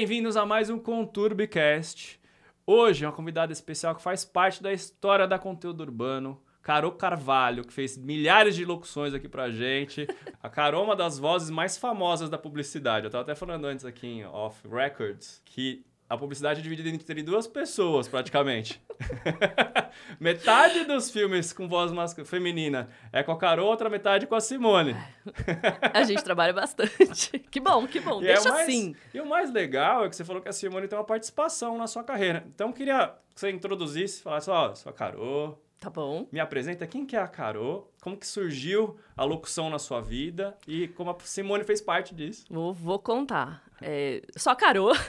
bem-vindos 0.00 0.34
a 0.34 0.46
mais 0.46 0.70
um 0.70 0.78
Conturbicast. 0.78 2.18
Hoje, 2.66 3.04
uma 3.04 3.12
convidada 3.12 3.52
especial 3.52 3.94
que 3.94 4.00
faz 4.00 4.24
parte 4.24 4.62
da 4.62 4.72
história 4.72 5.28
da 5.28 5.38
conteúdo 5.38 5.82
urbano, 5.82 6.40
Carol 6.62 6.92
Carvalho, 6.92 7.66
que 7.66 7.72
fez 7.72 7.98
milhares 7.98 8.56
de 8.56 8.64
locuções 8.64 9.12
aqui 9.12 9.28
pra 9.28 9.50
gente. 9.50 10.08
A 10.42 10.48
Carol 10.48 10.84
é 10.84 10.86
uma 10.86 10.96
das 10.96 11.18
vozes 11.18 11.50
mais 11.50 11.76
famosas 11.76 12.30
da 12.30 12.38
publicidade. 12.38 13.04
Eu 13.04 13.10
tava 13.10 13.24
até 13.24 13.34
falando 13.34 13.66
antes 13.66 13.84
aqui 13.84 14.06
em 14.06 14.24
Off 14.24 14.66
Records 14.66 15.42
que 15.44 15.84
a 16.10 16.18
publicidade 16.18 16.58
é 16.58 16.62
dividida 16.64 16.88
entre 16.88 17.22
duas 17.22 17.46
pessoas, 17.46 18.08
praticamente. 18.08 18.82
metade 20.18 20.82
dos 20.84 21.08
filmes 21.08 21.52
com 21.52 21.68
voz 21.68 21.92
feminina 22.24 22.88
é 23.12 23.22
com 23.22 23.30
a 23.30 23.38
Carol, 23.38 23.68
outra 23.68 23.88
metade 23.88 24.26
com 24.26 24.34
a 24.34 24.40
Simone. 24.40 24.96
a 25.94 26.02
gente 26.02 26.24
trabalha 26.24 26.52
bastante. 26.52 27.38
Que 27.38 27.60
bom, 27.60 27.86
que 27.86 28.00
bom. 28.00 28.20
E 28.20 28.26
é 28.26 28.34
Deixa 28.34 28.48
é 28.48 28.52
mais, 28.52 28.68
assim. 28.68 28.96
E 29.14 29.20
o 29.20 29.26
mais 29.26 29.52
legal 29.52 30.04
é 30.04 30.08
que 30.08 30.16
você 30.16 30.24
falou 30.24 30.42
que 30.42 30.48
a 30.48 30.52
Simone 30.52 30.88
tem 30.88 30.98
uma 30.98 31.04
participação 31.04 31.78
na 31.78 31.86
sua 31.86 32.02
carreira. 32.02 32.44
Então, 32.52 32.70
eu 32.70 32.74
queria 32.74 33.14
que 33.32 33.38
você 33.40 33.48
introduzisse, 33.48 34.20
falasse, 34.20 34.50
ó, 34.50 34.72
oh, 34.72 34.74
sou 34.74 34.90
a 34.90 34.92
Carol. 34.92 35.62
Tá 35.78 35.88
bom. 35.88 36.26
Me 36.32 36.40
apresenta 36.40 36.88
quem 36.88 37.06
que 37.06 37.14
é 37.14 37.20
a 37.20 37.28
Carol, 37.28 37.88
como 38.02 38.16
que 38.16 38.26
surgiu 38.26 38.98
a 39.16 39.22
locução 39.22 39.70
na 39.70 39.78
sua 39.78 40.00
vida 40.00 40.58
e 40.66 40.88
como 40.88 41.10
a 41.12 41.16
Simone 41.20 41.62
fez 41.62 41.80
parte 41.80 42.16
disso. 42.16 42.46
Vou, 42.50 42.74
vou 42.74 42.98
contar. 42.98 43.62
É, 43.80 44.22
sou 44.36 44.52
a 44.52 44.56
Carol. 44.56 44.92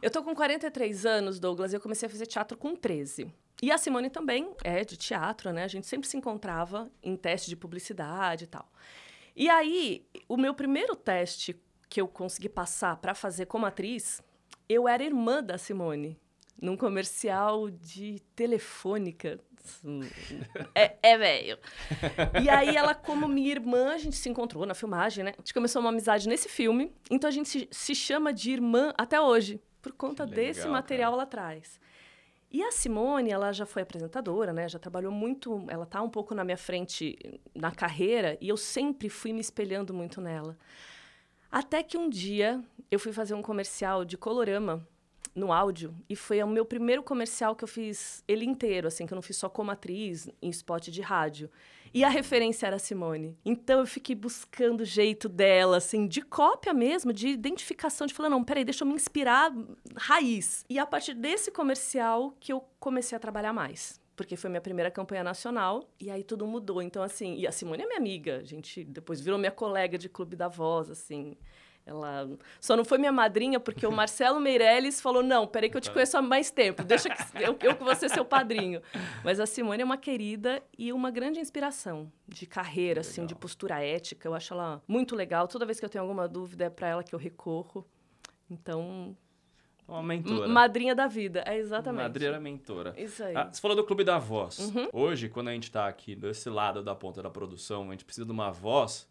Eu 0.00 0.10
tô 0.10 0.22
com 0.22 0.32
43 0.32 1.04
anos, 1.04 1.40
Douglas, 1.40 1.72
e 1.72 1.76
eu 1.76 1.80
comecei 1.80 2.06
a 2.06 2.10
fazer 2.10 2.26
teatro 2.26 2.56
com 2.56 2.76
13. 2.76 3.32
E 3.60 3.72
a 3.72 3.76
Simone 3.78 4.08
também 4.08 4.54
é 4.62 4.84
de 4.84 4.96
teatro, 4.96 5.52
né? 5.52 5.64
A 5.64 5.68
gente 5.68 5.88
sempre 5.88 6.08
se 6.08 6.16
encontrava 6.16 6.88
em 7.02 7.16
teste 7.16 7.48
de 7.48 7.56
publicidade 7.56 8.44
e 8.44 8.46
tal. 8.46 8.70
E 9.34 9.48
aí, 9.48 10.06
o 10.28 10.36
meu 10.36 10.54
primeiro 10.54 10.94
teste 10.94 11.60
que 11.88 12.00
eu 12.00 12.06
consegui 12.06 12.48
passar 12.48 12.96
para 12.98 13.12
fazer 13.12 13.46
como 13.46 13.66
atriz, 13.66 14.22
eu 14.68 14.86
era 14.86 15.02
irmã 15.02 15.42
da 15.42 15.58
Simone, 15.58 16.16
num 16.60 16.76
comercial 16.76 17.68
de 17.68 18.20
telefônica. 18.36 19.40
É, 20.74 20.96
é 21.02 21.18
velho. 21.18 21.58
E 22.42 22.48
aí, 22.48 22.76
ela, 22.76 22.94
como 22.94 23.26
minha 23.26 23.50
irmã, 23.50 23.94
a 23.94 23.98
gente 23.98 24.16
se 24.16 24.28
encontrou 24.28 24.64
na 24.64 24.74
filmagem, 24.74 25.24
né? 25.24 25.32
A 25.36 25.40
gente 25.40 25.52
começou 25.52 25.80
uma 25.80 25.90
amizade 25.90 26.28
nesse 26.28 26.48
filme. 26.48 26.92
Então, 27.10 27.26
a 27.26 27.32
gente 27.32 27.48
se, 27.48 27.68
se 27.70 27.94
chama 27.94 28.32
de 28.32 28.52
irmã 28.52 28.94
até 28.96 29.20
hoje 29.20 29.60
por 29.80 29.92
conta 29.92 30.24
legal, 30.24 30.36
desse 30.36 30.68
material 30.68 31.12
cara. 31.12 31.16
lá 31.16 31.22
atrás. 31.24 31.80
E 32.50 32.62
a 32.62 32.72
Simone, 32.72 33.30
ela 33.30 33.52
já 33.52 33.66
foi 33.66 33.82
apresentadora, 33.82 34.52
né? 34.52 34.68
Já 34.68 34.78
trabalhou 34.78 35.12
muito, 35.12 35.64
ela 35.68 35.84
tá 35.84 36.00
um 36.02 36.08
pouco 36.08 36.34
na 36.34 36.44
minha 36.44 36.56
frente 36.56 37.18
na 37.54 37.70
carreira 37.70 38.38
e 38.40 38.48
eu 38.48 38.56
sempre 38.56 39.10
fui 39.10 39.32
me 39.32 39.40
espelhando 39.40 39.92
muito 39.92 40.20
nela. 40.20 40.56
Até 41.52 41.82
que 41.82 41.98
um 41.98 42.08
dia 42.08 42.62
eu 42.90 42.98
fui 42.98 43.12
fazer 43.12 43.34
um 43.34 43.42
comercial 43.42 44.04
de 44.04 44.16
colorama 44.16 44.86
no 45.34 45.52
áudio 45.52 45.94
e 46.08 46.16
foi 46.16 46.42
o 46.42 46.48
meu 46.48 46.64
primeiro 46.64 47.02
comercial 47.02 47.54
que 47.54 47.64
eu 47.64 47.68
fiz 47.68 48.24
ele 48.26 48.46
inteiro, 48.46 48.88
assim, 48.88 49.06
que 49.06 49.12
eu 49.12 49.16
não 49.16 49.22
fiz 49.22 49.36
só 49.36 49.48
como 49.48 49.70
atriz 49.70 50.30
em 50.40 50.48
spot 50.48 50.88
de 50.88 51.02
rádio. 51.02 51.50
E 51.92 52.04
a 52.04 52.08
referência 52.08 52.66
era 52.66 52.76
a 52.76 52.78
Simone. 52.78 53.36
Então 53.44 53.80
eu 53.80 53.86
fiquei 53.86 54.14
buscando 54.14 54.82
o 54.82 54.84
jeito 54.84 55.28
dela, 55.28 55.78
assim, 55.78 56.06
de 56.06 56.22
cópia 56.22 56.72
mesmo, 56.72 57.12
de 57.12 57.28
identificação, 57.28 58.06
de 58.06 58.14
falar, 58.14 58.30
não, 58.30 58.44
peraí, 58.44 58.64
deixa 58.64 58.84
eu 58.84 58.88
me 58.88 58.94
inspirar 58.94 59.52
raiz. 59.96 60.64
E 60.68 60.78
a 60.78 60.86
partir 60.86 61.14
desse 61.14 61.50
comercial 61.50 62.34
que 62.40 62.52
eu 62.52 62.64
comecei 62.78 63.16
a 63.16 63.18
trabalhar 63.18 63.52
mais 63.52 64.00
porque 64.18 64.34
foi 64.34 64.50
minha 64.50 64.60
primeira 64.60 64.90
campanha 64.90 65.22
nacional, 65.22 65.88
e 66.00 66.10
aí 66.10 66.24
tudo 66.24 66.44
mudou. 66.44 66.82
Então, 66.82 67.04
assim, 67.04 67.36
e 67.36 67.46
a 67.46 67.52
Simone 67.52 67.84
é 67.84 67.86
minha 67.86 67.98
amiga, 67.98 68.38
a 68.38 68.42
gente 68.42 68.82
depois 68.82 69.20
virou 69.20 69.38
minha 69.38 69.52
colega 69.52 69.96
de 69.96 70.08
Clube 70.08 70.34
da 70.34 70.48
Voz, 70.48 70.90
assim. 70.90 71.36
Ela 71.88 72.28
só 72.60 72.76
não 72.76 72.84
foi 72.84 72.98
minha 72.98 73.10
madrinha 73.10 73.58
porque 73.58 73.86
o 73.86 73.90
Marcelo 73.90 74.38
Meirelles 74.38 75.00
falou: 75.00 75.22
não, 75.22 75.46
peraí 75.46 75.70
que 75.70 75.76
eu 75.78 75.80
te 75.80 75.90
conheço 75.90 76.18
há 76.18 76.22
mais 76.22 76.50
tempo, 76.50 76.84
deixa 76.84 77.08
que 77.08 77.42
eu, 77.42 77.56
eu 77.62 77.74
que 77.74 77.82
você 77.82 78.10
seu 78.10 78.26
padrinho. 78.26 78.82
Mas 79.24 79.40
a 79.40 79.46
Simone 79.46 79.80
é 79.80 79.84
uma 79.84 79.96
querida 79.96 80.62
e 80.76 80.92
uma 80.92 81.10
grande 81.10 81.40
inspiração 81.40 82.12
de 82.26 82.46
carreira, 82.46 83.00
assim, 83.00 83.24
de 83.24 83.34
postura 83.34 83.82
ética. 83.82 84.28
Eu 84.28 84.34
acho 84.34 84.52
ela 84.52 84.82
muito 84.86 85.16
legal. 85.16 85.48
Toda 85.48 85.64
vez 85.64 85.80
que 85.80 85.86
eu 85.86 85.88
tenho 85.88 86.04
alguma 86.04 86.28
dúvida 86.28 86.66
é 86.66 86.70
para 86.70 86.88
ela 86.88 87.02
que 87.02 87.14
eu 87.14 87.18
recorro. 87.18 87.86
Então, 88.50 89.16
uma 89.88 90.02
mentora. 90.02 90.46
Madrinha 90.46 90.94
da 90.94 91.06
vida, 91.06 91.42
é 91.46 91.56
exatamente. 91.56 92.02
Madrinha 92.02 92.38
mentora. 92.38 92.92
Isso 92.98 93.24
aí. 93.24 93.34
Ah, 93.34 93.48
você 93.50 93.60
falou 93.60 93.74
do 93.74 93.84
Clube 93.84 94.04
da 94.04 94.18
Voz. 94.18 94.58
Uhum. 94.58 94.88
Hoje, 94.92 95.30
quando 95.30 95.48
a 95.48 95.52
gente 95.52 95.64
está 95.64 95.88
aqui 95.88 96.14
desse 96.14 96.50
lado 96.50 96.82
da 96.82 96.94
ponta 96.94 97.22
da 97.22 97.30
produção, 97.30 97.88
a 97.88 97.92
gente 97.92 98.04
precisa 98.04 98.26
de 98.26 98.32
uma 98.32 98.50
voz, 98.50 99.08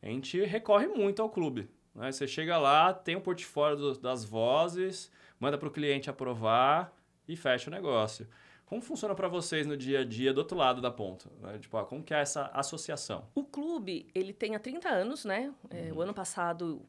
a 0.00 0.06
gente 0.06 0.42
recorre 0.42 0.86
muito 0.86 1.20
ao 1.20 1.28
clube. 1.28 1.68
Né? 1.94 2.10
Você 2.10 2.26
chega 2.26 2.58
lá, 2.58 2.92
tem 2.92 3.16
um 3.16 3.20
portfólio 3.20 3.76
do, 3.76 3.98
das 3.98 4.24
vozes, 4.24 5.10
manda 5.38 5.56
para 5.56 5.68
o 5.68 5.70
cliente 5.70 6.10
aprovar 6.10 6.92
e 7.28 7.36
fecha 7.36 7.70
o 7.70 7.72
negócio. 7.72 8.26
Como 8.66 8.80
funciona 8.80 9.14
para 9.14 9.28
vocês 9.28 9.66
no 9.66 9.76
dia 9.76 10.00
a 10.00 10.04
dia 10.04 10.32
do 10.32 10.38
outro 10.38 10.56
lado 10.56 10.80
da 10.80 10.90
ponta? 10.90 11.30
Né? 11.40 11.58
Tipo, 11.58 11.84
como 11.84 12.02
que 12.02 12.14
é 12.14 12.20
essa 12.20 12.46
associação? 12.46 13.28
O 13.34 13.44
clube, 13.44 14.08
ele 14.14 14.32
tem 14.32 14.56
há 14.56 14.58
30 14.58 14.88
anos, 14.88 15.24
né? 15.24 15.52
É, 15.70 15.92
uhum. 15.92 15.98
o 15.98 16.00
ano 16.00 16.14
passado 16.14 16.82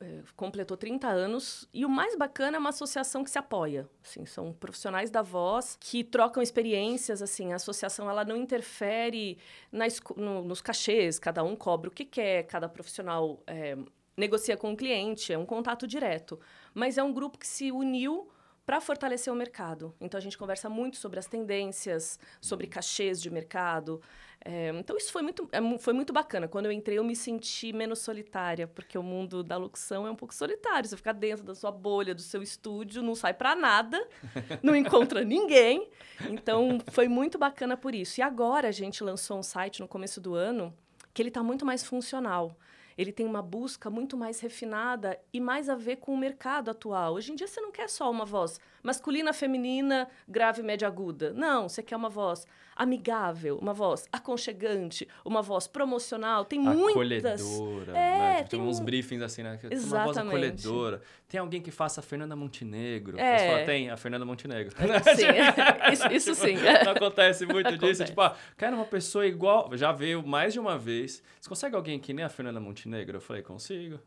é, 0.00 0.22
completou 0.36 0.76
30 0.76 1.08
anos 1.08 1.68
e 1.72 1.84
o 1.84 1.88
mais 1.88 2.16
bacana 2.16 2.56
é 2.56 2.60
uma 2.60 2.70
associação 2.70 3.22
que 3.22 3.30
se 3.30 3.38
apoia. 3.38 3.88
Assim, 4.04 4.26
são 4.26 4.52
profissionais 4.52 5.10
da 5.10 5.22
voz 5.22 5.76
que 5.78 6.02
trocam 6.02 6.42
experiências. 6.42 7.22
Assim, 7.22 7.52
a 7.52 7.56
associação 7.56 8.10
ela 8.10 8.24
não 8.24 8.36
interfere 8.36 9.38
na, 9.70 9.86
no, 10.16 10.42
nos 10.42 10.60
cachês, 10.60 11.18
cada 11.18 11.44
um 11.44 11.54
cobra 11.54 11.88
o 11.88 11.92
que 11.92 12.04
quer, 12.04 12.42
cada 12.44 12.68
profissional 12.68 13.42
é, 13.46 13.78
negocia 14.16 14.56
com 14.56 14.72
o 14.72 14.76
cliente, 14.76 15.32
é 15.32 15.38
um 15.38 15.46
contato 15.46 15.86
direto. 15.86 16.38
Mas 16.74 16.98
é 16.98 17.02
um 17.02 17.12
grupo 17.12 17.38
que 17.38 17.46
se 17.46 17.70
uniu 17.72 18.28
para 18.70 18.80
fortalecer 18.80 19.32
o 19.32 19.36
mercado. 19.36 19.92
Então 20.00 20.16
a 20.16 20.20
gente 20.20 20.38
conversa 20.38 20.68
muito 20.68 20.96
sobre 20.96 21.18
as 21.18 21.26
tendências, 21.26 22.20
sobre 22.40 22.68
cachês 22.68 23.20
de 23.20 23.28
mercado. 23.28 24.00
É, 24.44 24.68
então 24.78 24.96
isso 24.96 25.10
foi 25.10 25.22
muito, 25.22 25.48
é, 25.50 25.78
foi 25.78 25.92
muito 25.92 26.12
bacana. 26.12 26.46
Quando 26.46 26.66
eu 26.66 26.72
entrei, 26.72 26.96
eu 26.96 27.02
me 27.02 27.16
senti 27.16 27.72
menos 27.72 27.98
solitária, 27.98 28.68
porque 28.68 28.96
o 28.96 29.02
mundo 29.02 29.42
da 29.42 29.56
locução 29.56 30.06
é 30.06 30.10
um 30.10 30.14
pouco 30.14 30.32
solitário. 30.32 30.88
Você 30.88 30.96
fica 30.96 31.12
dentro 31.12 31.44
da 31.44 31.54
sua 31.54 31.72
bolha, 31.72 32.14
do 32.14 32.22
seu 32.22 32.42
estúdio, 32.42 33.02
não 33.02 33.16
sai 33.16 33.34
para 33.34 33.56
nada, 33.56 34.00
não 34.62 34.76
encontra 34.76 35.24
ninguém. 35.24 35.88
Então 36.28 36.78
foi 36.92 37.08
muito 37.08 37.38
bacana 37.38 37.76
por 37.76 37.92
isso. 37.92 38.20
E 38.20 38.22
agora 38.22 38.68
a 38.68 38.72
gente 38.72 39.02
lançou 39.02 39.38
um 39.38 39.42
site 39.42 39.80
no 39.80 39.88
começo 39.88 40.20
do 40.20 40.34
ano 40.34 40.72
que 41.12 41.20
ele 41.20 41.28
está 41.28 41.42
muito 41.42 41.66
mais 41.66 41.82
funcional 41.82 42.56
ele 42.96 43.12
tem 43.12 43.26
uma 43.26 43.42
busca 43.42 43.90
muito 43.90 44.16
mais 44.16 44.40
refinada 44.40 45.18
e 45.32 45.40
mais 45.40 45.68
a 45.68 45.74
ver 45.74 45.96
com 45.96 46.12
o 46.12 46.18
mercado 46.18 46.70
atual. 46.70 47.14
Hoje 47.14 47.32
em 47.32 47.34
dia 47.34 47.46
você 47.46 47.60
não 47.60 47.72
quer 47.72 47.88
só 47.88 48.10
uma 48.10 48.24
voz 48.24 48.60
masculina, 48.82 49.32
feminina, 49.32 50.08
grave, 50.28 50.62
média, 50.62 50.86
aguda. 50.86 51.32
Não, 51.32 51.68
você 51.68 51.82
quer 51.82 51.96
uma 51.96 52.08
voz 52.08 52.46
amigável, 52.80 53.58
uma 53.58 53.74
voz 53.74 54.08
aconchegante, 54.10 55.06
uma 55.22 55.42
voz 55.42 55.66
promocional. 55.66 56.46
Tem 56.46 56.58
muitas. 56.58 57.42
Acolhedora. 57.42 57.92
É, 57.92 58.18
né? 58.18 58.36
tipo, 58.38 58.50
tem 58.50 58.60
uns 58.60 58.80
briefings 58.80 59.22
assim, 59.22 59.42
né? 59.42 59.58
Exatamente. 59.70 59.86
Uma 59.86 60.04
voz 60.04 60.16
acolhedora. 60.16 61.02
Tem 61.28 61.38
alguém 61.38 61.60
que 61.60 61.70
faça 61.70 62.00
a 62.00 62.02
Fernanda 62.02 62.34
Montenegro. 62.34 63.18
É. 63.18 63.38
Você 63.38 63.46
fala, 63.46 63.64
tem 63.64 63.90
a 63.90 63.96
Fernanda 63.98 64.24
Montenegro. 64.24 64.74
Sim, 64.74 65.26
isso, 65.92 66.08
isso 66.08 66.34
sim. 66.34 66.54
Não 66.84 66.92
acontece 66.96 67.44
muito 67.44 67.68
acontece. 67.68 67.92
disso. 67.92 68.04
Tipo, 68.06 68.22
ah, 68.22 68.34
quero 68.56 68.76
uma 68.76 68.86
pessoa 68.86 69.26
igual. 69.26 69.70
Já 69.74 69.92
veio 69.92 70.26
mais 70.26 70.54
de 70.54 70.58
uma 70.58 70.78
vez. 70.78 71.22
Você 71.38 71.48
consegue 71.48 71.76
alguém 71.76 71.98
que 71.98 72.14
nem 72.14 72.24
a 72.24 72.30
Fernanda 72.30 72.60
Montenegro? 72.60 73.18
Eu 73.18 73.20
falei, 73.20 73.42
consigo. 73.42 74.00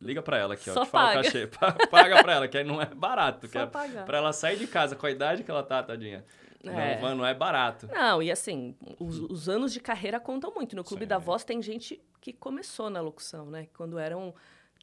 Liga 0.00 0.22
pra 0.22 0.38
ela 0.38 0.54
aqui, 0.54 0.70
ó. 0.70 0.74
Só 0.74 0.84
te 0.84 0.90
paga. 0.90 1.22
cachê. 1.22 1.46
Paga 1.90 2.22
pra 2.22 2.34
ela, 2.34 2.48
que 2.48 2.56
aí 2.56 2.64
não 2.64 2.80
é 2.80 2.86
barato. 2.86 3.46
Só 3.46 3.52
que 3.52 3.58
é 3.58 3.66
pra 4.04 4.18
ela 4.18 4.32
sair 4.32 4.56
de 4.56 4.66
casa 4.66 4.94
com 4.94 5.06
a 5.06 5.10
idade 5.10 5.42
que 5.42 5.50
ela 5.50 5.62
tá, 5.62 5.82
tadinha. 5.82 6.24
É. 6.64 7.00
Não, 7.00 7.16
não 7.16 7.26
é 7.26 7.34
barato. 7.34 7.86
Não, 7.86 8.22
e 8.22 8.30
assim, 8.30 8.76
os, 8.98 9.18
os 9.18 9.48
anos 9.48 9.72
de 9.72 9.80
carreira 9.80 10.18
contam 10.18 10.52
muito. 10.54 10.74
No 10.74 10.84
Clube 10.84 11.04
Sim. 11.04 11.08
da 11.08 11.18
Voz 11.18 11.44
tem 11.44 11.62
gente 11.62 12.00
que 12.20 12.32
começou 12.32 12.90
na 12.90 13.00
locução, 13.00 13.46
né? 13.46 13.68
Quando 13.76 13.98
eram. 13.98 14.34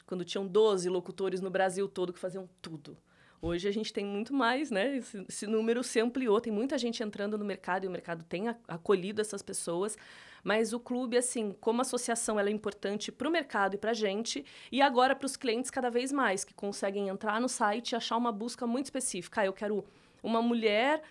Quando 0.06 0.24
tinham 0.24 0.46
12 0.46 0.90
locutores 0.90 1.42
no 1.42 1.50
Brasil 1.50 1.88
todo 1.88 2.14
que 2.14 2.20
faziam 2.20 2.48
tudo. 2.62 2.98
Hoje 3.42 3.68
a 3.68 3.72
gente 3.72 3.92
tem 3.92 4.06
muito 4.06 4.34
mais, 4.34 4.72
né? 4.72 4.98
Esse, 4.98 5.26
esse, 5.28 5.48
número 5.48 5.84
se 5.84 6.00
ampliou, 6.00 6.40
tem 6.42 6.52
muita 6.52 6.78
gente 6.78 7.02
entrando 7.04 7.38
no 7.38 7.46
mercado 7.46 7.84
e 7.84 7.88
o 7.88 7.92
mercado 7.92 8.24
tem 8.24 8.48
acolhido 8.68 9.22
essas 9.22 9.42
pessoas. 9.42 9.98
Mas 10.46 10.74
o 10.74 10.80
clube, 10.80 11.18
assim, 11.18 11.56
como 11.60 11.82
associação, 11.82 12.40
ela 12.40 12.50
é 12.50 12.52
importante 12.52 13.12
para 13.12 13.28
o 13.28 13.32
mercado 13.32 13.74
e 13.74 13.78
para 13.80 13.90
a 13.90 13.96
gente, 13.96 14.46
e 14.72 14.80
agora 14.80 15.16
para 15.16 15.26
os 15.26 15.36
clientes 15.36 15.72
cada 15.72 15.90
vez 15.90 16.12
mais, 16.12 16.44
que 16.44 16.54
conseguem 16.54 17.08
entrar 17.08 17.42
no 17.42 17.50
site 17.50 17.94
e 17.94 17.96
achar 17.96 18.16
uma 18.16 18.32
busca 18.32 18.68
muito 18.68 18.86
específica. 18.86 19.42
Ah, 19.42 19.46
eu 19.48 19.54
quero 19.54 19.84
uma 20.22 20.44
mulher 20.44 21.02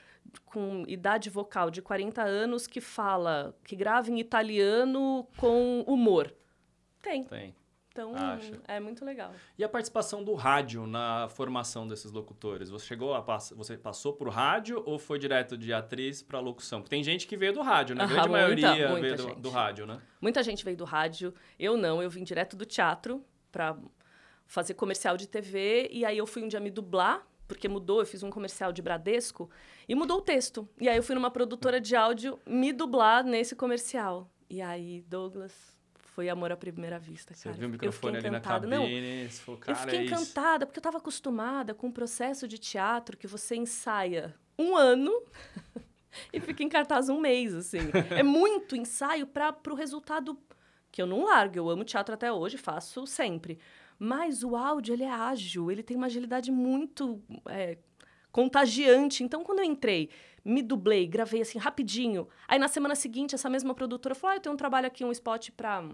com 0.44 0.84
idade 0.86 1.28
vocal 1.30 1.68
de 1.68 1.82
40 1.82 2.22
anos 2.22 2.68
que 2.68 2.80
fala, 2.80 3.56
que 3.64 3.74
grava 3.74 4.08
em 4.08 4.20
italiano 4.20 5.26
com 5.36 5.82
humor. 5.84 6.32
Tem. 7.02 7.24
Tem. 7.24 7.56
Então, 7.94 8.12
Acha. 8.16 8.60
é 8.66 8.80
muito 8.80 9.04
legal. 9.04 9.32
E 9.56 9.62
a 9.62 9.68
participação 9.68 10.24
do 10.24 10.34
rádio 10.34 10.84
na 10.84 11.28
formação 11.28 11.86
desses 11.86 12.10
locutores? 12.10 12.68
Você 12.68 12.84
chegou 12.86 13.14
a 13.14 13.22
pass 13.22 13.54
você 13.56 13.78
passou 13.78 14.12
por 14.12 14.28
rádio 14.30 14.82
ou 14.84 14.98
foi 14.98 15.16
direto 15.16 15.56
de 15.56 15.72
atriz 15.72 16.20
para 16.20 16.40
locução? 16.40 16.80
Porque 16.80 16.90
tem 16.90 17.04
gente 17.04 17.24
que 17.24 17.36
veio 17.36 17.52
do 17.52 17.62
rádio, 17.62 17.94
né? 17.94 18.02
A 18.02 18.06
grande 18.08 18.28
muita, 18.28 18.32
maioria 18.32 18.88
muita 18.88 19.00
veio 19.00 19.16
do, 19.16 19.40
do, 19.42 19.48
rádio, 19.48 19.86
né? 19.86 20.00
Muita 20.20 20.42
gente 20.42 20.64
veio 20.64 20.76
do 20.76 20.82
rádio. 20.82 21.32
Eu 21.56 21.76
não, 21.76 22.02
eu 22.02 22.10
vim 22.10 22.24
direto 22.24 22.56
do 22.56 22.66
teatro 22.66 23.24
para 23.52 23.76
fazer 24.44 24.74
comercial 24.74 25.16
de 25.16 25.28
TV. 25.28 25.88
E 25.92 26.04
aí 26.04 26.18
eu 26.18 26.26
fui 26.26 26.42
um 26.42 26.48
dia 26.48 26.58
me 26.58 26.72
dublar, 26.72 27.24
porque 27.46 27.68
mudou, 27.68 28.00
eu 28.00 28.06
fiz 28.06 28.24
um 28.24 28.30
comercial 28.30 28.72
de 28.72 28.82
Bradesco 28.82 29.48
e 29.88 29.94
mudou 29.94 30.18
o 30.18 30.20
texto. 30.20 30.68
E 30.80 30.88
aí 30.88 30.96
eu 30.96 31.02
fui 31.04 31.14
numa 31.14 31.30
produtora 31.30 31.80
de 31.80 31.94
áudio 31.94 32.40
me 32.44 32.72
dublar 32.72 33.22
nesse 33.22 33.54
comercial. 33.54 34.28
E 34.50 34.60
aí, 34.60 35.00
Douglas, 35.02 35.73
foi 36.14 36.28
amor 36.28 36.52
à 36.52 36.56
primeira 36.56 36.96
vista, 36.98 37.34
Você 37.34 37.44
cara. 37.48 37.56
viu 37.56 37.66
o 37.66 37.68
Eu 37.68 37.72
microfone 37.72 38.14
fiquei 38.14 38.28
ali 38.28 38.30
na 38.30 38.38
encantada. 38.38 38.68
cabine, 38.68 39.22
Não, 39.24 39.30
você 39.30 39.40
falou, 39.42 39.60
eu 39.60 39.66
cara, 39.66 39.78
fiquei 39.78 39.98
é 39.98 40.04
encantada, 40.04 40.64
porque 40.66 40.78
eu 40.78 40.80
estava 40.80 40.98
acostumada 40.98 41.74
com 41.74 41.88
o 41.88 41.92
processo 41.92 42.46
de 42.46 42.56
teatro 42.56 43.16
que 43.16 43.26
você 43.26 43.56
ensaia 43.56 44.32
um 44.56 44.76
ano 44.76 45.10
e 46.32 46.38
fica 46.40 46.62
em 46.62 46.68
cartaz 46.68 47.08
um 47.08 47.18
mês, 47.20 47.52
assim. 47.54 47.78
É 48.10 48.22
muito 48.22 48.76
ensaio 48.76 49.26
para 49.26 49.56
o 49.68 49.74
resultado 49.74 50.38
que 50.92 51.02
eu 51.02 51.06
não 51.06 51.24
largo. 51.24 51.56
Eu 51.58 51.68
amo 51.68 51.82
teatro 51.84 52.14
até 52.14 52.32
hoje, 52.32 52.56
faço 52.56 53.06
sempre. 53.06 53.58
Mas 53.98 54.44
o 54.44 54.54
áudio, 54.54 54.92
ele 54.94 55.02
é 55.02 55.10
ágil, 55.10 55.70
ele 55.70 55.82
tem 55.82 55.96
uma 55.96 56.06
agilidade 56.06 56.52
muito 56.52 57.20
é, 57.48 57.78
contagiante. 58.34 59.22
Então, 59.22 59.44
quando 59.44 59.60
eu 59.60 59.64
entrei, 59.64 60.10
me 60.44 60.60
dublei, 60.60 61.06
gravei 61.06 61.40
assim 61.40 61.56
rapidinho. 61.56 62.28
Aí, 62.48 62.58
na 62.58 62.66
semana 62.66 62.96
seguinte, 62.96 63.32
essa 63.36 63.48
mesma 63.48 63.72
produtora 63.74 64.12
falou: 64.12 64.32
ah, 64.32 64.36
eu 64.36 64.40
tenho 64.40 64.52
um 64.52 64.58
trabalho 64.58 64.88
aqui, 64.88 65.04
um 65.04 65.12
spot 65.12 65.50
para 65.56 65.88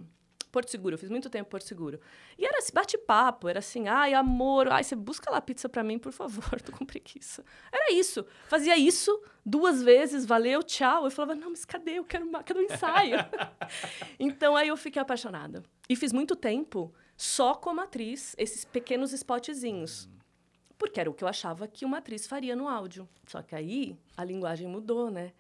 Porto 0.50 0.70
Seguro. 0.70 0.94
Eu 0.94 0.98
fiz 0.98 1.10
muito 1.10 1.28
tempo 1.28 1.46
em 1.48 1.50
Porto 1.50 1.64
Seguro. 1.64 2.00
E 2.38 2.46
era 2.46 2.56
esse 2.56 2.72
bate-papo, 2.72 3.46
era 3.46 3.58
assim, 3.58 3.88
ai, 3.88 4.14
amor, 4.14 4.68
ai, 4.72 4.82
você 4.82 4.96
busca 4.96 5.30
lá 5.30 5.38
pizza 5.40 5.68
pra 5.68 5.84
mim, 5.84 5.98
por 5.98 6.12
favor, 6.12 6.58
tô 6.64 6.72
com 6.72 6.86
preguiça. 6.86 7.44
Era 7.70 7.92
isso. 7.92 8.24
Fazia 8.48 8.76
isso 8.76 9.22
duas 9.44 9.82
vezes, 9.82 10.24
valeu, 10.24 10.62
tchau. 10.62 11.04
Eu 11.04 11.10
falava, 11.10 11.34
não, 11.38 11.50
mas 11.50 11.66
cadê? 11.66 11.98
Eu 11.98 12.04
quero, 12.04 12.24
ma- 12.30 12.42
cadê 12.42 12.60
o 12.60 12.64
ensaio? 12.64 13.16
então 14.18 14.56
aí 14.56 14.68
eu 14.68 14.76
fiquei 14.78 15.02
apaixonada. 15.02 15.62
E 15.90 15.94
fiz 15.94 16.10
muito 16.10 16.34
tempo 16.34 16.90
só 17.18 17.54
como 17.54 17.82
atriz, 17.82 18.34
esses 18.38 18.64
pequenos 18.64 19.12
spotzinhos. 19.12 20.08
Porque 20.80 20.98
era 20.98 21.10
o 21.10 21.12
que 21.12 21.22
eu 21.22 21.28
achava 21.28 21.68
que 21.68 21.84
uma 21.84 21.98
atriz 21.98 22.26
faria 22.26 22.56
no 22.56 22.66
áudio. 22.66 23.06
Só 23.26 23.42
que 23.42 23.54
aí 23.54 23.94
a 24.16 24.24
linguagem 24.24 24.66
mudou, 24.66 25.10
né? 25.10 25.34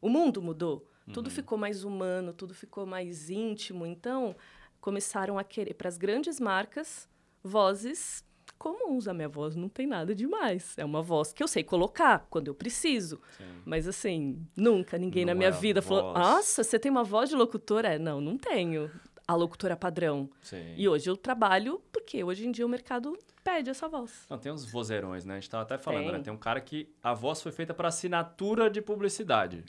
O 0.00 0.08
mundo 0.08 0.40
mudou. 0.40 0.88
Tudo 1.12 1.28
ficou 1.28 1.58
mais 1.58 1.82
humano, 1.82 2.32
tudo 2.32 2.54
ficou 2.54 2.86
mais 2.86 3.28
íntimo. 3.28 3.84
Então, 3.84 4.36
começaram 4.80 5.36
a 5.36 5.42
querer, 5.42 5.74
para 5.74 5.88
as 5.88 5.98
grandes 5.98 6.38
marcas, 6.38 7.08
vozes 7.42 8.24
comuns. 8.56 9.08
A 9.08 9.12
minha 9.12 9.28
voz 9.28 9.56
não 9.56 9.68
tem 9.68 9.84
nada 9.84 10.14
demais. 10.14 10.78
É 10.78 10.84
uma 10.84 11.02
voz 11.02 11.32
que 11.32 11.42
eu 11.42 11.48
sei 11.48 11.64
colocar 11.64 12.26
quando 12.30 12.46
eu 12.46 12.54
preciso. 12.54 13.20
Sim. 13.36 13.44
Mas, 13.64 13.88
assim, 13.88 14.46
nunca 14.56 14.96
ninguém 14.96 15.24
na 15.24 15.34
Não 15.34 15.38
minha 15.38 15.50
é 15.50 15.52
vida 15.52 15.82
falou: 15.82 16.12
voz. 16.12 16.18
Nossa, 16.18 16.62
você 16.62 16.78
tem 16.78 16.90
uma 16.90 17.04
voz 17.04 17.28
de 17.28 17.34
locutora? 17.34 17.94
É, 17.94 17.98
não, 17.98 18.20
não 18.20 18.38
tenho. 18.38 18.88
A 19.26 19.34
locutora 19.34 19.76
padrão. 19.76 20.28
Sim. 20.42 20.74
E 20.76 20.88
hoje 20.88 21.08
eu 21.08 21.16
trabalho 21.16 21.82
porque 21.92 22.22
hoje 22.22 22.46
em 22.46 22.52
dia 22.52 22.66
o 22.66 22.68
mercado 22.68 23.18
pede 23.42 23.70
essa 23.70 23.88
voz. 23.88 24.26
Não, 24.28 24.38
tem 24.38 24.52
uns 24.52 24.64
vozeirões, 24.64 25.24
né? 25.24 25.34
A 25.34 25.40
gente 25.40 25.50
tava 25.50 25.62
até 25.62 25.78
falando, 25.78 26.04
Tem. 26.04 26.12
né? 26.12 26.20
Tem 26.20 26.32
um 26.32 26.38
cara 26.38 26.60
que 26.60 26.88
a 27.02 27.14
voz 27.14 27.42
foi 27.42 27.52
feita 27.52 27.72
para 27.72 27.88
assinatura 27.88 28.70
de 28.70 28.82
publicidade. 28.82 29.64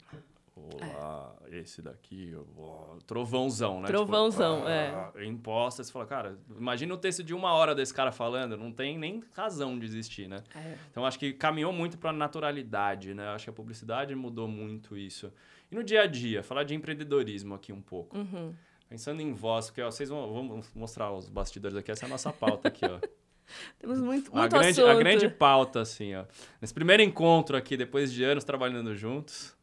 Olá, 0.56 1.36
esse 1.50 1.82
daqui, 1.82 2.34
ó, 2.56 2.96
trovãozão, 3.06 3.80
né? 3.80 3.86
Trovãozão, 3.86 4.56
tipo, 4.56 4.68
é. 4.68 5.12
é. 5.16 5.24
Imposta, 5.26 5.84
você 5.84 5.92
fala, 5.92 6.06
cara, 6.06 6.38
imagina 6.56 6.92
o 6.94 6.96
texto 6.96 7.22
de 7.22 7.34
uma 7.34 7.52
hora 7.52 7.74
desse 7.74 7.92
cara 7.92 8.10
falando, 8.10 8.56
não 8.56 8.72
tem 8.72 8.98
nem 8.98 9.22
razão 9.32 9.78
de 9.78 9.84
existir, 9.84 10.28
né? 10.28 10.42
É. 10.54 10.76
Então 10.90 11.04
acho 11.04 11.18
que 11.18 11.34
caminhou 11.34 11.72
muito 11.72 11.98
para 11.98 12.12
naturalidade, 12.12 13.14
né? 13.14 13.28
Acho 13.28 13.44
que 13.44 13.50
a 13.50 13.52
publicidade 13.52 14.14
mudou 14.14 14.48
muito 14.48 14.96
isso. 14.96 15.30
E 15.70 15.74
no 15.74 15.84
dia 15.84 16.02
a 16.02 16.06
dia, 16.06 16.42
falar 16.42 16.64
de 16.64 16.74
empreendedorismo 16.74 17.54
aqui 17.54 17.72
um 17.72 17.82
pouco. 17.82 18.16
Uhum. 18.16 18.54
Pensando 18.88 19.20
em 19.20 19.32
voz, 19.32 19.66
porque 19.66 19.82
ó, 19.82 19.90
vocês 19.90 20.08
vão, 20.08 20.32
vamos 20.32 20.66
mostrar 20.74 21.12
os 21.12 21.28
bastidores 21.28 21.76
aqui, 21.76 21.90
essa 21.90 22.04
é 22.04 22.06
a 22.06 22.10
nossa 22.10 22.32
pauta 22.32 22.68
aqui, 22.68 22.84
ó. 22.84 22.98
Temos 23.78 24.00
muito, 24.00 24.30
A 24.32 24.40
muito 24.40 24.52
grande, 24.52 24.80
assunto. 24.80 24.88
a 24.88 24.94
grande 24.94 25.28
pauta, 25.28 25.80
assim, 25.80 26.14
ó. 26.14 26.24
Nesse 26.60 26.74
primeiro 26.74 27.02
encontro 27.02 27.56
aqui, 27.56 27.76
depois 27.76 28.12
de 28.12 28.24
anos 28.24 28.44
trabalhando 28.44 28.94
juntos. 28.94 29.55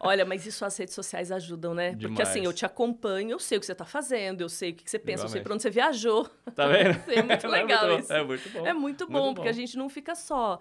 Olha, 0.00 0.24
mas 0.24 0.46
isso 0.46 0.64
as 0.64 0.76
redes 0.76 0.94
sociais 0.94 1.30
ajudam, 1.32 1.74
né? 1.74 1.90
Porque 1.90 2.06
Demais. 2.06 2.28
assim, 2.28 2.44
eu 2.44 2.52
te 2.52 2.64
acompanho, 2.64 3.30
eu 3.32 3.38
sei 3.38 3.58
o 3.58 3.60
que 3.60 3.66
você 3.66 3.72
está 3.72 3.84
fazendo, 3.84 4.40
eu 4.40 4.48
sei 4.48 4.70
o 4.70 4.74
que 4.74 4.88
você 4.90 4.98
pensa, 4.98 5.24
eu 5.24 5.28
sei 5.28 5.40
Igualmente. 5.40 5.44
para 5.44 5.54
onde 5.54 5.62
você 5.62 5.70
viajou. 5.70 6.28
Tá 6.54 6.66
vendo? 6.68 7.00
É 7.10 7.22
muito 7.22 7.48
legal 7.48 7.86
muito 7.88 7.96
bom, 7.96 7.98
isso. 8.00 8.12
É 8.12 8.22
muito 8.24 8.50
bom. 8.50 8.66
É 8.66 8.72
muito 8.72 9.06
bom, 9.06 9.22
Muito 9.24 9.34
porque 9.36 9.48
a 9.48 9.52
bom. 9.52 9.56
gente 9.58 9.76
não 9.76 9.88
fica 9.88 10.14
só, 10.14 10.58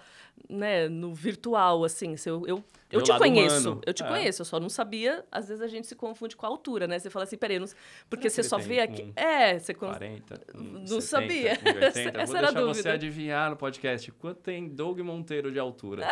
né, 0.50 0.88
no 0.90 1.14
virtual, 1.14 1.84
assim. 1.84 2.16
Eu, 2.26 2.46
eu, 2.48 2.64
eu 2.92 3.02
te 3.02 3.16
conheço, 3.18 3.70
humano. 3.70 3.82
eu 3.86 3.94
te 3.94 4.04
É. 4.04 4.08
conheço, 4.08 4.42
eu 4.42 4.46
só 4.46 4.60
não 4.60 4.70
sabia. 4.70 5.24
Às 5.32 5.48
vezes 5.48 5.62
a 5.64 5.68
gente 5.68 5.86
se 5.88 5.96
confunde 5.96 6.36
com 6.36 6.46
a 6.46 6.50
altura, 6.50 6.88
né? 6.88 6.98
Você 7.00 7.10
fala 7.10 7.24
assim, 7.24 7.38
peraí, 7.38 7.60
não... 7.60 7.68
porque 8.10 8.30
você 8.30 8.42
só 8.44 8.58
vê 8.58 8.80
aqui. 8.80 9.04
um 9.04 9.14
É, 9.16 9.60
você. 9.60 9.74
con- 9.74 9.88
40, 9.88 10.42
um 10.56 10.64
Não 10.80 11.00
70, 11.00 11.02
sabia. 11.02 11.52
um 11.52 11.68
80. 11.68 11.80
Essa- 11.86 12.12
Vou 12.12 12.22
essa 12.22 12.38
era 12.38 12.48
a 12.48 12.52
deixar 12.52 12.66
você 12.66 12.66
dúvida. 12.80 12.94
adivinhar 12.94 13.50
no 13.52 13.56
podcast 13.56 14.12
quanto 14.14 14.40
tem 14.42 14.68
Doug 14.68 15.00
Monteiro 15.00 15.52
de 15.52 15.60
altura. 15.60 16.06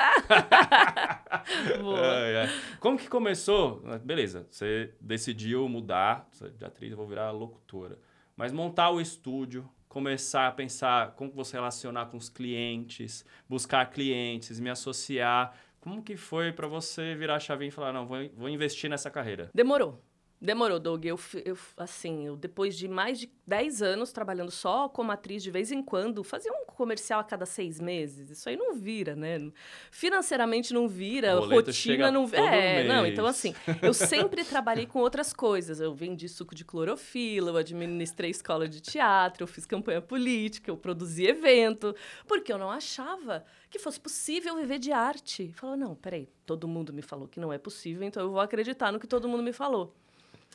Boa. 1.82 2.27
Ai, 2.28 2.36
ai. 2.36 2.48
Como 2.82 2.98
que 2.98 3.08
começou? 3.08 3.82
Beleza, 4.04 4.46
você 4.50 4.94
decidiu 5.00 5.68
mudar 5.70 6.30
é 6.44 6.50
de 6.50 6.66
atriz, 6.66 6.92
eu 6.92 6.98
vou 6.98 7.08
virar 7.08 7.32
locutora. 7.32 7.98
Mas 8.36 8.52
montar 8.52 8.92
o 8.92 9.00
estúdio, 9.00 9.68
começar 9.88 10.48
a 10.48 10.52
pensar 10.52 11.12
como 11.12 11.32
você 11.32 11.56
relacionar 11.56 12.08
com 12.08 12.18
os 12.18 12.30
clientes, 12.30 13.26
buscar 13.48 13.90
clientes, 13.90 14.60
me 14.60 14.70
associar. 14.70 15.56
Como 15.80 16.04
que 16.04 16.18
foi 16.18 16.52
para 16.52 16.68
você 16.68 17.16
virar 17.16 17.36
a 17.36 17.40
chavinha 17.40 17.70
e 17.70 17.72
falar, 17.72 17.94
não, 17.94 18.06
vou, 18.06 18.18
vou 18.36 18.50
investir 18.50 18.90
nessa 18.90 19.10
carreira? 19.10 19.50
Demorou. 19.54 20.04
Demorou, 20.40 20.80
Doug. 20.80 21.04
Eu, 21.04 21.20
eu, 21.44 21.58
assim, 21.76 22.28
eu, 22.28 22.36
depois 22.36 22.78
de 22.78 22.88
mais 22.88 23.20
de 23.20 23.32
10 23.48 23.82
anos 23.82 24.12
trabalhando 24.12 24.52
só 24.52 24.88
como 24.88 25.12
atriz, 25.12 25.42
de 25.42 25.50
vez 25.50 25.72
em 25.72 25.82
quando, 25.82 26.24
fazia 26.24 26.52
um 26.52 26.66
comercial 26.66 27.20
a 27.20 27.24
cada 27.24 27.46
seis 27.46 27.80
meses. 27.80 28.30
Isso 28.30 28.48
aí 28.48 28.56
não 28.56 28.76
vira, 28.76 29.16
né? 29.16 29.52
Financeiramente 29.90 30.76
não 30.76 30.88
vira, 30.88 31.40
rotina 31.40 32.12
não 32.12 32.28
vira. 32.28 32.44
É, 32.44 32.84
não, 32.84 33.02
mês. 33.02 33.14
então 33.14 33.26
assim, 33.26 33.56
eu 33.82 33.96
sempre 33.96 34.44
trabalhei 34.46 34.86
com 34.86 35.00
outras 35.00 35.34
coisas. 35.34 35.80
Eu 35.80 35.96
vendi 35.96 36.30
suco 36.30 36.54
de 36.54 36.64
clorofila, 36.64 37.50
eu 37.50 37.58
administrei 37.58 38.30
escola 38.30 38.68
de 38.68 38.80
teatro, 38.80 39.42
eu 39.42 39.48
fiz 39.48 39.66
campanha 39.66 40.02
política, 40.02 40.70
eu 40.70 40.78
produzi 40.78 41.26
evento, 41.26 41.96
porque 42.28 42.54
eu 42.54 42.60
não 42.60 42.70
achava 42.70 43.44
que 43.72 43.80
fosse 43.80 44.00
possível 44.00 44.56
viver 44.56 44.78
de 44.78 44.92
arte. 44.92 45.52
Falava, 45.56 45.78
não, 45.78 45.96
peraí, 45.96 46.30
todo 46.46 46.68
mundo 46.68 46.94
me 46.94 47.02
falou 47.02 47.28
que 47.28 47.40
não 47.40 47.52
é 47.52 47.58
possível, 47.58 48.06
então 48.06 48.22
eu 48.22 48.30
vou 48.30 48.40
acreditar 48.40 48.92
no 48.92 49.00
que 49.00 49.08
todo 49.08 49.28
mundo 49.28 49.42
me 49.42 49.52
falou. 49.52 49.96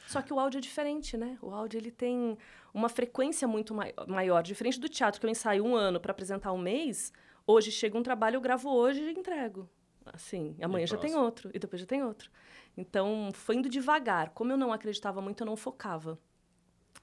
Só 0.07 0.21
que 0.21 0.33
o 0.33 0.39
áudio 0.39 0.59
é 0.59 0.61
diferente, 0.61 1.17
né? 1.17 1.39
O 1.41 1.51
áudio 1.51 1.79
ele 1.79 1.91
tem 1.91 2.37
uma 2.75 2.89
frequência 2.89 3.47
muito 3.49 3.75
mai- 3.75 3.95
maior. 4.07 4.43
Diferente 4.43 4.79
do 4.81 4.89
teatro, 4.89 5.21
que 5.21 5.27
eu 5.27 5.31
ensaio 5.31 5.65
um 5.65 5.75
ano 5.75 6.01
para 6.01 6.11
apresentar 6.13 6.53
um 6.53 6.59
mês, 6.59 7.13
hoje 7.47 7.71
chega 7.71 7.97
um 7.97 8.03
trabalho, 8.03 8.37
eu 8.37 8.41
gravo 8.41 8.69
hoje 8.71 9.01
e 9.03 9.13
entrego. 9.13 9.69
Assim, 10.05 10.57
amanhã 10.61 10.87
já 10.87 10.97
tem 10.97 11.15
outro, 11.17 11.51
e 11.55 11.59
depois 11.59 11.81
já 11.81 11.87
tem 11.87 12.03
outro. 12.03 12.31
Então, 12.77 13.31
foi 13.33 13.55
indo 13.57 13.69
devagar. 13.69 14.31
Como 14.31 14.51
eu 14.53 14.57
não 14.57 14.73
acreditava 14.73 15.21
muito, 15.23 15.43
eu 15.43 15.47
não 15.47 15.57
focava. 15.57 16.19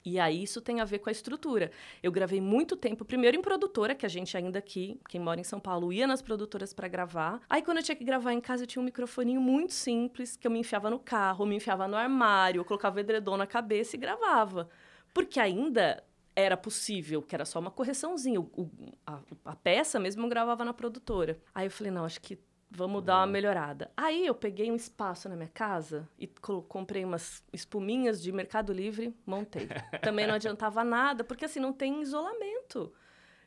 E 0.04 0.18
aí 0.18 0.42
isso 0.42 0.60
tem 0.62 0.80
a 0.80 0.84
ver 0.84 0.98
com 1.00 1.10
a 1.10 1.12
estrutura. 1.12 1.70
Eu 2.02 2.10
gravei 2.10 2.40
muito 2.40 2.74
tempo, 2.76 3.04
primeiro 3.04 3.36
em 3.36 3.42
produtora, 3.42 3.94
que 3.94 4.06
a 4.06 4.08
gente 4.08 4.34
ainda 4.36 4.58
aqui, 4.58 4.98
quem 5.08 5.20
mora 5.20 5.38
em 5.40 5.44
São 5.44 5.60
Paulo, 5.60 5.92
ia 5.92 6.06
nas 6.06 6.22
produtoras 6.22 6.72
para 6.72 6.88
gravar. 6.88 7.40
Aí 7.50 7.60
quando 7.62 7.78
eu 7.78 7.82
tinha 7.82 7.94
que 7.96 8.04
gravar 8.04 8.32
em 8.32 8.40
casa, 8.40 8.62
eu 8.62 8.66
tinha 8.66 8.80
um 8.80 8.84
microfoninho 8.84 9.40
muito 9.40 9.74
simples, 9.74 10.36
que 10.36 10.46
eu 10.46 10.50
me 10.50 10.58
enfiava 10.58 10.88
no 10.88 10.98
carro, 10.98 11.44
me 11.44 11.56
enfiava 11.56 11.86
no 11.86 11.96
armário, 11.96 12.60
eu 12.60 12.64
colocava 12.64 12.96
o 12.96 13.00
edredom 13.00 13.36
na 13.36 13.46
cabeça 13.46 13.94
e 13.96 13.98
gravava. 13.98 14.70
Porque 15.12 15.38
ainda 15.38 16.02
era 16.34 16.56
possível, 16.56 17.20
que 17.20 17.34
era 17.34 17.44
só 17.44 17.58
uma 17.58 17.70
correçãozinha. 17.70 18.40
O- 18.40 18.70
a, 19.06 19.18
a 19.44 19.56
peça 19.56 20.00
mesmo 20.00 20.24
eu 20.24 20.28
gravava 20.30 20.64
na 20.64 20.72
produtora. 20.72 21.38
Aí 21.54 21.66
eu 21.66 21.70
falei, 21.70 21.92
não, 21.92 22.04
acho 22.06 22.20
que 22.22 22.38
vamos 22.70 23.02
dar 23.02 23.18
uma 23.18 23.26
melhorada. 23.26 23.90
Aí 23.96 24.26
eu 24.26 24.34
peguei 24.34 24.70
um 24.70 24.76
espaço 24.76 25.28
na 25.28 25.36
minha 25.36 25.50
casa 25.52 26.08
e 26.18 26.26
comprei 26.68 27.04
umas 27.04 27.42
espuminhas 27.52 28.22
de 28.22 28.30
Mercado 28.30 28.72
Livre, 28.72 29.14
montei. 29.26 29.66
Também 30.02 30.26
não 30.26 30.34
adiantava 30.34 30.84
nada, 30.84 31.24
porque 31.24 31.44
assim, 31.44 31.60
não 31.60 31.72
tem 31.72 32.00
isolamento. 32.00 32.92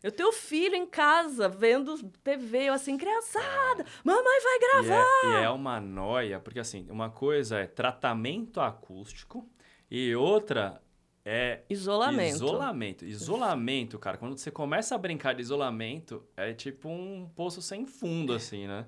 Eu 0.02 0.12
tenho 0.12 0.34
filho 0.34 0.76
em 0.76 0.86
casa, 0.86 1.48
vendo 1.48 1.98
TV, 2.22 2.64
eu 2.66 2.74
assim, 2.74 2.98
criançada, 2.98 3.86
mamãe 4.04 4.42
vai 4.44 4.56
E 4.56 4.60
gravar. 4.60 5.06
é, 5.24 5.42
e 5.42 5.44
é 5.46 5.50
uma 5.50 5.80
noia, 5.80 6.42
porque 6.42 6.60
assim, 6.60 6.86
uma 6.90 7.10
coisa 7.10 7.60
é 7.60 7.66
tratamento 7.66 8.60
acústico 8.60 9.48
e 9.90 10.14
outra 10.14 10.82
é 11.24 11.62
Isolamento. 11.70 12.36
Isolamento. 12.36 13.06
Isolamento, 13.06 13.98
cara, 13.98 14.18
quando 14.18 14.38
você 14.38 14.52
começa 14.52 14.94
a 14.94 14.98
brincar 14.98 15.34
de 15.36 15.42
isolamento, 15.42 16.22
é 16.36 16.54
tipo 16.54 16.90
um 16.90 17.30
poço 17.34 17.62
sem 17.62 17.86
fundo, 17.86 18.34
assim, 18.34 18.68
né? 18.68 18.86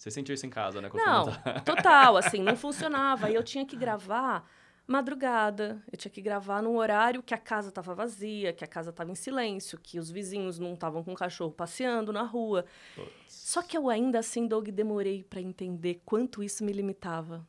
Você 0.00 0.10
sentiu 0.10 0.34
isso 0.34 0.46
em 0.46 0.50
casa, 0.50 0.80
né? 0.80 0.88
quando 0.88 1.04
Não, 1.04 1.26
total, 1.62 2.16
assim, 2.16 2.42
não 2.42 2.56
funcionava. 2.56 3.26
Aí 3.26 3.34
eu 3.34 3.42
tinha 3.42 3.66
que 3.66 3.76
gravar 3.76 4.50
madrugada, 4.86 5.84
eu 5.92 5.98
tinha 5.98 6.10
que 6.10 6.22
gravar 6.22 6.62
num 6.62 6.78
horário 6.78 7.22
que 7.22 7.34
a 7.34 7.38
casa 7.38 7.68
estava 7.68 7.94
vazia, 7.94 8.50
que 8.50 8.64
a 8.64 8.66
casa 8.66 8.88
estava 8.88 9.10
em 9.10 9.14
silêncio, 9.14 9.78
que 9.78 9.98
os 9.98 10.10
vizinhos 10.10 10.58
não 10.58 10.72
estavam 10.72 11.04
com 11.04 11.12
o 11.12 11.14
cachorro 11.14 11.52
passeando 11.52 12.14
na 12.14 12.22
rua. 12.22 12.64
Putz. 12.96 13.10
Só 13.28 13.60
que 13.60 13.76
eu 13.76 13.90
ainda 13.90 14.20
assim, 14.20 14.48
Doug, 14.48 14.70
demorei 14.70 15.22
para 15.22 15.42
entender 15.42 16.00
quanto 16.02 16.42
isso 16.42 16.64
me 16.64 16.72
limitava. 16.72 17.46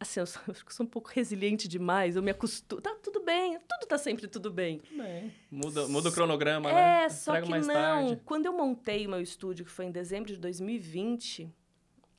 assim, 0.00 0.18
eu 0.18 0.26
sou, 0.26 0.42
eu 0.48 0.54
sou 0.70 0.84
um 0.84 0.88
pouco 0.88 1.08
resiliente 1.08 1.68
demais, 1.68 2.16
eu 2.16 2.22
me 2.22 2.32
acostumo. 2.32 2.80
Tá 2.80 2.96
tudo 3.00 3.22
bem, 3.22 3.60
tudo 3.60 3.86
tá 3.88 3.96
sempre 3.96 4.26
tudo 4.26 4.50
bem. 4.50 4.82
bem. 4.90 5.32
Muda, 5.48 5.86
muda 5.86 6.08
o 6.08 6.12
cronograma, 6.12 6.68
é, 6.68 6.74
né? 6.74 7.04
É, 7.04 7.08
só 7.10 7.40
que 7.40 7.48
não. 7.48 7.62
Tarde. 7.62 8.20
Quando 8.24 8.46
eu 8.46 8.52
montei 8.52 9.06
o 9.06 9.10
meu 9.10 9.20
estúdio, 9.20 9.64
que 9.64 9.70
foi 9.70 9.84
em 9.84 9.92
dezembro 9.92 10.32
de 10.32 10.38
2020, 10.40 11.48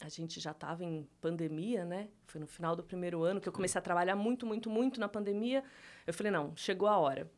a 0.03 0.09
gente 0.09 0.37
já 0.41 0.51
estava 0.51 0.83
em 0.83 1.07
pandemia, 1.21 1.85
né? 1.85 2.09
Foi 2.27 2.39
no 2.39 2.45
final 2.45 2.75
do 2.75 2.83
primeiro 2.83 3.23
ano 3.23 3.39
que 3.39 3.47
eu 3.47 3.53
comecei 3.53 3.79
a 3.79 3.81
trabalhar 3.81 4.17
muito, 4.17 4.45
muito, 4.45 4.69
muito 4.69 4.99
na 4.99 5.07
pandemia. 5.07 5.63
Eu 6.05 6.13
falei, 6.13 6.29
não, 6.29 6.53
chegou 6.57 6.89
a 6.89 6.97
hora. 6.97 7.31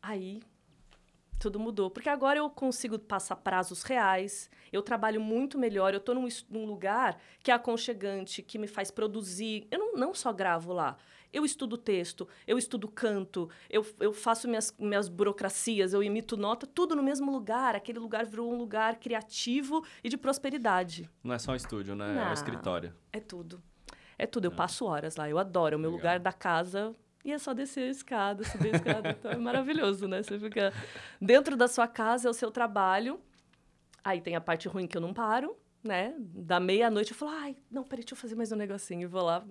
Aí 0.00 0.40
tudo 1.38 1.60
mudou. 1.60 1.90
Porque 1.90 2.08
agora 2.08 2.38
eu 2.38 2.48
consigo 2.48 2.98
passar 2.98 3.36
prazos 3.36 3.82
reais, 3.82 4.50
eu 4.72 4.80
trabalho 4.80 5.20
muito 5.20 5.58
melhor, 5.58 5.92
eu 5.92 5.98
estou 5.98 6.14
num, 6.14 6.26
num, 6.48 6.64
lugar 6.64 7.20
que 7.42 7.50
é 7.50 7.54
aconchegante, 7.54 8.42
que 8.42 8.58
me 8.58 8.66
faz 8.66 8.90
produzir. 8.90 9.68
Eu 9.70 9.78
não, 9.78 9.92
não 9.92 10.14
só 10.14 10.32
gravo 10.32 10.72
lá, 10.72 10.96
eu 11.32 11.44
estudo 11.44 11.76
texto, 11.76 12.28
eu 12.46 12.58
estudo 12.58 12.88
canto, 12.88 13.48
eu, 13.68 13.86
eu 14.00 14.12
faço 14.12 14.48
minhas, 14.48 14.74
minhas 14.78 15.08
burocracias, 15.08 15.92
eu 15.92 16.02
imito 16.02 16.36
nota, 16.36 16.66
tudo 16.66 16.96
no 16.96 17.02
mesmo 17.02 17.30
lugar. 17.30 17.74
Aquele 17.74 17.98
lugar 17.98 18.26
virou 18.26 18.52
um 18.52 18.56
lugar 18.56 18.96
criativo 18.96 19.84
e 20.02 20.08
de 20.08 20.16
prosperidade. 20.16 21.08
Não 21.22 21.34
é 21.34 21.38
só 21.38 21.52
um 21.52 21.56
estúdio, 21.56 21.94
né? 21.94 22.14
Não, 22.14 22.22
é 22.22 22.30
um 22.30 22.32
escritório. 22.32 22.94
É 23.12 23.20
tudo. 23.20 23.62
É 24.18 24.26
tudo. 24.26 24.46
Eu 24.46 24.52
é. 24.52 24.54
passo 24.54 24.84
horas 24.84 25.16
lá, 25.16 25.28
eu 25.28 25.38
adoro. 25.38 25.74
É 25.74 25.76
o 25.76 25.80
meu 25.80 25.90
Legal. 25.90 25.98
lugar 25.98 26.20
da 26.20 26.32
casa 26.32 26.94
e 27.24 27.32
é 27.32 27.38
só 27.38 27.52
descer 27.52 27.84
a 27.84 27.90
escada, 27.90 28.44
subir 28.44 28.74
a 28.74 28.76
escada. 28.76 29.10
Então 29.18 29.30
é 29.30 29.36
maravilhoso, 29.36 30.08
né? 30.08 30.22
Você 30.22 30.38
fica 30.38 30.72
dentro 31.20 31.56
da 31.56 31.68
sua 31.68 31.86
casa, 31.86 32.28
é 32.28 32.30
o 32.30 32.34
seu 32.34 32.50
trabalho. 32.50 33.20
Aí 34.02 34.20
tem 34.20 34.34
a 34.34 34.40
parte 34.40 34.66
ruim 34.68 34.86
que 34.86 34.96
eu 34.96 35.00
não 35.00 35.12
paro, 35.12 35.56
né? 35.84 36.14
Da 36.18 36.58
meia-noite 36.58 37.12
eu 37.12 37.16
falo, 37.16 37.32
ai, 37.32 37.56
não, 37.70 37.84
peraí, 37.84 38.02
deixa 38.02 38.14
eu 38.14 38.18
fazer 38.18 38.34
mais 38.34 38.50
um 38.50 38.56
negocinho. 38.56 39.02
E 39.02 39.06
vou 39.06 39.22
lá. 39.22 39.44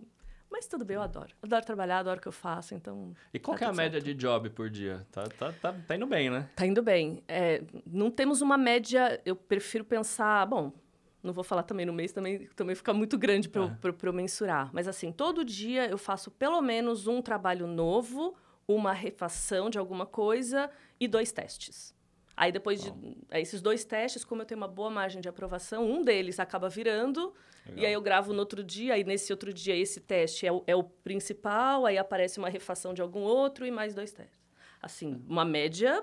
Mas 0.52 0.68
tudo 0.68 0.84
bem, 0.84 0.96
eu 0.96 1.02
adoro. 1.02 1.30
Adoro 1.42 1.66
trabalhar, 1.66 2.00
adoro 2.00 2.20
o 2.20 2.22
que 2.22 2.28
eu 2.28 2.32
faço, 2.32 2.74
então... 2.74 3.14
E 3.34 3.40
qual 3.40 3.58
tá 3.58 3.66
é 3.66 3.70
a 3.70 3.74
média 3.74 4.02
de 4.02 4.14
job 4.14 4.50
por 4.50 4.70
dia? 4.70 5.06
Tá, 5.12 5.24
tá, 5.24 5.54
tá, 5.54 5.74
tá 5.74 5.96
indo 5.96 6.08
bem, 6.08 6.30
né? 6.30 6.50
Tá 6.56 6.66
indo 6.66 6.82
bem. 6.82 7.24
É, 7.28 7.62
não 7.86 8.10
temos 8.10 8.42
uma 8.42 8.58
média, 8.58 9.22
eu 9.26 9.36
prefiro 9.36 9.86
pensar, 9.86 10.46
bom, 10.48 10.74
não 11.22 11.34
vou 11.34 11.44
falar 11.44 11.64
também 11.64 11.86
no 11.86 11.94
mês, 11.94 12.12
também, 12.12 12.48
também 12.56 12.76
fica 12.76 12.94
muito 12.94 13.18
grande 13.18 13.48
para 13.48 13.64
é. 13.64 14.08
eu 14.08 14.14
mensurar. 14.14 14.70
Mas, 14.74 14.88
assim, 14.88 15.12
todo 15.12 15.46
dia 15.46 15.88
eu 15.88 15.98
faço 15.98 16.32
pelo 16.32 16.62
menos 16.62 17.08
um 17.08 17.22
trabalho 17.22 17.68
novo, 17.68 18.36
uma 18.68 18.94
refação 18.94 19.70
de 19.70 19.78
alguma 19.78 20.06
coisa 20.06 20.70
e 21.00 21.08
dois 21.08 21.32
testes. 21.32 21.94
Aí, 22.40 22.54
depois 22.54 22.82
de 22.82 22.94
esses 23.34 23.62
dois 23.62 23.84
testes, 23.84 24.24
como 24.24 24.44
eu 24.44 24.46
tenho 24.46 24.62
uma 24.62 24.68
boa 24.68 24.90
margem 24.90 25.20
de 25.20 25.28
aprovação, 25.28 25.84
um 25.84 26.02
deles 26.02 26.40
acaba 26.40 26.70
virando, 26.70 27.34
Legal. 27.66 27.84
e 27.84 27.86
aí 27.86 27.92
eu 27.92 28.02
gravo 28.02 28.32
no 28.32 28.40
outro 28.40 28.64
dia, 28.64 28.94
aí 28.94 29.04
nesse 29.04 29.34
outro 29.34 29.52
dia 29.52 29.76
esse 29.76 30.00
teste 30.00 30.48
é 30.48 30.52
o, 30.54 30.64
é 30.66 30.74
o 30.74 30.82
principal, 30.82 31.86
aí 31.86 31.98
aparece 31.98 32.40
uma 32.40 32.48
refação 32.48 32.94
de 32.94 33.02
algum 33.02 33.20
outro 33.20 33.66
e 33.66 33.72
mais 33.72 33.94
dois 33.94 34.14
testes. 34.14 34.40
Assim, 34.82 35.22
uma 35.28 35.44
média 35.44 36.02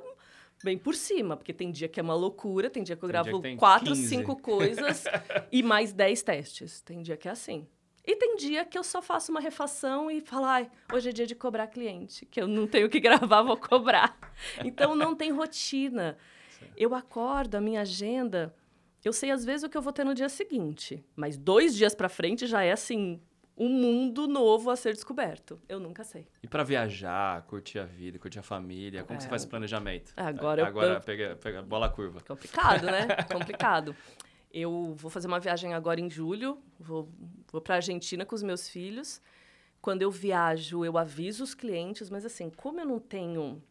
bem 0.63 0.77
por 0.77 0.95
cima, 0.95 1.39
porque 1.39 1.55
tem 1.55 1.71
dia 1.71 1.89
que 1.89 1.99
é 1.99 2.03
uma 2.03 2.15
loucura, 2.15 2.69
tem 2.69 2.83
dia 2.83 2.97
que 2.97 3.03
eu 3.03 3.09
tem 3.09 3.13
gravo 3.13 3.41
que 3.41 3.57
quatro, 3.57 3.95
15. 3.95 4.07
cinco 4.07 4.37
coisas 4.37 5.05
e 5.51 5.63
mais 5.63 5.95
dez 5.95 6.23
testes. 6.23 6.83
Tem 6.83 7.01
dia 7.01 7.17
que 7.17 7.29
é 7.29 7.31
assim. 7.31 7.67
E 8.07 8.15
tem 8.15 8.37
dia 8.37 8.65
que 8.65 8.79
eu 8.79 8.85
só 8.85 9.03
faço 9.03 9.33
uma 9.33 9.41
refação 9.41 10.09
e 10.11 10.21
falo, 10.21 10.45
ai, 10.45 10.71
hoje 10.93 11.09
é 11.09 11.13
dia 11.13 11.27
de 11.27 11.35
cobrar 11.35 11.67
cliente, 11.67 12.25
que 12.25 12.41
eu 12.41 12.47
não 12.47 12.67
tenho 12.67 12.89
que 12.89 13.01
gravar, 13.01 13.43
vou 13.43 13.57
cobrar. 13.57 14.17
Então 14.65 14.95
não 14.95 15.15
tem 15.15 15.33
rotina. 15.33 16.17
Eu 16.77 16.95
acordo, 16.95 17.57
a 17.57 17.61
minha 17.61 17.81
agenda, 17.81 18.55
eu 19.05 19.13
sei 19.13 19.31
às 19.31 19.45
vezes 19.45 19.65
o 19.65 19.69
que 19.69 19.77
eu 19.77 19.83
vou 19.83 19.93
ter 19.93 20.05
no 20.05 20.15
dia 20.15 20.29
seguinte, 20.29 21.05
mas 21.17 21.37
dois 21.37 21.75
dias 21.75 21.95
para 21.95 22.09
frente 22.09 22.47
já 22.47 22.63
é 22.63 22.71
assim, 22.71 23.21
um 23.57 23.69
mundo 23.69 24.29
novo 24.29 24.71
a 24.71 24.77
ser 24.77 24.93
descoberto. 24.93 25.61
Eu 25.69 25.81
nunca 25.81 26.05
sei. 26.05 26.29
E 26.43 26.47
para 26.47 26.63
viajar, 26.63 27.43
curtir 27.43 27.79
a 27.79 27.85
vida, 27.85 28.19
curtir 28.19 28.39
a 28.39 28.43
família, 28.43 29.03
como 29.03 29.17
é. 29.17 29.21
você 29.21 29.29
faz 29.29 29.43
esse 29.43 29.49
planejamento? 29.49 30.13
Agora, 30.17 30.67
Agora 30.67 30.95
eu... 30.95 31.01
pega, 31.01 31.37
pega 31.37 31.63
bola 31.63 31.89
curva. 31.89 32.21
Complicado, 32.21 32.85
né? 32.87 33.07
Complicado. 33.33 33.97
Eu 34.59 34.95
vou 34.97 35.11
fazer 35.11 35.27
uma 35.27 35.39
viagem 35.39 35.75
agora 35.75 36.01
em 36.01 36.09
julho, 36.09 36.57
vou, 36.81 37.07
vou 37.53 37.61
para 37.61 37.75
a 37.75 37.77
Argentina 37.77 38.25
com 38.25 38.35
os 38.35 38.43
meus 38.43 38.67
filhos. 38.67 39.21
Quando 39.83 40.01
eu 40.01 40.11
viajo, 40.11 40.83
eu 40.83 40.97
aviso 40.97 41.45
os 41.45 41.53
clientes, 41.53 42.09
mas 42.09 42.25
assim, 42.25 42.49
como 42.49 42.81
eu 42.81 42.87
não 42.87 42.99
tenho 42.99 43.63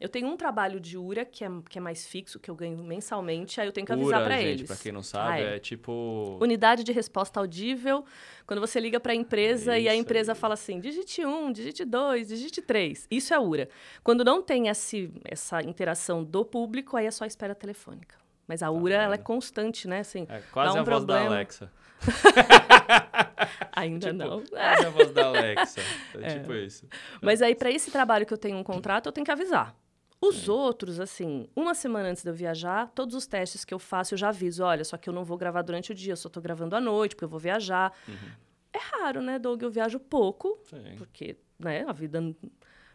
eu 0.00 0.08
tenho 0.08 0.26
um 0.26 0.36
trabalho 0.36 0.80
de 0.80 0.98
URA 0.98 1.24
que 1.24 1.44
é, 1.44 1.48
que 1.68 1.78
é 1.78 1.80
mais 1.80 2.06
fixo, 2.06 2.40
que 2.40 2.50
eu 2.50 2.56
ganho 2.56 2.82
mensalmente, 2.82 3.60
aí 3.60 3.68
eu 3.68 3.72
tenho 3.72 3.86
que 3.86 3.92
avisar 3.92 4.24
para 4.24 4.42
eles. 4.42 4.66
Para 4.66 4.76
quem 4.76 4.90
não 4.90 5.02
sabe, 5.02 5.32
ah, 5.32 5.38
é. 5.38 5.56
é. 5.56 5.58
tipo 5.60 6.38
unidade 6.40 6.82
de 6.82 6.90
resposta 6.90 7.38
audível. 7.38 8.04
Quando 8.46 8.60
você 8.60 8.80
liga 8.80 8.98
para 8.98 9.12
a 9.12 9.14
empresa 9.14 9.78
e 9.78 9.88
a 9.88 9.94
empresa 9.94 10.32
aí. 10.32 10.38
fala 10.38 10.54
assim: 10.54 10.80
digite 10.80 11.24
um, 11.24 11.52
digite 11.52 11.84
dois, 11.84 12.26
digite 12.26 12.60
três. 12.60 13.06
Isso 13.08 13.32
é 13.32 13.38
URA. 13.38 13.68
Quando 14.02 14.24
não 14.24 14.42
tem 14.42 14.66
esse, 14.66 15.12
essa 15.22 15.62
interação 15.62 16.24
do 16.24 16.44
público, 16.44 16.96
aí 16.96 17.06
é 17.06 17.10
só 17.12 17.24
espera 17.24 17.54
telefônica. 17.54 18.16
Mas 18.50 18.64
a 18.64 18.66
tá 18.66 18.72
URA, 18.72 18.94
ela 18.94 19.14
é 19.14 19.18
constante, 19.18 19.86
né? 19.86 20.00
Assim, 20.00 20.26
é 20.28 20.40
quase 20.50 20.76
um 20.76 20.80
a 20.80 20.82
voz 20.82 20.96
problema. 20.96 21.20
da 21.20 21.36
Alexa. 21.36 21.70
Ainda 23.70 24.10
tipo, 24.10 24.18
não. 24.18 24.44
Quase 24.44 24.86
a 24.86 24.90
voz 24.90 25.12
da 25.12 25.26
Alexa. 25.26 25.80
É, 26.20 26.32
é. 26.32 26.38
tipo 26.40 26.52
isso. 26.54 26.84
Mas 27.22 27.40
aí, 27.40 27.54
para 27.54 27.70
esse 27.70 27.92
trabalho 27.92 28.26
que 28.26 28.34
eu 28.34 28.38
tenho 28.38 28.56
um 28.56 28.64
contrato, 28.64 29.06
eu 29.06 29.12
tenho 29.12 29.24
que 29.24 29.30
avisar. 29.30 29.72
Os 30.20 30.48
outros, 30.48 30.98
assim, 30.98 31.48
uma 31.54 31.74
semana 31.74 32.08
antes 32.08 32.24
de 32.24 32.28
eu 32.28 32.34
viajar, 32.34 32.90
todos 32.92 33.14
os 33.14 33.24
testes 33.24 33.64
que 33.64 33.72
eu 33.72 33.78
faço 33.78 34.14
eu 34.14 34.18
já 34.18 34.30
aviso: 34.30 34.64
olha, 34.64 34.84
só 34.84 34.96
que 34.96 35.08
eu 35.08 35.14
não 35.14 35.24
vou 35.24 35.38
gravar 35.38 35.62
durante 35.62 35.92
o 35.92 35.94
dia, 35.94 36.12
eu 36.12 36.16
só 36.16 36.26
estou 36.26 36.42
gravando 36.42 36.74
à 36.74 36.80
noite, 36.80 37.14
porque 37.14 37.24
eu 37.24 37.28
vou 37.28 37.38
viajar. 37.38 37.96
Uhum. 38.08 38.30
É 38.72 38.78
raro, 38.78 39.22
né, 39.22 39.38
Doug? 39.38 39.62
Eu 39.62 39.70
viajo 39.70 40.00
pouco, 40.00 40.58
Sim. 40.64 40.96
porque, 40.98 41.36
né, 41.56 41.84
a 41.86 41.92
vida. 41.92 42.20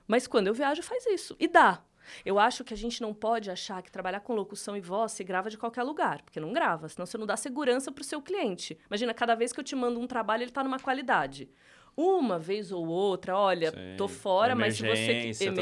Mas 0.05 0.27
quando 0.27 0.47
eu 0.47 0.53
viajo, 0.53 0.83
faz 0.83 1.05
isso. 1.05 1.33
E 1.39 1.47
dá. 1.47 1.81
Eu 2.25 2.39
acho 2.39 2.63
que 2.63 2.73
a 2.73 2.77
gente 2.77 3.01
não 3.01 3.13
pode 3.13 3.49
achar 3.49 3.81
que 3.81 3.91
trabalhar 3.91 4.19
com 4.19 4.33
locução 4.33 4.75
e 4.75 4.81
voz 4.81 5.11
se 5.11 5.23
grava 5.23 5.49
de 5.49 5.57
qualquer 5.57 5.83
lugar, 5.83 6.21
porque 6.21 6.39
não 6.39 6.53
grava, 6.53 6.89
senão 6.89 7.05
você 7.05 7.17
não 7.17 7.25
dá 7.25 7.37
segurança 7.37 7.91
para 7.91 8.01
o 8.01 8.05
seu 8.05 8.21
cliente. 8.21 8.77
Imagina, 8.87 9.13
cada 9.13 9.35
vez 9.35 9.51
que 9.51 9.59
eu 9.59 9.63
te 9.63 9.75
mando 9.75 9.99
um 9.99 10.07
trabalho, 10.07 10.43
ele 10.43 10.51
está 10.51 10.63
numa 10.63 10.79
qualidade 10.79 11.49
uma 11.97 12.37
vez 12.37 12.71
ou 12.71 12.85
outra, 12.87 13.37
olha, 13.37 13.71
Sim. 13.71 13.95
tô 13.97 14.07
fora, 14.07 14.53
mas 14.53 14.75
se 14.75 14.81
você 14.81 15.11
emergência, 15.45 15.53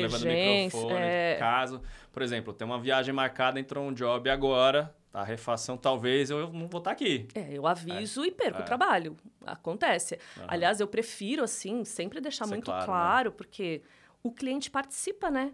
tô 0.72 0.90
é... 0.90 1.36
caso, 1.36 1.82
por 2.12 2.24
exemplo, 2.24 2.52
tem 2.52 2.66
uma 2.66 2.80
viagem 2.80 3.14
marcada, 3.14 3.60
entrou 3.60 3.86
um 3.86 3.94
job 3.94 4.30
agora, 4.30 4.96
tá, 5.12 5.20
a 5.22 5.24
refação 5.24 5.78
talvez 5.78 6.32
eu 6.32 6.52
não 6.52 6.68
vou 6.68 6.80
estar 6.80 6.82
tá 6.82 6.92
aqui. 6.92 7.28
É, 7.36 7.54
eu 7.54 7.68
aviso 7.68 8.24
é. 8.24 8.28
e 8.28 8.32
perco 8.32 8.60
é. 8.60 8.62
o 8.62 8.66
trabalho. 8.66 9.16
Acontece. 9.46 10.18
Uhum. 10.38 10.46
Aliás, 10.48 10.80
eu 10.80 10.88
prefiro 10.88 11.44
assim, 11.44 11.86
sempre 11.86 12.20
deixar 12.20 12.46
Isso 12.46 12.54
muito 12.54 12.66
claro, 12.66 12.86
claro 12.86 13.30
né? 13.30 13.36
porque 13.38 13.84
o 14.24 14.32
cliente 14.32 14.72
participa, 14.72 15.30
né? 15.30 15.54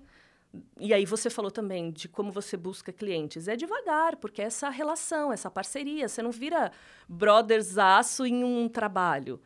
E 0.80 0.94
aí 0.94 1.06
você 1.06 1.30
falou 1.30 1.52
também 1.52 1.92
de 1.92 2.08
como 2.08 2.32
você 2.32 2.58
busca 2.58 2.92
clientes. 2.92 3.48
É 3.48 3.56
devagar, 3.56 4.16
porque 4.18 4.42
é 4.42 4.46
essa 4.46 4.70
relação, 4.70 5.32
essa 5.32 5.50
parceria, 5.52 6.08
você 6.08 6.22
não 6.22 6.32
vira 6.32 6.72
brothersaço 7.08 8.26
em 8.26 8.44
um 8.44 8.68
trabalho. 8.68 9.40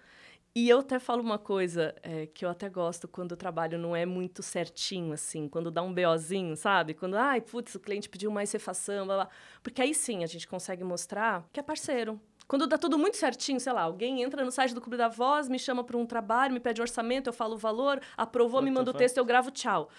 E 0.55 0.69
eu 0.69 0.79
até 0.79 0.99
falo 0.99 1.23
uma 1.23 1.39
coisa 1.39 1.95
é, 2.03 2.27
que 2.27 2.45
eu 2.45 2.49
até 2.49 2.69
gosto 2.69 3.07
quando 3.07 3.31
o 3.31 3.35
trabalho 3.35 3.79
não 3.79 3.95
é 3.95 4.05
muito 4.05 4.43
certinho, 4.43 5.11
assim, 5.11 5.47
quando 5.49 5.71
dá 5.71 5.81
um 5.81 5.91
BOzinho, 5.91 6.55
sabe? 6.55 6.93
Quando, 6.93 7.15
ai, 7.15 7.41
putz, 7.41 7.73
o 7.73 7.79
cliente 7.79 8.07
pediu 8.07 8.29
mais 8.29 8.51
refação, 8.51 9.07
blá, 9.07 9.15
blá. 9.15 9.29
Porque 9.63 9.81
aí 9.81 9.95
sim 9.95 10.23
a 10.23 10.27
gente 10.27 10.47
consegue 10.47 10.83
mostrar 10.83 11.49
que 11.51 11.59
é 11.59 11.63
parceiro. 11.63 12.21
Quando 12.47 12.67
dá 12.67 12.77
tudo 12.77 12.97
muito 12.97 13.17
certinho, 13.17 13.59
sei 13.59 13.73
lá, 13.73 13.83
alguém 13.83 14.21
entra 14.21 14.43
no 14.43 14.51
site 14.51 14.73
do 14.73 14.81
Clube 14.81 14.97
da 14.97 15.07
Voz, 15.07 15.47
me 15.47 15.57
chama 15.57 15.83
para 15.83 15.97
um 15.97 16.05
trabalho, 16.05 16.53
me 16.53 16.59
pede 16.59 16.81
um 16.81 16.83
orçamento, 16.83 17.27
eu 17.27 17.33
falo 17.33 17.55
o 17.55 17.57
valor, 17.57 18.01
aprovou, 18.17 18.61
me 18.61 18.69
manda 18.71 18.91
o 18.91 18.93
texto, 18.93 19.17
eu 19.17 19.25
gravo, 19.25 19.51
tchau. 19.51 19.89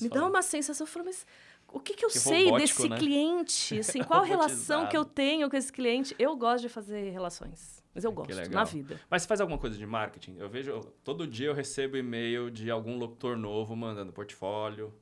me 0.00 0.08
dá 0.08 0.26
uma 0.26 0.42
sensação, 0.42 0.86
eu 0.86 0.90
falo, 0.90 1.06
mas 1.06 1.26
o 1.74 1.80
que, 1.80 1.94
que 1.94 2.04
eu 2.04 2.08
que 2.08 2.18
sei 2.18 2.44
robótico, 2.44 2.82
desse 2.82 2.88
né? 2.88 2.98
cliente? 2.98 3.78
Assim, 3.80 4.02
qual 4.02 4.22
a 4.22 4.24
relação 4.24 4.86
que 4.86 4.96
eu 4.96 5.04
tenho 5.04 5.50
com 5.50 5.56
esse 5.56 5.72
cliente? 5.72 6.14
Eu 6.18 6.36
gosto 6.36 6.62
de 6.62 6.68
fazer 6.68 7.10
relações. 7.10 7.82
Mas 7.94 8.04
eu 8.04 8.12
gosto, 8.12 8.50
na 8.50 8.64
vida. 8.64 9.00
Mas 9.08 9.22
você 9.22 9.28
faz 9.28 9.40
alguma 9.40 9.58
coisa 9.58 9.76
de 9.76 9.86
marketing? 9.86 10.36
Eu 10.38 10.48
vejo, 10.48 10.80
todo 11.04 11.26
dia 11.26 11.46
eu 11.48 11.54
recebo 11.54 11.96
e-mail 11.96 12.50
de 12.50 12.70
algum 12.70 12.96
locutor 12.96 13.36
novo 13.36 13.76
mandando 13.76 14.12
portfólio, 14.12 14.92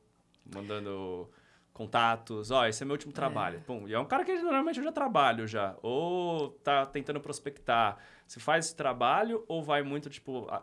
mandando 0.44 1.28
contatos. 1.72 2.50
Ó, 2.50 2.60
oh, 2.60 2.66
esse 2.66 2.82
é 2.82 2.86
meu 2.86 2.94
último 2.94 3.12
é. 3.12 3.14
trabalho. 3.14 3.58
É. 3.58 3.60
Pum, 3.60 3.88
e 3.88 3.94
é 3.94 3.98
um 3.98 4.04
cara 4.04 4.24
que 4.24 4.34
normalmente 4.34 4.78
eu 4.78 4.84
já 4.84 4.92
trabalho 4.92 5.46
já. 5.46 5.76
Ou 5.82 6.50
tá 6.62 6.86
tentando 6.86 7.20
prospectar. 7.20 7.98
Você 8.26 8.40
faz 8.40 8.66
esse 8.66 8.76
trabalho 8.76 9.44
ou 9.48 9.62
vai 9.62 9.82
muito, 9.82 10.08
tipo, 10.08 10.46
a, 10.48 10.62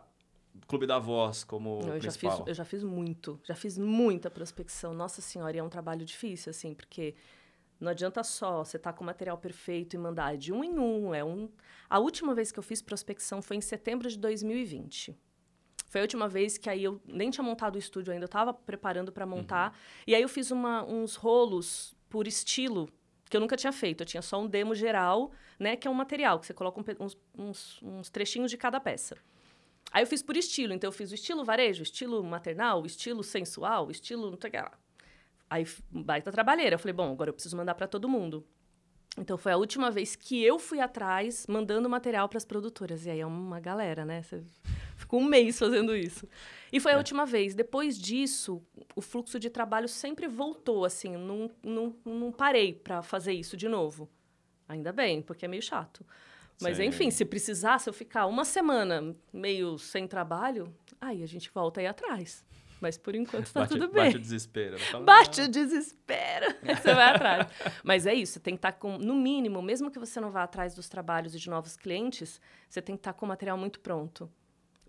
Clube 0.66 0.86
da 0.86 0.98
Voz 0.98 1.44
como 1.44 1.80
eu 1.82 1.98
principal? 1.98 2.30
Já 2.30 2.36
fiz, 2.38 2.48
eu 2.48 2.54
já 2.54 2.64
fiz 2.64 2.82
muito. 2.82 3.40
Já 3.44 3.54
fiz 3.54 3.78
muita 3.78 4.30
prospecção. 4.30 4.94
Nossa 4.94 5.20
Senhora, 5.20 5.56
e 5.56 5.60
é 5.60 5.62
um 5.62 5.68
trabalho 5.68 6.04
difícil, 6.04 6.50
assim, 6.50 6.74
porque 6.74 7.14
não 7.78 7.90
adianta 7.90 8.22
só 8.22 8.64
você 8.64 8.76
estar 8.76 8.92
tá 8.92 8.96
com 8.96 9.02
o 9.04 9.06
material 9.06 9.38
perfeito 9.38 9.94
e 9.94 9.98
mandar 9.98 10.36
de 10.36 10.52
um 10.52 10.62
em 10.62 10.78
um. 10.78 11.14
É 11.14 11.24
um... 11.24 11.48
A 11.88 11.98
última 11.98 12.34
vez 12.34 12.52
que 12.52 12.58
eu 12.58 12.62
fiz 12.62 12.82
prospecção 12.82 13.40
foi 13.40 13.56
em 13.56 13.60
setembro 13.60 14.08
de 14.08 14.18
2020. 14.18 15.16
Foi 15.90 16.00
a 16.00 16.04
última 16.04 16.28
vez 16.28 16.56
que 16.56 16.70
aí 16.70 16.84
eu 16.84 17.00
nem 17.04 17.30
tinha 17.30 17.42
montado 17.42 17.74
o 17.74 17.78
estúdio 17.78 18.12
ainda, 18.12 18.22
eu 18.22 18.26
estava 18.26 18.54
preparando 18.54 19.10
para 19.10 19.26
montar. 19.26 19.72
Uhum. 19.72 20.04
E 20.06 20.14
aí 20.14 20.22
eu 20.22 20.28
fiz 20.28 20.52
uma, 20.52 20.84
uns 20.84 21.16
rolos 21.16 21.96
por 22.08 22.28
estilo 22.28 22.88
que 23.28 23.36
eu 23.36 23.40
nunca 23.40 23.56
tinha 23.56 23.72
feito. 23.72 24.02
Eu 24.02 24.06
tinha 24.06 24.22
só 24.22 24.40
um 24.40 24.46
demo 24.46 24.72
geral, 24.72 25.32
né? 25.58 25.74
Que 25.74 25.88
é 25.88 25.90
um 25.90 25.94
material 25.94 26.38
que 26.38 26.46
você 26.46 26.54
coloca 26.54 26.80
um, 26.80 27.44
uns, 27.44 27.82
uns, 27.82 28.08
trechinhos 28.08 28.52
de 28.52 28.56
cada 28.56 28.78
peça. 28.78 29.16
Aí 29.90 30.04
eu 30.04 30.06
fiz 30.06 30.22
por 30.22 30.36
estilo. 30.36 30.72
Então, 30.72 30.86
eu 30.86 30.92
fiz 30.92 31.10
o 31.10 31.14
estilo 31.14 31.44
varejo, 31.44 31.82
estilo 31.82 32.22
maternal, 32.22 32.86
estilo 32.86 33.24
sensual, 33.24 33.90
estilo 33.90 34.30
não 34.30 34.38
sei 34.40 34.48
o 34.48 34.52
que 34.52 34.58
lá. 34.58 34.72
Aí, 35.50 35.66
baita 35.90 36.30
trabalheira. 36.30 36.76
Eu 36.76 36.78
falei, 36.78 36.94
bom, 36.94 37.10
agora 37.10 37.30
eu 37.30 37.34
preciso 37.34 37.56
mandar 37.56 37.74
para 37.74 37.88
todo 37.88 38.08
mundo. 38.08 38.46
Então, 39.18 39.36
foi 39.36 39.52
a 39.52 39.56
última 39.56 39.90
vez 39.90 40.14
que 40.14 40.42
eu 40.42 40.58
fui 40.58 40.80
atrás, 40.80 41.46
mandando 41.48 41.88
material 41.88 42.28
para 42.28 42.38
as 42.38 42.44
produtoras. 42.44 43.06
E 43.06 43.10
aí 43.10 43.20
é 43.20 43.26
uma 43.26 43.58
galera, 43.58 44.04
né? 44.04 44.22
Você 44.22 44.42
ficou 44.96 45.20
um 45.20 45.24
mês 45.24 45.58
fazendo 45.58 45.96
isso. 45.96 46.28
E 46.72 46.78
foi 46.78 46.92
a 46.92 46.94
é. 46.94 46.98
última 46.98 47.26
vez. 47.26 47.54
Depois 47.54 47.98
disso, 47.98 48.62
o 48.94 49.00
fluxo 49.00 49.38
de 49.38 49.50
trabalho 49.50 49.88
sempre 49.88 50.28
voltou, 50.28 50.84
assim. 50.84 51.16
Não, 51.16 51.50
não, 51.62 51.94
não 52.04 52.32
parei 52.32 52.72
para 52.72 53.02
fazer 53.02 53.32
isso 53.32 53.56
de 53.56 53.68
novo. 53.68 54.08
Ainda 54.68 54.92
bem, 54.92 55.20
porque 55.20 55.44
é 55.44 55.48
meio 55.48 55.62
chato. 55.62 56.06
Mas, 56.60 56.76
Sim. 56.76 56.84
enfim, 56.84 57.10
se 57.10 57.24
precisasse 57.24 57.88
eu 57.88 57.92
ficar 57.92 58.26
uma 58.26 58.44
semana 58.44 59.16
meio 59.32 59.78
sem 59.78 60.06
trabalho, 60.06 60.72
aí 61.00 61.22
a 61.22 61.26
gente 61.26 61.50
volta 61.52 61.80
aí 61.80 61.86
atrás. 61.86 62.44
Mas 62.80 62.96
por 62.96 63.14
enquanto 63.14 63.52
tá 63.52 63.60
bate, 63.60 63.74
tudo 63.74 63.88
bem. 63.88 64.04
Bate 64.04 64.16
o 64.16 64.20
desespero. 64.20 64.78
Falo, 64.78 65.04
bate 65.04 65.40
o 65.42 65.48
desespero. 65.48 66.46
você 66.64 66.94
vai 66.94 67.14
atrás. 67.14 67.46
Mas 67.84 68.06
é 68.06 68.14
isso, 68.14 68.34
você 68.34 68.40
tem 68.40 68.54
que 68.54 68.58
estar 68.58 68.72
tá 68.72 68.78
com, 68.78 68.96
no 68.96 69.14
mínimo, 69.14 69.60
mesmo 69.60 69.90
que 69.90 69.98
você 69.98 70.18
não 70.20 70.30
vá 70.30 70.44
atrás 70.44 70.74
dos 70.74 70.88
trabalhos 70.88 71.34
e 71.34 71.38
de 71.38 71.50
novos 71.50 71.76
clientes, 71.76 72.40
você 72.68 72.80
tem 72.80 72.96
que 72.96 73.00
estar 73.00 73.12
tá 73.12 73.18
com 73.18 73.26
o 73.26 73.28
material 73.28 73.58
muito 73.58 73.80
pronto. 73.80 74.30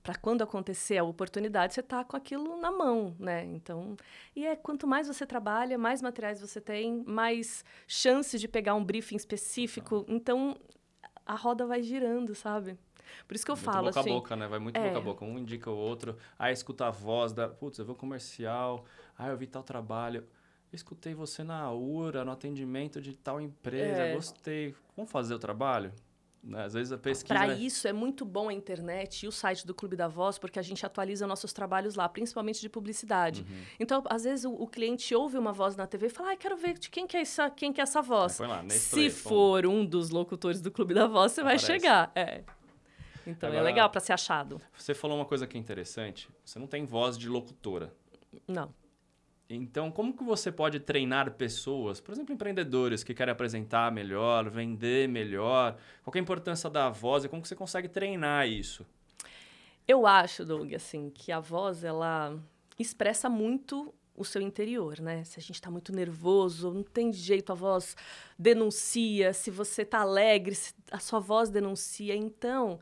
Para 0.01 0.15
quando 0.15 0.41
acontecer 0.41 0.98
a 0.98 1.03
oportunidade, 1.03 1.75
você 1.75 1.83
tá 1.83 2.03
com 2.03 2.17
aquilo 2.17 2.57
na 2.60 2.71
mão, 2.71 3.15
né? 3.19 3.43
Então, 3.45 3.95
e 4.36 4.48
é 4.48 4.55
quanto 4.55 4.88
mais 4.88 5.07
você 5.07 5.27
trabalha, 5.27 5.77
mais 5.77 6.01
materiais 6.01 6.41
você 6.41 6.60
tem, 6.60 7.03
mais 7.05 7.63
chances 7.86 8.41
de 8.41 8.48
pegar 8.48 8.74
um 8.74 8.83
briefing 8.83 9.15
específico. 9.15 10.03
Então, 10.07 10.57
a 11.24 11.36
roda 11.36 11.67
vai 11.67 11.83
girando, 11.83 12.33
sabe? 12.33 12.79
Por 13.27 13.36
isso 13.36 13.46
que 13.46 13.51
eu 13.51 13.55
muito 13.55 13.65
falo 13.65 13.88
boca 13.88 14.00
assim. 14.00 14.10
Boca 14.10 14.34
a 14.34 14.36
boca, 14.36 14.36
né? 14.36 14.48
Vai 14.48 14.60
muito 14.60 14.77
é. 14.77 14.88
boca 14.88 14.98
a 14.98 15.01
boca. 15.01 15.25
Um 15.25 15.38
indica 15.38 15.70
o 15.70 15.75
outro. 15.75 16.17
Aí 16.38 16.53
escuta 16.53 16.88
a 16.88 16.91
voz 16.91 17.34
da. 17.34 17.48
Putz, 17.48 17.79
eu 17.79 17.86
vou 17.86 17.96
comercial. 17.96 18.86
Ah, 19.17 19.29
eu 19.29 19.38
vi 19.38 19.48
tal 19.48 19.63
trabalho. 19.63 20.25
escutei 20.72 21.13
você 21.13 21.43
na 21.43 21.72
URA, 21.72 22.25
no 22.25 22.31
atendimento 22.31 23.01
de 23.01 23.13
tal 23.13 23.39
empresa. 23.39 24.01
É. 24.01 24.15
Gostei. 24.15 24.75
Vamos 24.96 25.12
fazer 25.12 25.34
o 25.34 25.39
trabalho? 25.39 25.93
Né? 26.43 26.63
Às 26.63 26.74
vezes 26.74 26.91
a 26.91 26.98
pesquisa. 26.98 27.34
Para 27.34 27.53
isso 27.53 27.88
é 27.88 27.93
muito 27.93 28.25
bom 28.25 28.50
a 28.50 28.53
internet 28.53 29.24
e 29.24 29.27
o 29.27 29.31
site 29.31 29.65
do 29.65 29.75
Clube 29.75 29.96
da 29.96 30.08
Voz, 30.08 30.39
porque 30.39 30.58
a 30.58 30.62
gente 30.62 30.84
atualiza 30.84 31.27
nossos 31.27 31.53
trabalhos 31.53 31.96
lá, 31.96 32.10
principalmente 32.10 32.60
de 32.60 32.67
publicidade. 32.67 33.46
Uhum. 33.48 33.63
Então, 33.79 34.03
às 34.10 34.24
vezes, 34.24 34.46
o, 34.46 34.51
o, 34.51 34.67
cliente 34.67 35.13
ouve 35.13 35.38
uma 35.38 35.53
voz 35.53 35.75
na 35.75 35.86
TV 35.86 36.08
e 36.08 36.10
fala: 36.10 36.31
ah, 36.31 36.36
quero 36.36 36.58
ver 36.58 36.79
de 36.79 36.89
quem 36.89 37.05
que 37.05 37.15
é 37.15 37.22
essa, 37.22 37.50
quem 37.50 37.72
que 37.72 37.79
é 37.79 37.84
essa 37.84 38.01
voz. 38.01 38.39
Lá, 38.39 38.63
Se 38.70 39.10
for 39.12 39.67
um 39.67 39.86
dos 39.86 40.10
locutores 40.10 40.62
do 40.62 40.72
Clube 40.72 40.93
da 40.93 41.05
Voz, 41.05 41.31
você 41.31 41.41
Aparece. 41.41 41.67
vai 41.67 41.79
chegar. 41.79 42.12
É. 42.15 42.43
Então 43.25 43.50
é 43.50 43.54
Agora, 43.54 43.70
é 43.70 43.72
legal 43.74 43.90
para 43.90 44.00
ser 44.00 44.13
achado. 44.13 44.62
Você 44.75 44.94
falou 44.94 45.18
uma 45.18 45.25
coisa 45.25 45.46
que 45.46 45.58
é 45.58 45.60
interessante. 45.60 46.30
Você 46.44 46.60
não 46.60 46.68
tem 46.68 46.86
voz 46.86 47.18
de 47.18 47.30
locutora. 47.30 47.94
Não. 48.48 48.74
Então, 49.54 49.92
como 49.92 50.16
que 50.16 50.24
você 50.24 50.50
pode 50.50 50.80
treinar 50.80 51.32
pessoas, 51.32 52.00
por 52.00 52.13
exemplo, 52.13 52.34
empreendedores 52.34 53.04
que 53.04 53.13
querem 53.13 53.34
apresentar 53.34 53.92
melhor, 53.92 54.50
vender 54.50 55.10
melhor? 55.10 55.78
Qual 56.04 56.13
é 56.16 56.20
a 56.20 56.22
importância 56.22 56.70
da 56.70 56.90
voz 56.90 57.25
e 57.25 57.30
como 57.30 57.42
que 57.42 57.50
você 57.50 57.56
consegue 57.56 57.90
treinar 57.90 58.48
isso? 58.48 58.86
Eu 59.86 60.08
acho, 60.08 60.46
Doug, 60.46 60.74
assim, 60.74 61.10
que 61.10 61.34
a 61.34 61.40
voz 61.40 61.84
ela 61.84 62.40
expressa 62.80 63.30
muito 63.30 63.94
o 64.16 64.24
seu 64.24 64.42
interior, 64.42 65.00
né? 65.01 65.24
Se 65.25 65.40
a 65.40 65.42
gente 65.42 65.56
está 65.56 65.70
muito 65.70 65.94
nervoso, 65.94 66.72
não 66.72 66.84
tem 66.84 67.12
jeito, 67.12 67.51
a 67.51 67.56
voz 67.56 67.98
denuncia. 68.38 69.34
Se 69.34 69.51
você 69.51 69.82
está 69.82 70.00
alegre, 70.00 70.58
a 70.92 71.00
sua 71.00 71.20
voz 71.20 71.50
denuncia. 71.50 72.16
Então, 72.16 72.80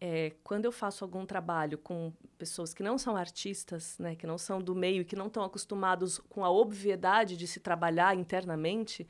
é, 0.00 0.32
quando 0.44 0.64
eu 0.64 0.72
faço 0.72 1.04
algum 1.04 1.26
trabalho 1.26 1.76
com 1.78 2.12
pessoas 2.36 2.72
que 2.72 2.82
não 2.82 2.96
são 2.96 3.16
artistas, 3.16 3.98
né, 3.98 4.14
que 4.14 4.26
não 4.26 4.38
são 4.38 4.60
do 4.60 4.74
meio 4.74 5.02
e 5.02 5.04
que 5.04 5.16
não 5.16 5.26
estão 5.26 5.42
acostumados 5.42 6.18
com 6.28 6.44
a 6.44 6.50
obviedade 6.50 7.36
de 7.36 7.46
se 7.46 7.58
trabalhar 7.58 8.16
internamente, 8.16 9.06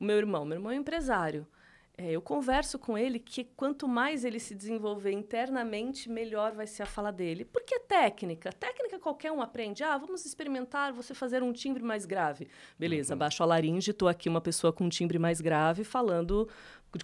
o 0.00 0.04
meu 0.04 0.16
irmão, 0.16 0.44
meu 0.44 0.56
irmão 0.56 0.72
é 0.72 0.76
empresário. 0.76 1.46
É, 1.96 2.10
eu 2.10 2.20
converso 2.20 2.76
com 2.76 2.98
ele 2.98 3.20
que 3.20 3.44
quanto 3.44 3.86
mais 3.86 4.24
ele 4.24 4.40
se 4.40 4.52
desenvolver 4.52 5.12
internamente, 5.12 6.10
melhor 6.10 6.52
vai 6.52 6.66
ser 6.66 6.82
a 6.82 6.86
fala 6.86 7.12
dele. 7.12 7.44
Porque 7.44 7.72
é 7.72 7.78
técnica. 7.78 8.52
Técnica 8.52 8.98
qualquer 8.98 9.30
um 9.30 9.40
aprende. 9.40 9.84
Ah, 9.84 9.96
vamos 9.96 10.24
experimentar 10.24 10.92
você 10.92 11.14
fazer 11.14 11.40
um 11.40 11.52
timbre 11.52 11.84
mais 11.84 12.04
grave. 12.04 12.48
Beleza, 12.76 13.14
uhum. 13.14 13.18
baixo 13.18 13.44
a 13.44 13.46
laringe, 13.46 13.92
estou 13.92 14.08
aqui 14.08 14.28
uma 14.28 14.40
pessoa 14.40 14.72
com 14.72 14.84
um 14.84 14.88
timbre 14.88 15.20
mais 15.20 15.40
grave 15.40 15.84
falando 15.84 16.48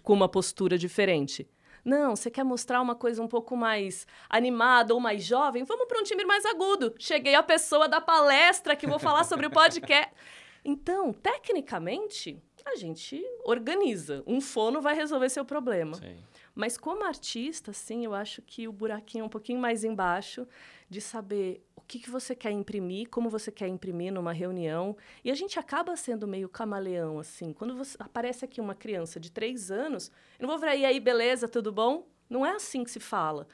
com 0.03 0.13
uma 0.13 0.29
postura 0.29 0.77
diferente. 0.77 1.49
Não, 1.85 2.17
você 2.17 2.31
quer 2.31 2.45
mostrar 2.45 2.81
uma 2.81 2.95
coisa 2.95 3.23
um 3.23 3.29
pouco 3.29 3.57
mais 3.57 4.07
animada 4.29 4.95
ou 4.95 5.01
mais 5.01 5.25
jovem? 5.25 5.65
Vamos 5.65 5.87
para 5.87 6.01
um 6.01 6.03
timbre 6.03 6.25
mais 6.25 6.45
agudo. 6.45 6.95
Cheguei 6.99 7.35
a 7.35 7.43
pessoa 7.43 7.89
da 7.89 8.01
palestra 8.01 8.77
que 8.77 8.87
vou 8.87 8.99
falar 8.99 9.25
sobre 9.25 9.47
o 9.47 9.51
podcast. 9.51 10.13
Então, 10.65 11.13
tecnicamente, 11.13 12.43
a 12.67 12.77
gente 12.77 13.25
organiza. 13.45 14.23
Um 14.27 14.41
fono 14.41 14.81
vai 14.81 14.95
resolver 14.95 15.29
seu 15.31 15.45
problema. 15.45 15.97
Sim. 15.97 16.17
Mas 16.55 16.77
como 16.77 17.05
artista, 17.05 17.73
sim, 17.73 18.05
eu 18.05 18.13
acho 18.13 18.43
que 18.43 18.69
o 18.69 18.73
buraquinho 18.73 19.23
é 19.23 19.25
um 19.25 19.31
pouquinho 19.31 19.59
mais 19.59 19.85
embaixo 19.85 20.47
de 20.89 21.01
saber 21.01 21.65
que, 21.91 21.99
que 21.99 22.09
você 22.09 22.37
quer 22.37 22.53
imprimir, 22.53 23.09
como 23.09 23.29
você 23.29 23.51
quer 23.51 23.67
imprimir 23.67 24.13
numa 24.13 24.33
reunião. 24.33 24.97
E 25.25 25.31
a 25.31 25.35
gente 25.35 25.59
acaba 25.59 25.97
sendo 25.97 26.25
meio 26.25 26.49
camaleão, 26.49 27.19
assim. 27.19 27.53
Quando 27.53 27.77
você, 27.77 27.97
aparece 27.99 28.45
aqui 28.45 28.61
uma 28.61 28.77
criança 28.77 29.19
de 29.19 29.29
três 29.29 29.73
anos, 29.73 30.13
eu 30.39 30.43
não 30.47 30.51
vou 30.51 30.59
virar, 30.61 30.77
e 30.77 30.85
aí, 30.85 31.01
beleza, 31.01 31.49
tudo 31.49 31.73
bom? 31.73 32.07
Não 32.29 32.47
é 32.47 32.53
assim 32.53 32.85
que 32.85 32.91
se 32.93 33.01
fala. 33.01 33.49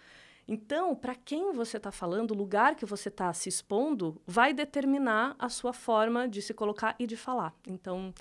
Então, 0.46 0.94
para 0.94 1.14
quem 1.14 1.50
você 1.50 1.78
está 1.78 1.90
falando, 1.90 2.32
o 2.32 2.36
lugar 2.36 2.76
que 2.76 2.84
você 2.84 3.08
está 3.08 3.32
se 3.32 3.48
expondo 3.48 4.20
vai 4.26 4.52
determinar 4.52 5.34
a 5.38 5.48
sua 5.48 5.72
forma 5.72 6.28
de 6.28 6.42
se 6.42 6.52
colocar 6.52 6.94
e 6.98 7.06
de 7.06 7.16
falar. 7.16 7.54
Então, 7.66 8.12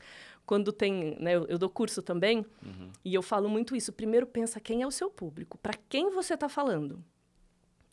quando 0.45 0.71
tem, 0.71 1.17
né, 1.19 1.35
eu, 1.35 1.45
eu 1.47 1.57
dou 1.57 1.69
curso 1.69 2.01
também, 2.01 2.45
uhum. 2.65 2.89
e 3.03 3.13
eu 3.13 3.21
falo 3.21 3.49
muito 3.49 3.75
isso. 3.75 3.91
Primeiro 3.91 4.25
pensa 4.25 4.61
quem 4.61 4.81
é 4.81 4.87
o 4.87 4.91
seu 4.91 5.09
público, 5.09 5.57
para 5.57 5.73
quem 5.89 6.09
você 6.09 6.35
está 6.35 6.47
falando. 6.47 7.03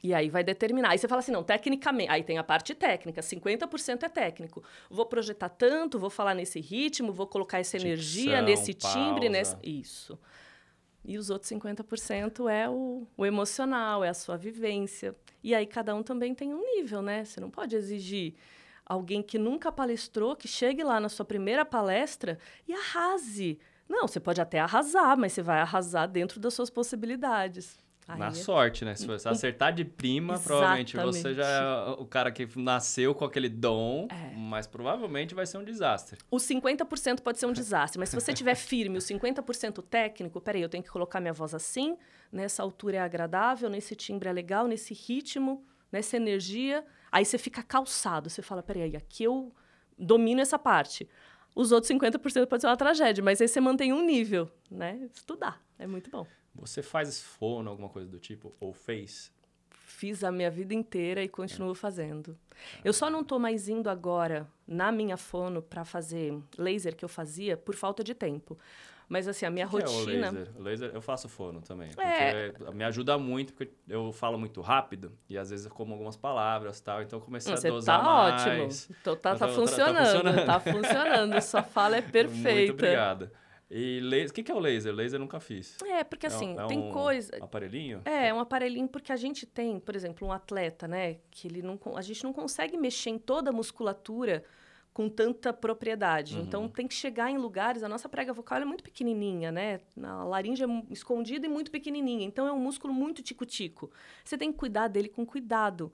E 0.02 0.12
aí 0.12 0.28
vai 0.28 0.42
determinar. 0.42 0.90
Aí 0.90 0.98
você 0.98 1.06
fala 1.06 1.20
assim, 1.20 1.30
não, 1.30 1.44
tecnicamente. 1.44 2.10
Aí 2.10 2.24
tem 2.24 2.36
a 2.36 2.42
parte 2.42 2.74
técnica, 2.74 3.20
50% 3.20 4.02
é 4.02 4.08
técnico. 4.08 4.62
Vou 4.90 5.06
projetar 5.06 5.48
tanto, 5.48 5.98
vou 5.98 6.10
falar 6.10 6.34
nesse 6.34 6.60
ritmo, 6.60 7.12
vou 7.12 7.26
colocar 7.26 7.60
essa 7.60 7.78
Dicção, 7.78 7.90
energia 7.90 8.42
nesse 8.42 8.74
timbre, 8.74 9.28
nesse. 9.28 9.56
Isso. 9.62 10.18
E 11.04 11.18
os 11.18 11.30
outros 11.30 11.50
50% 11.50 12.50
é 12.50 12.68
o, 12.68 13.06
o 13.16 13.26
emocional, 13.26 14.02
é 14.02 14.08
a 14.08 14.14
sua 14.14 14.36
vivência. 14.36 15.16
E 15.42 15.54
aí 15.54 15.66
cada 15.66 15.94
um 15.94 16.02
também 16.02 16.34
tem 16.34 16.52
um 16.52 16.60
nível, 16.76 17.00
né? 17.00 17.24
Você 17.24 17.40
não 17.40 17.50
pode 17.50 17.76
exigir 17.76 18.34
alguém 18.84 19.22
que 19.22 19.38
nunca 19.38 19.70
palestrou, 19.70 20.36
que 20.36 20.48
chegue 20.48 20.82
lá 20.82 21.00
na 21.00 21.08
sua 21.08 21.24
primeira 21.24 21.64
palestra 21.64 22.38
e 22.66 22.72
arrase. 22.72 23.58
Não, 23.88 24.06
você 24.06 24.20
pode 24.20 24.40
até 24.40 24.58
arrasar, 24.58 25.16
mas 25.16 25.32
você 25.32 25.42
vai 25.42 25.60
arrasar 25.60 26.08
dentro 26.08 26.40
das 26.40 26.54
suas 26.54 26.70
possibilidades. 26.70 27.81
Aí 28.06 28.18
Na 28.18 28.28
é... 28.28 28.30
sorte, 28.32 28.84
né? 28.84 28.94
Se 28.94 29.06
você 29.06 29.28
acertar 29.28 29.72
de 29.72 29.84
prima, 29.84 30.34
Exatamente. 30.34 30.92
provavelmente 30.92 30.96
você 30.96 31.34
já 31.34 31.46
é 31.46 31.90
o 31.98 32.04
cara 32.04 32.32
que 32.32 32.48
nasceu 32.58 33.14
com 33.14 33.24
aquele 33.24 33.48
dom, 33.48 34.08
é. 34.10 34.34
mas 34.36 34.66
provavelmente 34.66 35.34
vai 35.34 35.46
ser 35.46 35.58
um 35.58 35.64
desastre. 35.64 36.18
O 36.30 36.36
50% 36.36 37.20
pode 37.20 37.38
ser 37.38 37.46
um 37.46 37.52
desastre, 37.52 37.98
mas 37.98 38.08
se 38.08 38.14
você 38.14 38.32
tiver 38.32 38.54
firme 38.54 38.98
o 38.98 39.00
50% 39.00 39.82
técnico, 39.82 40.40
peraí, 40.40 40.62
eu 40.62 40.68
tenho 40.68 40.82
que 40.82 40.90
colocar 40.90 41.20
minha 41.20 41.32
voz 41.32 41.54
assim, 41.54 41.96
nessa 42.30 42.62
altura 42.62 42.96
é 42.96 43.00
agradável, 43.00 43.70
nesse 43.70 43.94
timbre 43.94 44.28
é 44.28 44.32
legal, 44.32 44.66
nesse 44.66 44.92
ritmo, 44.94 45.64
nessa 45.90 46.16
energia, 46.16 46.84
aí 47.10 47.24
você 47.24 47.38
fica 47.38 47.62
calçado, 47.62 48.28
você 48.28 48.42
fala, 48.42 48.62
peraí, 48.62 48.96
aqui 48.96 49.24
eu 49.24 49.54
domino 49.98 50.40
essa 50.40 50.58
parte. 50.58 51.08
Os 51.54 51.70
outros 51.70 51.92
50% 51.92 52.46
pode 52.46 52.62
ser 52.62 52.66
uma 52.66 52.76
tragédia, 52.76 53.22
mas 53.22 53.40
aí 53.40 53.46
você 53.46 53.60
mantém 53.60 53.92
um 53.92 54.04
nível, 54.04 54.50
né? 54.70 55.08
Estudar, 55.14 55.62
é 55.78 55.86
muito 55.86 56.10
bom. 56.10 56.26
Você 56.54 56.82
faz 56.82 57.22
fono, 57.22 57.70
alguma 57.70 57.88
coisa 57.88 58.08
do 58.08 58.18
tipo? 58.18 58.54
Ou 58.60 58.72
fez? 58.72 59.32
Fiz 59.70 60.24
a 60.24 60.32
minha 60.32 60.50
vida 60.50 60.74
inteira 60.74 61.22
e 61.22 61.28
continuo 61.28 61.72
é. 61.72 61.74
fazendo. 61.74 62.36
Eu 62.84 62.92
só 62.92 63.08
não 63.08 63.20
estou 63.20 63.38
mais 63.38 63.68
indo 63.68 63.88
agora 63.88 64.48
na 64.66 64.90
minha 64.92 65.16
fono 65.16 65.62
para 65.62 65.84
fazer 65.84 66.38
laser 66.58 66.96
que 66.96 67.04
eu 67.04 67.08
fazia 67.08 67.56
por 67.56 67.74
falta 67.74 68.02
de 68.02 68.14
tempo. 68.14 68.58
Mas 69.12 69.28
assim, 69.28 69.44
a 69.44 69.50
minha 69.50 69.66
que 69.66 69.72
rotina. 69.74 69.92
Que 69.92 70.08
é 70.08 70.30
o 70.30 70.32
laser? 70.32 70.48
O 70.56 70.62
laser 70.62 70.90
eu 70.94 71.02
faço 71.02 71.28
fono 71.28 71.60
também. 71.60 71.90
É... 71.98 72.50
me 72.72 72.82
ajuda 72.82 73.18
muito, 73.18 73.52
porque 73.52 73.70
eu 73.86 74.10
falo 74.10 74.38
muito 74.38 74.62
rápido 74.62 75.12
e 75.28 75.36
às 75.36 75.50
vezes 75.50 75.66
eu 75.66 75.70
como 75.70 75.92
algumas 75.92 76.16
palavras 76.16 76.80
tal. 76.80 77.02
Então 77.02 77.18
eu 77.18 77.24
comecei 77.24 77.54
Você 77.54 77.68
a 77.68 77.70
dosar 77.70 77.98
tá 77.98 78.04
mais. 78.04 78.46
ótimo. 78.46 78.96
Tô, 79.04 79.14
tá, 79.14 79.36
tá, 79.36 79.46
tá, 79.46 79.48
funcionando, 79.52 79.96
tá, 79.96 80.04
funcionando. 80.04 80.46
Tá 80.46 80.60
funcionando. 80.60 81.40
Sua 81.42 81.62
fala 81.62 81.96
é 81.98 82.00
perfeita. 82.02 82.54
Muito 82.54 82.72
obrigada. 82.72 83.32
E 83.74 84.00
laser, 84.00 84.30
o 84.30 84.34
que, 84.34 84.42
que 84.42 84.52
é 84.52 84.54
o 84.54 84.58
laser? 84.58 84.94
Laser 84.94 85.16
eu 85.16 85.20
nunca 85.20 85.40
fiz. 85.40 85.78
É, 85.82 86.04
porque 86.04 86.26
assim, 86.26 86.54
é, 86.58 86.62
é 86.62 86.66
tem 86.66 86.78
um 86.78 86.92
coisa. 86.92 87.38
aparelhinho? 87.40 88.02
É, 88.04 88.28
é 88.28 88.34
um 88.34 88.38
aparelhinho 88.38 88.86
porque 88.86 89.10
a 89.10 89.16
gente 89.16 89.46
tem, 89.46 89.80
por 89.80 89.96
exemplo, 89.96 90.28
um 90.28 90.32
atleta, 90.32 90.86
né? 90.86 91.16
Que 91.30 91.48
ele 91.48 91.62
não. 91.62 91.78
A 91.96 92.02
gente 92.02 92.22
não 92.22 92.34
consegue 92.34 92.76
mexer 92.76 93.10
em 93.10 93.18
toda 93.18 93.48
a 93.48 93.52
musculatura 93.52 94.44
com 94.92 95.08
tanta 95.08 95.54
propriedade. 95.54 96.36
Uhum. 96.36 96.42
Então 96.42 96.68
tem 96.68 96.86
que 96.86 96.94
chegar 96.94 97.30
em 97.30 97.38
lugares. 97.38 97.82
A 97.82 97.88
nossa 97.88 98.10
prega 98.10 98.32
vocal 98.34 98.60
é 98.60 98.64
muito 98.64 98.84
pequenininha, 98.84 99.50
né? 99.50 99.80
A 100.02 100.24
laringe 100.24 100.62
é 100.62 100.66
escondida 100.90 101.46
e 101.46 101.48
muito 101.48 101.70
pequenininha. 101.70 102.26
Então 102.26 102.46
é 102.46 102.52
um 102.52 102.58
músculo 102.58 102.92
muito 102.92 103.22
tico-tico. 103.22 103.90
Você 104.22 104.36
tem 104.36 104.52
que 104.52 104.58
cuidar 104.58 104.88
dele 104.88 105.08
com 105.08 105.24
cuidado. 105.24 105.90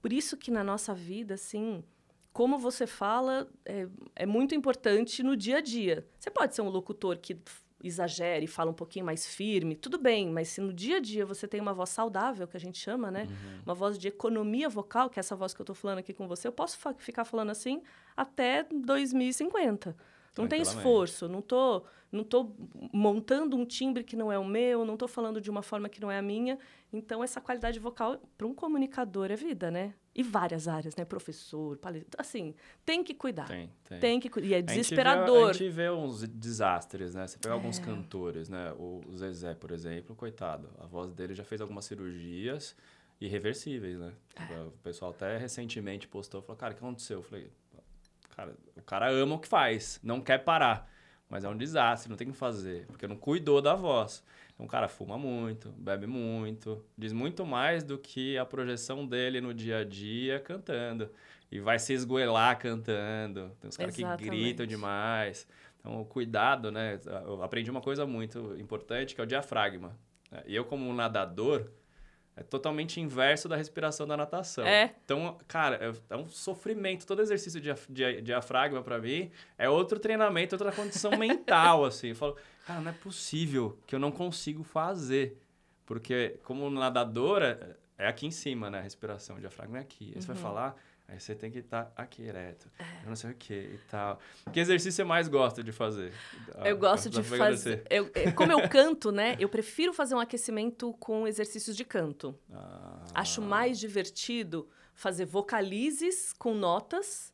Por 0.00 0.12
isso 0.12 0.36
que 0.36 0.50
na 0.50 0.64
nossa 0.64 0.92
vida, 0.92 1.34
assim, 1.34 1.84
como 2.32 2.58
você 2.58 2.86
fala 2.86 3.48
é, 3.64 3.86
é 4.16 4.26
muito 4.26 4.54
importante 4.54 5.22
no 5.22 5.36
dia 5.36 5.58
a 5.58 5.60
dia. 5.60 6.06
Você 6.18 6.30
pode 6.30 6.54
ser 6.54 6.62
um 6.62 6.68
locutor 6.68 7.18
que 7.18 7.38
exagere, 7.82 8.46
fala 8.46 8.70
um 8.70 8.74
pouquinho 8.74 9.04
mais 9.04 9.26
firme, 9.26 9.74
tudo 9.74 9.98
bem, 9.98 10.30
mas 10.30 10.48
se 10.48 10.60
no 10.60 10.72
dia 10.72 10.98
a 10.98 11.00
dia 11.00 11.26
você 11.26 11.48
tem 11.48 11.60
uma 11.60 11.74
voz 11.74 11.90
saudável, 11.90 12.46
que 12.46 12.56
a 12.56 12.60
gente 12.60 12.78
chama, 12.78 13.10
né? 13.10 13.26
Uhum. 13.28 13.60
Uma 13.66 13.74
voz 13.74 13.98
de 13.98 14.08
economia 14.08 14.68
vocal, 14.68 15.10
que 15.10 15.18
é 15.18 15.20
essa 15.20 15.34
voz 15.34 15.52
que 15.52 15.60
eu 15.60 15.64
estou 15.64 15.74
falando 15.74 15.98
aqui 15.98 16.12
com 16.12 16.28
você, 16.28 16.46
eu 16.46 16.52
posso 16.52 16.78
fa 16.78 16.94
ficar 16.94 17.24
falando 17.24 17.50
assim 17.50 17.82
até 18.16 18.62
2050. 18.62 19.96
Não 20.36 20.48
tem 20.48 20.62
esforço, 20.62 21.28
não 21.28 21.42
tô, 21.42 21.84
não 22.10 22.24
tô 22.24 22.50
montando 22.92 23.56
um 23.56 23.66
timbre 23.66 24.02
que 24.02 24.16
não 24.16 24.32
é 24.32 24.38
o 24.38 24.44
meu, 24.44 24.84
não 24.84 24.94
estou 24.94 25.08
falando 25.08 25.40
de 25.40 25.50
uma 25.50 25.62
forma 25.62 25.88
que 25.88 26.00
não 26.00 26.10
é 26.10 26.18
a 26.18 26.22
minha. 26.22 26.58
Então, 26.90 27.22
essa 27.22 27.40
qualidade 27.40 27.78
vocal, 27.78 28.18
para 28.36 28.46
um 28.46 28.54
comunicador, 28.54 29.30
é 29.30 29.36
vida, 29.36 29.70
né? 29.70 29.94
E 30.14 30.22
várias 30.22 30.68
áreas, 30.68 30.96
né? 30.96 31.04
Professor, 31.04 31.76
palestrante, 31.78 32.16
assim, 32.18 32.54
tem 32.84 33.02
que 33.04 33.14
cuidar. 33.14 33.46
Tem, 33.46 33.70
tem. 33.84 34.00
Tem 34.00 34.20
que 34.20 34.30
E 34.40 34.54
é 34.54 34.62
desesperador. 34.62 35.50
A 35.50 35.52
gente 35.52 35.68
vê, 35.68 35.86
a 35.86 35.90
gente 35.90 35.98
vê 35.98 36.06
uns 36.06 36.28
desastres, 36.28 37.14
né? 37.14 37.26
Você 37.26 37.38
pega 37.38 37.54
é. 37.54 37.56
alguns 37.56 37.78
cantores, 37.78 38.48
né? 38.48 38.72
O 38.78 39.00
Zezé, 39.16 39.54
por 39.54 39.70
exemplo, 39.70 40.14
coitado. 40.16 40.68
A 40.78 40.86
voz 40.86 41.12
dele 41.12 41.34
já 41.34 41.44
fez 41.44 41.60
algumas 41.60 41.84
cirurgias 41.84 42.76
irreversíveis, 43.20 43.98
né? 43.98 44.12
É. 44.36 44.60
O 44.62 44.72
pessoal 44.82 45.12
até 45.12 45.36
recentemente 45.36 46.08
postou, 46.08 46.42
falou, 46.42 46.56
cara, 46.56 46.72
o 46.72 46.76
que 46.76 46.82
aconteceu? 46.82 47.18
Eu 47.18 47.22
falei, 47.22 47.50
Cara, 48.36 48.54
o 48.76 48.82
cara 48.82 49.10
ama 49.10 49.36
o 49.36 49.38
que 49.38 49.48
faz, 49.48 50.00
não 50.02 50.20
quer 50.20 50.38
parar. 50.38 50.90
Mas 51.28 51.44
é 51.44 51.48
um 51.48 51.56
desastre, 51.56 52.10
não 52.10 52.16
tem 52.16 52.28
o 52.28 52.32
que 52.32 52.36
fazer, 52.36 52.86
porque 52.88 53.06
não 53.06 53.16
cuidou 53.16 53.62
da 53.62 53.74
voz. 53.74 54.22
Então 54.52 54.66
o 54.66 54.68
cara 54.68 54.86
fuma 54.86 55.16
muito, 55.16 55.70
bebe 55.70 56.06
muito, 56.06 56.84
diz 56.96 57.12
muito 57.12 57.46
mais 57.46 57.82
do 57.82 57.96
que 57.96 58.36
a 58.36 58.44
projeção 58.44 59.06
dele 59.06 59.40
no 59.40 59.54
dia 59.54 59.78
a 59.78 59.84
dia 59.84 60.38
cantando. 60.40 61.10
E 61.50 61.58
vai 61.58 61.78
se 61.78 61.92
esgoelar 61.92 62.58
cantando. 62.58 63.50
Tem 63.60 63.68
uns 63.68 63.76
caras 63.76 63.96
que 63.96 64.04
gritam 64.16 64.66
demais. 64.66 65.46
Então, 65.78 66.00
o 66.00 66.04
cuidado, 66.04 66.70
né? 66.70 67.00
Eu 67.04 67.42
aprendi 67.42 67.70
uma 67.70 67.80
coisa 67.80 68.06
muito 68.06 68.56
importante, 68.58 69.14
que 69.14 69.20
é 69.20 69.24
o 69.24 69.26
diafragma. 69.26 69.98
E 70.46 70.54
eu, 70.54 70.64
como 70.64 70.92
nadador, 70.94 71.70
é 72.42 72.44
totalmente 72.44 73.00
inverso 73.00 73.48
da 73.48 73.56
respiração 73.56 74.06
da 74.06 74.16
natação. 74.16 74.66
É. 74.66 74.94
Então, 75.04 75.38
cara, 75.46 75.76
é, 75.76 76.14
é 76.14 76.16
um 76.16 76.28
sofrimento. 76.28 77.06
Todo 77.06 77.22
exercício 77.22 77.60
de, 77.60 77.72
de 77.88 78.20
diafragma, 78.20 78.82
para 78.82 78.98
mim, 78.98 79.30
é 79.56 79.68
outro 79.68 79.98
treinamento, 79.98 80.54
outra 80.54 80.72
condição 80.72 81.16
mental, 81.16 81.84
assim. 81.86 82.08
Eu 82.08 82.16
falo, 82.16 82.36
cara, 82.66 82.80
não 82.80 82.90
é 82.90 82.94
possível 82.94 83.78
que 83.86 83.94
eu 83.94 83.98
não 83.98 84.10
consigo 84.10 84.62
fazer. 84.62 85.38
Porque, 85.86 86.38
como 86.42 86.68
nadadora, 86.70 87.78
é 87.96 88.06
aqui 88.06 88.26
em 88.26 88.30
cima, 88.30 88.68
né? 88.68 88.78
A 88.78 88.82
respiração, 88.82 89.36
o 89.36 89.40
diafragma 89.40 89.78
é 89.78 89.80
aqui. 89.80 90.06
Aí 90.06 90.14
uhum. 90.14 90.20
você 90.20 90.26
vai 90.26 90.36
uhum. 90.36 90.42
falar 90.42 90.76
Aí 91.12 91.20
você 91.20 91.34
tem 91.34 91.50
que 91.50 91.58
estar 91.58 91.84
tá 91.84 92.02
aqui 92.02 92.22
ereto. 92.22 92.70
É. 92.78 93.06
Não 93.06 93.14
sei 93.14 93.32
o 93.32 93.34
que 93.34 93.52
e 93.52 93.78
tal. 93.90 94.18
Que 94.50 94.60
exercício 94.60 94.92
você 94.92 95.04
mais 95.04 95.28
gosta 95.28 95.62
de 95.62 95.70
fazer? 95.70 96.10
Eu 96.64 96.78
gosto 96.78 97.10
de 97.10 97.22
fazer. 97.22 97.84
Eu, 97.90 98.10
como 98.34 98.50
eu 98.50 98.66
canto, 98.70 99.12
né? 99.12 99.36
Eu 99.38 99.46
prefiro 99.46 99.92
fazer 99.92 100.14
um 100.14 100.18
aquecimento 100.18 100.94
com 100.94 101.28
exercícios 101.28 101.76
de 101.76 101.84
canto. 101.84 102.34
Ah. 102.50 103.04
Acho 103.14 103.42
mais 103.42 103.78
divertido 103.78 104.66
fazer 104.94 105.26
vocalizes 105.26 106.32
com 106.32 106.54
notas, 106.54 107.30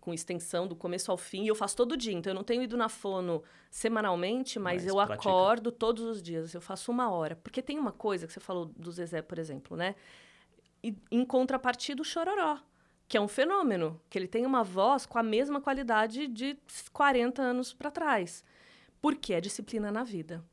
com 0.00 0.14
extensão 0.14 0.68
do 0.68 0.76
começo 0.76 1.10
ao 1.10 1.18
fim. 1.18 1.42
E 1.42 1.48
eu 1.48 1.56
faço 1.56 1.74
todo 1.74 1.96
dia. 1.96 2.12
Então 2.12 2.30
eu 2.30 2.36
não 2.36 2.44
tenho 2.44 2.62
ido 2.62 2.76
na 2.76 2.88
fono 2.88 3.42
semanalmente, 3.68 4.60
mas, 4.60 4.84
mas 4.84 4.86
eu 4.86 4.94
pratica. 4.94 5.28
acordo 5.28 5.72
todos 5.72 6.04
os 6.04 6.22
dias. 6.22 6.54
Eu 6.54 6.60
faço 6.60 6.92
uma 6.92 7.10
hora. 7.10 7.34
Porque 7.34 7.60
tem 7.60 7.80
uma 7.80 7.90
coisa 7.90 8.28
que 8.28 8.32
você 8.32 8.38
falou 8.38 8.66
do 8.66 8.92
Zezé, 8.92 9.22
por 9.22 9.40
exemplo, 9.40 9.76
né? 9.76 9.96
E, 10.84 10.96
em 11.10 11.24
contrapartida, 11.24 12.00
o 12.00 12.04
chororó 12.04 12.60
que 13.08 13.16
é 13.16 13.20
um 13.20 13.26
fenômeno, 13.26 14.00
que 14.10 14.18
ele 14.18 14.28
tem 14.28 14.44
uma 14.44 14.62
voz 14.62 15.06
com 15.06 15.18
a 15.18 15.22
mesma 15.22 15.60
qualidade 15.60 16.28
de 16.28 16.58
40 16.92 17.40
anos 17.40 17.72
para 17.72 17.90
trás. 17.90 18.44
Porque 19.00 19.32
é 19.32 19.40
disciplina 19.40 19.90
na 19.90 20.04
vida. 20.04 20.44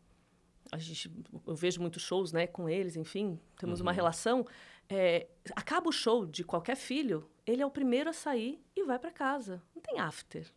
A 0.71 0.77
gente, 0.77 1.11
eu 1.45 1.55
vejo 1.55 1.81
muitos 1.81 2.01
shows 2.01 2.31
né, 2.31 2.47
com 2.47 2.69
eles, 2.69 2.95
enfim, 2.95 3.39
temos 3.57 3.79
uhum. 3.79 3.87
uma 3.87 3.91
relação. 3.91 4.45
É, 4.89 5.27
acaba 5.55 5.89
o 5.89 5.91
show 5.91 6.25
de 6.25 6.43
qualquer 6.43 6.75
filho, 6.75 7.29
ele 7.45 7.61
é 7.61 7.65
o 7.65 7.71
primeiro 7.71 8.09
a 8.09 8.13
sair 8.13 8.63
e 8.75 8.83
vai 8.83 8.97
para 8.97 9.11
casa. 9.11 9.61
Não 9.75 9.81
tem 9.81 9.99
after 9.99 10.49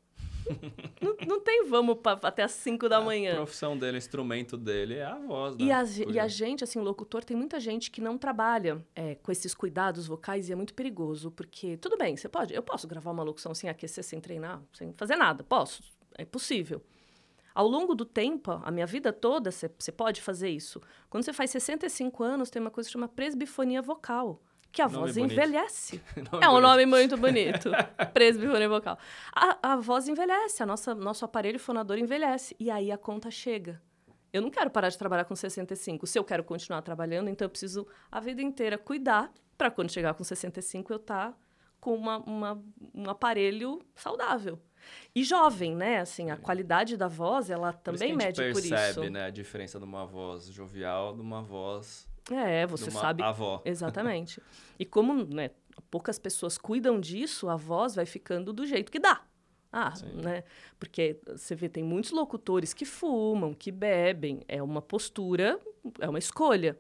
não, 1.01 1.17
não, 1.27 1.41
tem 1.41 1.67
vamos 1.67 1.99
pra, 1.99 2.19
até 2.23 2.43
as 2.43 2.53
5 2.53 2.89
da 2.89 3.01
manhã. 3.01 3.33
A 3.33 3.37
profissão 3.37 3.77
dele, 3.77 3.97
o 3.97 3.99
instrumento 3.99 4.57
dele 4.57 4.95
é 4.95 5.05
a 5.05 5.17
voz, 5.17 5.57
né? 5.57 5.65
E 5.65 5.73
a, 5.73 5.85
e 6.09 6.19
a 6.19 6.29
gente, 6.29 6.65
assim, 6.65 6.79
o 6.79 6.83
locutor, 6.83 7.25
tem 7.25 7.37
muita 7.37 7.61
gente 7.61 7.91
que 7.91 8.01
não 8.01 8.17
trabalha 8.19 8.85
é, 8.95 9.15
com 9.17 9.31
esses 9.31 9.55
cuidados 9.55 10.07
vocais 10.07 10.49
e 10.49 10.53
é 10.53 10.57
muito 10.57 10.75
perigoso, 10.75 11.31
porque, 11.31 11.77
tudo 11.77 11.97
bem, 11.97 12.17
você 12.17 12.29
pode, 12.29 12.55
eu 12.55 12.63
posso 12.63 12.87
gravar 12.87 13.11
uma 13.11 13.23
locução 13.23 13.55
sem 13.55 13.69
aquecer, 13.69 14.05
sem 14.05 14.21
treinar, 14.21 14.63
sem 14.73 14.93
fazer 14.95 15.17
nada, 15.17 15.43
posso, 15.45 15.83
é 16.17 16.25
possível. 16.25 16.83
Ao 17.55 17.67
longo 17.67 17.95
do 17.95 18.05
tempo, 18.05 18.53
a 18.63 18.71
minha 18.71 18.87
vida 18.87 19.13
toda, 19.13 19.51
você 19.51 19.91
pode 19.91 20.23
fazer 20.23 20.49
isso. 20.49 20.81
Quando 21.11 21.25
você 21.25 21.33
faz 21.33 21.51
65 21.51 22.23
anos, 22.23 22.51
tem 22.51 22.63
uma 22.63 22.71
coisa 22.71 22.89
que 22.89 22.93
chama 22.93 23.09
presbifonia 23.09 23.83
vocal 23.83 24.41
que 24.71 24.83
a 24.83 24.87
nome 24.87 24.99
voz 24.99 25.15
bonito. 25.17 25.33
envelhece. 25.33 26.03
é 26.17 26.21
um 26.21 26.53
bonito. 26.53 26.61
nome 26.61 26.87
muito 26.87 27.17
bonito. 27.19 27.71
Presbifonia 28.13 28.69
vocal. 28.69 28.99
A, 29.35 29.73
a 29.73 29.77
voz 29.77 30.09
envelhece, 30.09 30.63
a 30.63 30.67
nossa, 30.67 30.95
nosso 30.95 31.25
aparelho 31.25 31.59
fonador 31.59 31.99
envelhece. 31.99 32.55
E 32.59 32.71
aí 32.71 32.93
a 32.93 32.99
conta 32.99 33.31
chega. 33.31 33.81
Eu 34.33 34.43
não 34.43 34.51
quero 34.51 34.71
parar 34.71 34.89
de 34.89 34.99
trabalhar 34.99 35.25
com 35.25 35.35
65. 35.35 36.07
Se 36.07 36.19
eu 36.19 36.25
quero 36.25 36.45
continuar 36.45 36.83
trabalhando, 36.83 37.29
então 37.31 37.47
eu 37.47 37.51
preciso 37.51 37.87
a 38.11 38.21
vida 38.21 38.43
inteira 38.43 38.77
cuidar 38.77 39.33
para 39.57 39.71
quando 39.71 39.91
chegar 39.91 40.15
com 40.15 40.23
65 40.23 40.93
eu 40.93 40.97
estar 40.99 41.33
tá 41.33 41.39
com 41.81 41.95
uma, 41.95 42.19
uma, 42.19 42.63
um 42.95 43.09
aparelho 43.09 43.81
saudável. 43.95 44.61
E 45.15 45.25
jovem, 45.25 45.75
né? 45.75 46.01
Assim, 46.01 46.31
a 46.31 46.37
qualidade 46.37 46.97
da 46.97 47.09
voz, 47.09 47.51
ela 47.51 47.73
também 47.73 48.11
por 48.11 48.19
mede 48.19 48.53
por 48.53 48.61
isso. 48.61 48.69
percebe, 48.69 49.11
né, 49.11 49.25
a 49.25 49.31
diferença 49.31 49.79
de 49.79 49.85
uma 49.85 50.07
voz 50.07 50.47
jovial 50.47 51.15
de 51.15 51.21
uma 51.21 51.43
voz 51.43 52.08
é, 52.31 52.67
você 52.67 52.91
sabe. 52.91 53.23
Avó. 53.23 53.63
Exatamente. 53.67 54.41
e 54.79 54.85
como 54.85 55.25
né, 55.25 55.51
poucas 55.91 56.19
pessoas 56.19 56.59
cuidam 56.59 57.01
disso, 57.01 57.49
a 57.49 57.57
voz 57.57 57.95
vai 57.95 58.07
ficando 58.07 58.53
do 58.53 58.67
jeito 58.67 58.91
que 58.91 58.99
dá. 58.99 59.23
Ah, 59.71 59.95
Sim. 59.95 60.07
né? 60.23 60.45
Porque 60.79 61.21
você 61.27 61.55
vê, 61.55 61.69
tem 61.69 61.85
muitos 61.85 62.11
locutores 62.11 62.73
que 62.73 62.85
fumam, 62.85 63.53
que 63.53 63.71
bebem. 63.71 64.43
É 64.49 64.63
uma 64.63 64.81
postura, 64.81 65.61
é 65.99 66.09
uma 66.09 66.19
escolha. 66.19 66.79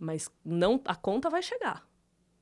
Mas 0.00 0.30
não 0.44 0.80
a 0.86 0.94
conta 0.94 1.28
vai 1.28 1.42
chegar. 1.42 1.86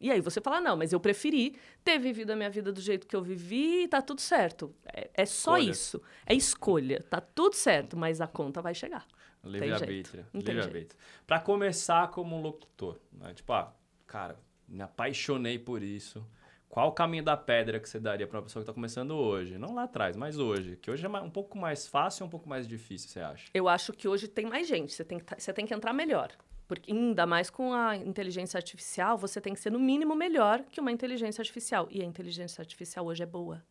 E 0.00 0.10
aí 0.10 0.20
você 0.20 0.40
fala, 0.40 0.60
não, 0.62 0.76
mas 0.76 0.92
eu 0.92 1.00
preferi 1.00 1.56
ter 1.84 1.98
vivido 1.98 2.30
a 2.30 2.36
minha 2.36 2.48
vida 2.48 2.72
do 2.72 2.80
jeito 2.80 3.06
que 3.06 3.14
eu 3.14 3.22
vivi 3.22 3.82
e 3.82 3.88
tá 3.88 4.00
tudo 4.00 4.20
certo. 4.20 4.74
É, 4.86 5.10
é 5.12 5.26
só 5.26 5.58
escolha. 5.58 5.70
isso. 5.70 6.02
É 6.24 6.34
escolha. 6.34 7.02
Tá 7.10 7.20
tudo 7.20 7.54
certo, 7.54 7.98
mas 7.98 8.20
a 8.20 8.26
conta 8.26 8.62
vai 8.62 8.74
chegar. 8.74 9.06
Livre-arbítrio. 9.42 10.26
Livre-arbítrio. 10.34 11.00
Para 11.26 11.40
começar 11.40 12.08
como 12.08 12.40
locutor, 12.40 12.98
né? 13.12 13.32
tipo, 13.34 13.52
ah, 13.52 13.74
cara, 14.06 14.38
me 14.68 14.82
apaixonei 14.82 15.58
por 15.58 15.82
isso. 15.82 16.24
Qual 16.68 16.88
o 16.88 16.92
caminho 16.92 17.24
da 17.24 17.36
pedra 17.36 17.80
que 17.80 17.88
você 17.88 17.98
daria 17.98 18.28
para 18.28 18.38
uma 18.38 18.44
pessoa 18.44 18.60
que 18.60 18.64
está 18.64 18.72
começando 18.72 19.10
hoje? 19.10 19.58
Não 19.58 19.74
lá 19.74 19.84
atrás, 19.84 20.16
mas 20.16 20.38
hoje. 20.38 20.76
Que 20.76 20.88
hoje 20.88 21.04
é 21.04 21.08
um 21.08 21.30
pouco 21.30 21.58
mais 21.58 21.88
fácil 21.88 22.22
ou 22.22 22.28
um 22.28 22.30
pouco 22.30 22.48
mais 22.48 22.68
difícil, 22.68 23.08
você 23.08 23.18
acha? 23.18 23.50
Eu 23.52 23.68
acho 23.68 23.92
que 23.92 24.06
hoje 24.06 24.28
tem 24.28 24.46
mais 24.46 24.68
gente. 24.68 24.92
Você 24.92 25.04
tem 25.04 25.18
que, 25.18 25.24
você 25.36 25.52
tem 25.52 25.66
que 25.66 25.74
entrar 25.74 25.92
melhor. 25.92 26.30
Porque 26.68 26.92
ainda 26.92 27.26
mais 27.26 27.50
com 27.50 27.74
a 27.74 27.96
inteligência 27.96 28.56
artificial, 28.56 29.18
você 29.18 29.40
tem 29.40 29.52
que 29.52 29.58
ser 29.58 29.72
no 29.72 29.80
mínimo 29.80 30.14
melhor 30.14 30.62
que 30.70 30.80
uma 30.80 30.92
inteligência 30.92 31.42
artificial. 31.42 31.88
E 31.90 32.00
a 32.00 32.04
inteligência 32.04 32.62
artificial 32.62 33.04
hoje 33.04 33.24
é 33.24 33.26
boa. 33.26 33.64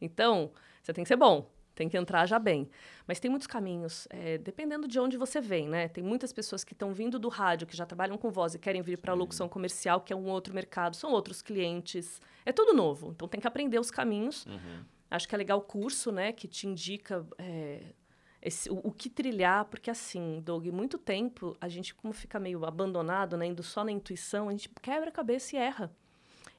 Então, 0.00 0.50
você 0.82 0.92
tem 0.92 1.04
que 1.04 1.08
ser 1.08 1.16
bom. 1.16 1.48
Tem 1.74 1.88
que 1.88 1.96
entrar 1.96 2.26
já 2.26 2.38
bem. 2.38 2.68
Mas 3.06 3.18
tem 3.18 3.30
muitos 3.30 3.46
caminhos, 3.46 4.06
é, 4.10 4.38
dependendo 4.38 4.86
de 4.86 4.98
onde 5.00 5.16
você 5.16 5.40
vem, 5.40 5.68
né? 5.68 5.88
Tem 5.88 6.02
muitas 6.02 6.32
pessoas 6.32 6.62
que 6.62 6.72
estão 6.72 6.92
vindo 6.92 7.18
do 7.18 7.28
rádio, 7.28 7.66
que 7.66 7.76
já 7.76 7.84
trabalham 7.84 8.16
com 8.16 8.30
voz 8.30 8.54
e 8.54 8.58
querem 8.58 8.80
vir 8.80 8.98
para 8.98 9.12
a 9.12 9.14
locução 9.14 9.48
comercial, 9.48 10.00
que 10.00 10.12
é 10.12 10.16
um 10.16 10.26
outro 10.26 10.54
mercado, 10.54 10.94
são 10.96 11.10
outros 11.10 11.42
clientes. 11.42 12.20
É 12.46 12.52
tudo 12.52 12.72
novo. 12.72 13.10
Então 13.10 13.26
tem 13.26 13.40
que 13.40 13.46
aprender 13.46 13.78
os 13.78 13.90
caminhos. 13.90 14.46
Uhum. 14.46 14.84
Acho 15.10 15.28
que 15.28 15.34
é 15.34 15.38
legal 15.38 15.58
o 15.58 15.62
curso, 15.62 16.10
né? 16.10 16.32
Que 16.32 16.46
te 16.46 16.66
indica 16.66 17.26
é, 17.38 17.82
esse, 18.40 18.70
o, 18.70 18.80
o, 18.84 18.92
que 18.92 19.08
trilhar, 19.08 19.64
porque 19.64 19.90
assim, 19.90 20.40
Doug, 20.44 20.66
muito 20.66 20.98
tempo 20.98 21.56
a 21.60 21.68
gente, 21.68 21.94
como 21.94 22.12
fica 22.12 22.38
meio 22.38 22.64
abandonado, 22.64 23.36
né? 23.36 23.46
Indo 23.46 23.62
só 23.62 23.82
na 23.82 23.90
intuição, 23.90 24.48
a 24.48 24.52
gente 24.52 24.68
quebra 24.82 25.08
a 25.08 25.12
cabeça 25.12 25.56
e 25.56 25.58
erra. 25.58 25.90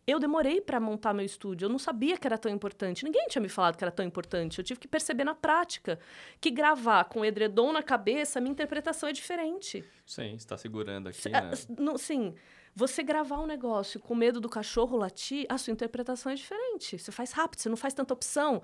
Eu 0.07 0.19
demorei 0.19 0.61
para 0.61 0.79
montar 0.79 1.13
meu 1.13 1.25
estúdio, 1.25 1.65
eu 1.65 1.69
não 1.69 1.79
sabia 1.79 2.15
que 2.15 2.27
era 2.27 2.37
tão 2.37 2.51
importante. 2.51 3.03
Ninguém 3.03 3.27
tinha 3.27 3.41
me 3.41 3.49
falado 3.49 3.75
que 3.75 3.83
era 3.83 3.91
tão 3.91 4.05
importante. 4.05 4.59
Eu 4.59 4.63
tive 4.63 4.79
que 4.79 4.87
perceber 4.87 5.23
na 5.23 5.33
prática 5.33 5.99
que 6.39 6.51
gravar 6.51 7.05
com 7.05 7.25
edredom 7.25 7.71
na 7.71 7.81
cabeça, 7.81 8.37
a 8.37 8.41
minha 8.41 8.51
interpretação 8.51 9.09
é 9.09 9.11
diferente. 9.11 9.83
Sim, 10.05 10.35
está 10.35 10.55
segurando 10.57 11.09
aqui, 11.09 11.27
né? 11.27 11.51
Não, 11.79 11.97
sim, 11.97 12.35
Você 12.75 13.01
gravar 13.01 13.39
um 13.39 13.47
negócio 13.47 13.99
com 13.99 14.13
medo 14.13 14.39
do 14.39 14.49
cachorro 14.49 14.95
latir, 14.95 15.45
a 15.49 15.57
sua 15.57 15.73
interpretação 15.73 16.31
é 16.31 16.35
diferente. 16.35 16.99
Você 16.99 17.11
faz 17.11 17.31
rápido, 17.31 17.61
você 17.61 17.69
não 17.69 17.77
faz 17.77 17.93
tanta 17.93 18.13
opção. 18.13 18.61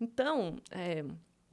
Então, 0.00 0.56
é, 0.70 1.04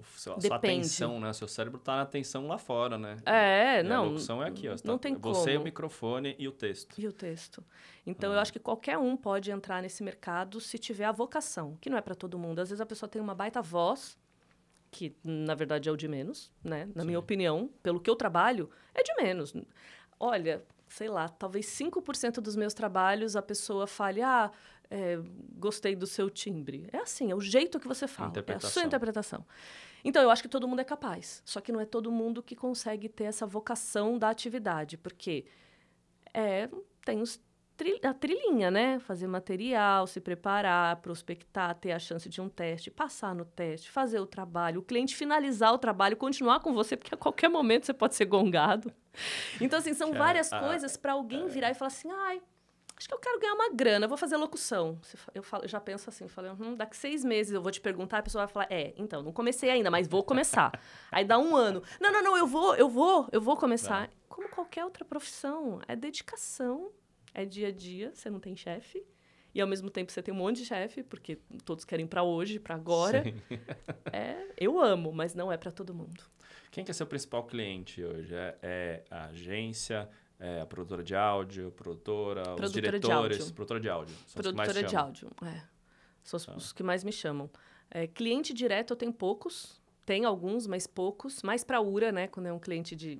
A 0.03 0.41
sua 0.41 0.55
atenção, 0.55 1.19
né? 1.19 1.31
Seu 1.33 1.47
cérebro 1.47 1.79
tá 1.79 1.95
na 1.95 2.01
atenção 2.03 2.47
lá 2.47 2.57
fora, 2.57 2.97
né? 2.97 3.17
é, 3.25 3.77
E 3.77 3.79
a 3.79 3.83
não. 3.83 4.05
locução 4.07 4.43
é 4.43 4.47
aqui, 4.49 4.67
ó. 4.67 4.77
Você 4.77 4.87
não 4.87 4.97
tá- 4.97 5.03
tem 5.03 5.15
Você, 5.15 5.51
como. 5.51 5.61
o 5.61 5.63
microfone 5.63 6.35
e 6.37 6.47
o 6.47 6.51
texto. 6.51 6.99
E 6.99 7.07
o 7.07 7.11
texto. 7.13 7.63
Então, 8.05 8.31
Ah. 8.31 8.35
eu 8.35 8.39
acho 8.39 8.51
que 8.53 8.59
qualquer 8.59 8.97
um 8.97 9.15
pode 9.17 9.51
entrar 9.51 9.81
nesse 9.81 10.03
mercado 10.03 10.59
se 10.59 10.77
tiver 10.77 11.05
a 11.05 11.11
vocação, 11.11 11.77
que 11.81 11.89
não 11.89 11.97
é 11.97 12.01
para 12.01 12.15
todo 12.15 12.37
mundo. 12.37 12.59
Às 12.59 12.69
vezes 12.69 12.81
a 12.81 12.85
pessoa 12.85 13.09
tem 13.09 13.21
uma 13.21 13.33
baita 13.35 13.61
voz, 13.61 14.17
que 14.91 15.15
na 15.23 15.55
verdade 15.55 15.89
é 15.89 15.91
o 15.91 15.97
de 15.97 16.07
menos, 16.07 16.51
né? 16.63 16.87
Na 16.93 17.03
minha 17.03 17.17
Sim. 17.17 17.23
opinião, 17.23 17.69
pelo 17.81 17.99
que 17.99 18.09
eu 18.09 18.15
trabalho, 18.15 18.69
é 18.93 19.01
de 19.01 19.13
menos. 19.15 19.53
Olha, 20.19 20.63
sei 20.95 21.07
lá, 21.09 21.27
talvez 21.27 21.65
5% 21.65 22.39
dos 22.39 22.55
meus 22.55 22.73
trabalhos 22.73 23.35
a 23.35 23.41
pessoa 23.41 23.87
fale, 23.87 24.21
ah, 24.21 24.51
é, 24.91 25.17
gostei 25.57 25.95
do 25.95 26.05
seu 26.05 26.29
timbre. 26.29 26.87
É 26.93 26.99
assim, 26.99 27.31
é 27.31 27.35
o 27.35 27.41
jeito 27.41 27.79
que 27.79 27.87
você 27.87 28.07
fala, 28.07 28.27
é 28.27 28.29
a 28.29 28.33
sua 28.73 28.81
interpretação. 28.87 29.45
Então, 30.05 30.21
eu 30.21 30.29
acho 30.29 30.43
que 30.43 30.47
todo 30.49 30.67
mundo 30.67 30.81
é 30.81 30.83
capaz. 30.83 31.41
Só 31.45 31.59
que 31.61 31.71
não 31.71 31.79
é 31.79 31.85
todo 31.85 32.11
mundo 32.11 32.43
que 32.43 32.55
consegue 32.55 33.09
ter 33.09 33.23
essa 33.23 33.45
vocação 33.47 34.19
da 34.19 34.29
atividade. 34.29 34.97
Porque 34.97 35.45
é, 36.33 36.69
tem 37.03 37.21
os 37.21 37.41
tri- 37.75 37.99
a 38.03 38.13
trilhinha, 38.13 38.69
né? 38.69 38.99
Fazer 38.99 39.25
material, 39.25 40.05
se 40.05 40.19
preparar, 40.21 40.97
prospectar, 40.97 41.73
ter 41.75 41.91
a 41.91 41.97
chance 41.99 42.29
de 42.29 42.39
um 42.39 42.49
teste, 42.49 42.91
passar 42.91 43.33
no 43.33 43.45
teste, 43.45 43.89
fazer 43.89 44.19
o 44.19 44.27
trabalho, 44.27 44.81
o 44.81 44.83
cliente 44.83 45.15
finalizar 45.15 45.73
o 45.73 45.77
trabalho, 45.79 46.15
continuar 46.17 46.59
com 46.59 46.71
você, 46.73 46.95
porque 46.95 47.15
a 47.15 47.17
qualquer 47.17 47.49
momento 47.49 47.85
você 47.85 47.93
pode 47.93 48.13
ser 48.13 48.25
gongado. 48.25 48.93
Então, 49.59 49.79
assim, 49.79 49.93
são 49.93 50.13
é 50.13 50.17
várias 50.17 50.51
a- 50.51 50.59
coisas 50.59 50.97
para 50.97 51.13
alguém 51.13 51.47
virar 51.47 51.71
e 51.71 51.73
falar 51.73 51.87
assim, 51.87 52.09
ai, 52.11 52.41
acho 52.97 53.07
que 53.07 53.13
eu 53.13 53.19
quero 53.19 53.39
ganhar 53.39 53.53
uma 53.53 53.69
grana, 53.73 54.07
vou 54.07 54.17
fazer 54.17 54.37
locução. 54.37 54.99
Eu, 55.33 55.43
falo, 55.43 55.63
eu 55.63 55.67
já 55.69 55.79
penso 55.79 56.09
assim, 56.09 56.27
falei, 56.27 56.51
hum, 56.51 56.75
daqui 56.75 56.95
seis 56.97 57.23
meses 57.23 57.53
eu 57.53 57.61
vou 57.61 57.71
te 57.71 57.81
perguntar, 57.81 58.19
a 58.19 58.23
pessoa 58.23 58.45
vai 58.45 58.53
falar, 58.53 58.67
é, 58.69 58.93
então, 58.97 59.21
não 59.21 59.31
comecei 59.31 59.69
ainda, 59.69 59.89
mas 59.91 60.07
vou 60.07 60.23
começar. 60.23 60.71
Aí 61.11 61.25
dá 61.25 61.37
um 61.37 61.55
ano. 61.55 61.83
Não, 61.99 62.11
não, 62.11 62.21
não, 62.23 62.37
eu 62.37 62.47
vou, 62.47 62.75
eu 62.75 62.89
vou, 62.89 63.27
eu 63.31 63.41
vou 63.41 63.55
começar. 63.57 64.09
Como 64.29 64.49
qualquer 64.49 64.83
outra 64.83 65.05
profissão, 65.05 65.79
é 65.87 65.95
dedicação, 65.95 66.91
é 67.33 67.45
dia 67.45 67.67
a 67.67 67.71
dia, 67.71 68.11
você 68.13 68.29
não 68.29 68.39
tem 68.39 68.55
chefe. 68.55 69.03
E 69.55 69.61
ao 69.61 69.67
mesmo 69.67 69.91
tempo 69.91 70.11
você 70.11 70.23
tem 70.23 70.33
um 70.33 70.37
monte 70.37 70.57
de 70.57 70.65
chefe, 70.65 71.03
porque 71.03 71.37
todos 71.63 71.85
querem 71.85 72.07
para 72.07 72.23
hoje, 72.23 72.59
para 72.59 72.73
agora. 72.75 73.23
Sim. 73.23 73.39
É, 74.11 74.45
eu 74.57 74.79
amo, 74.79 75.11
mas 75.11 75.33
não 75.33 75.51
é 75.51 75.57
para 75.57 75.71
todo 75.71 75.93
mundo. 75.93 76.23
Quem 76.73 76.83
que 76.83 76.89
é 76.89 76.93
seu 76.93 77.05
principal 77.05 77.43
cliente 77.45 78.03
hoje? 78.03 78.33
É, 78.33 78.57
é 78.63 79.03
a 79.11 79.25
agência, 79.25 80.09
é 80.39 80.61
a 80.61 80.65
produtora 80.65 81.03
de 81.03 81.15
áudio, 81.15 81.71
produtora, 81.71 82.41
os 82.41 82.55
Produtora 82.55 82.69
de 82.69 82.81
diretores, 82.81 83.37
áudio. 83.39 83.53
produtora 83.53 83.79
de 83.79 83.89
áudio. 83.89 84.15
Os 84.27 84.33
Produtora 84.33 84.83
de 84.83 84.95
áudio, 84.95 85.29
é. 85.45 85.61
São 86.23 86.37
os, 86.37 86.45
Tá. 86.47 86.55
os 86.55 86.73
que 86.73 86.81
mais 86.81 87.03
me 87.03 87.11
chamam. 87.11 87.47
É, 87.91 88.07
cliente 88.07 88.53
direto 88.55 88.91
eu 88.93 88.97
tenho 88.97 89.13
poucos. 89.13 89.79
Tem 90.03 90.25
alguns, 90.25 90.65
mas 90.65 90.87
poucos. 90.87 91.43
Mais 91.43 91.63
para 91.63 91.79
URA, 91.79 92.11
né? 92.11 92.27
Quando 92.27 92.47
é 92.47 92.51
um 92.53 92.57
cliente 92.59 92.95
de... 92.95 93.19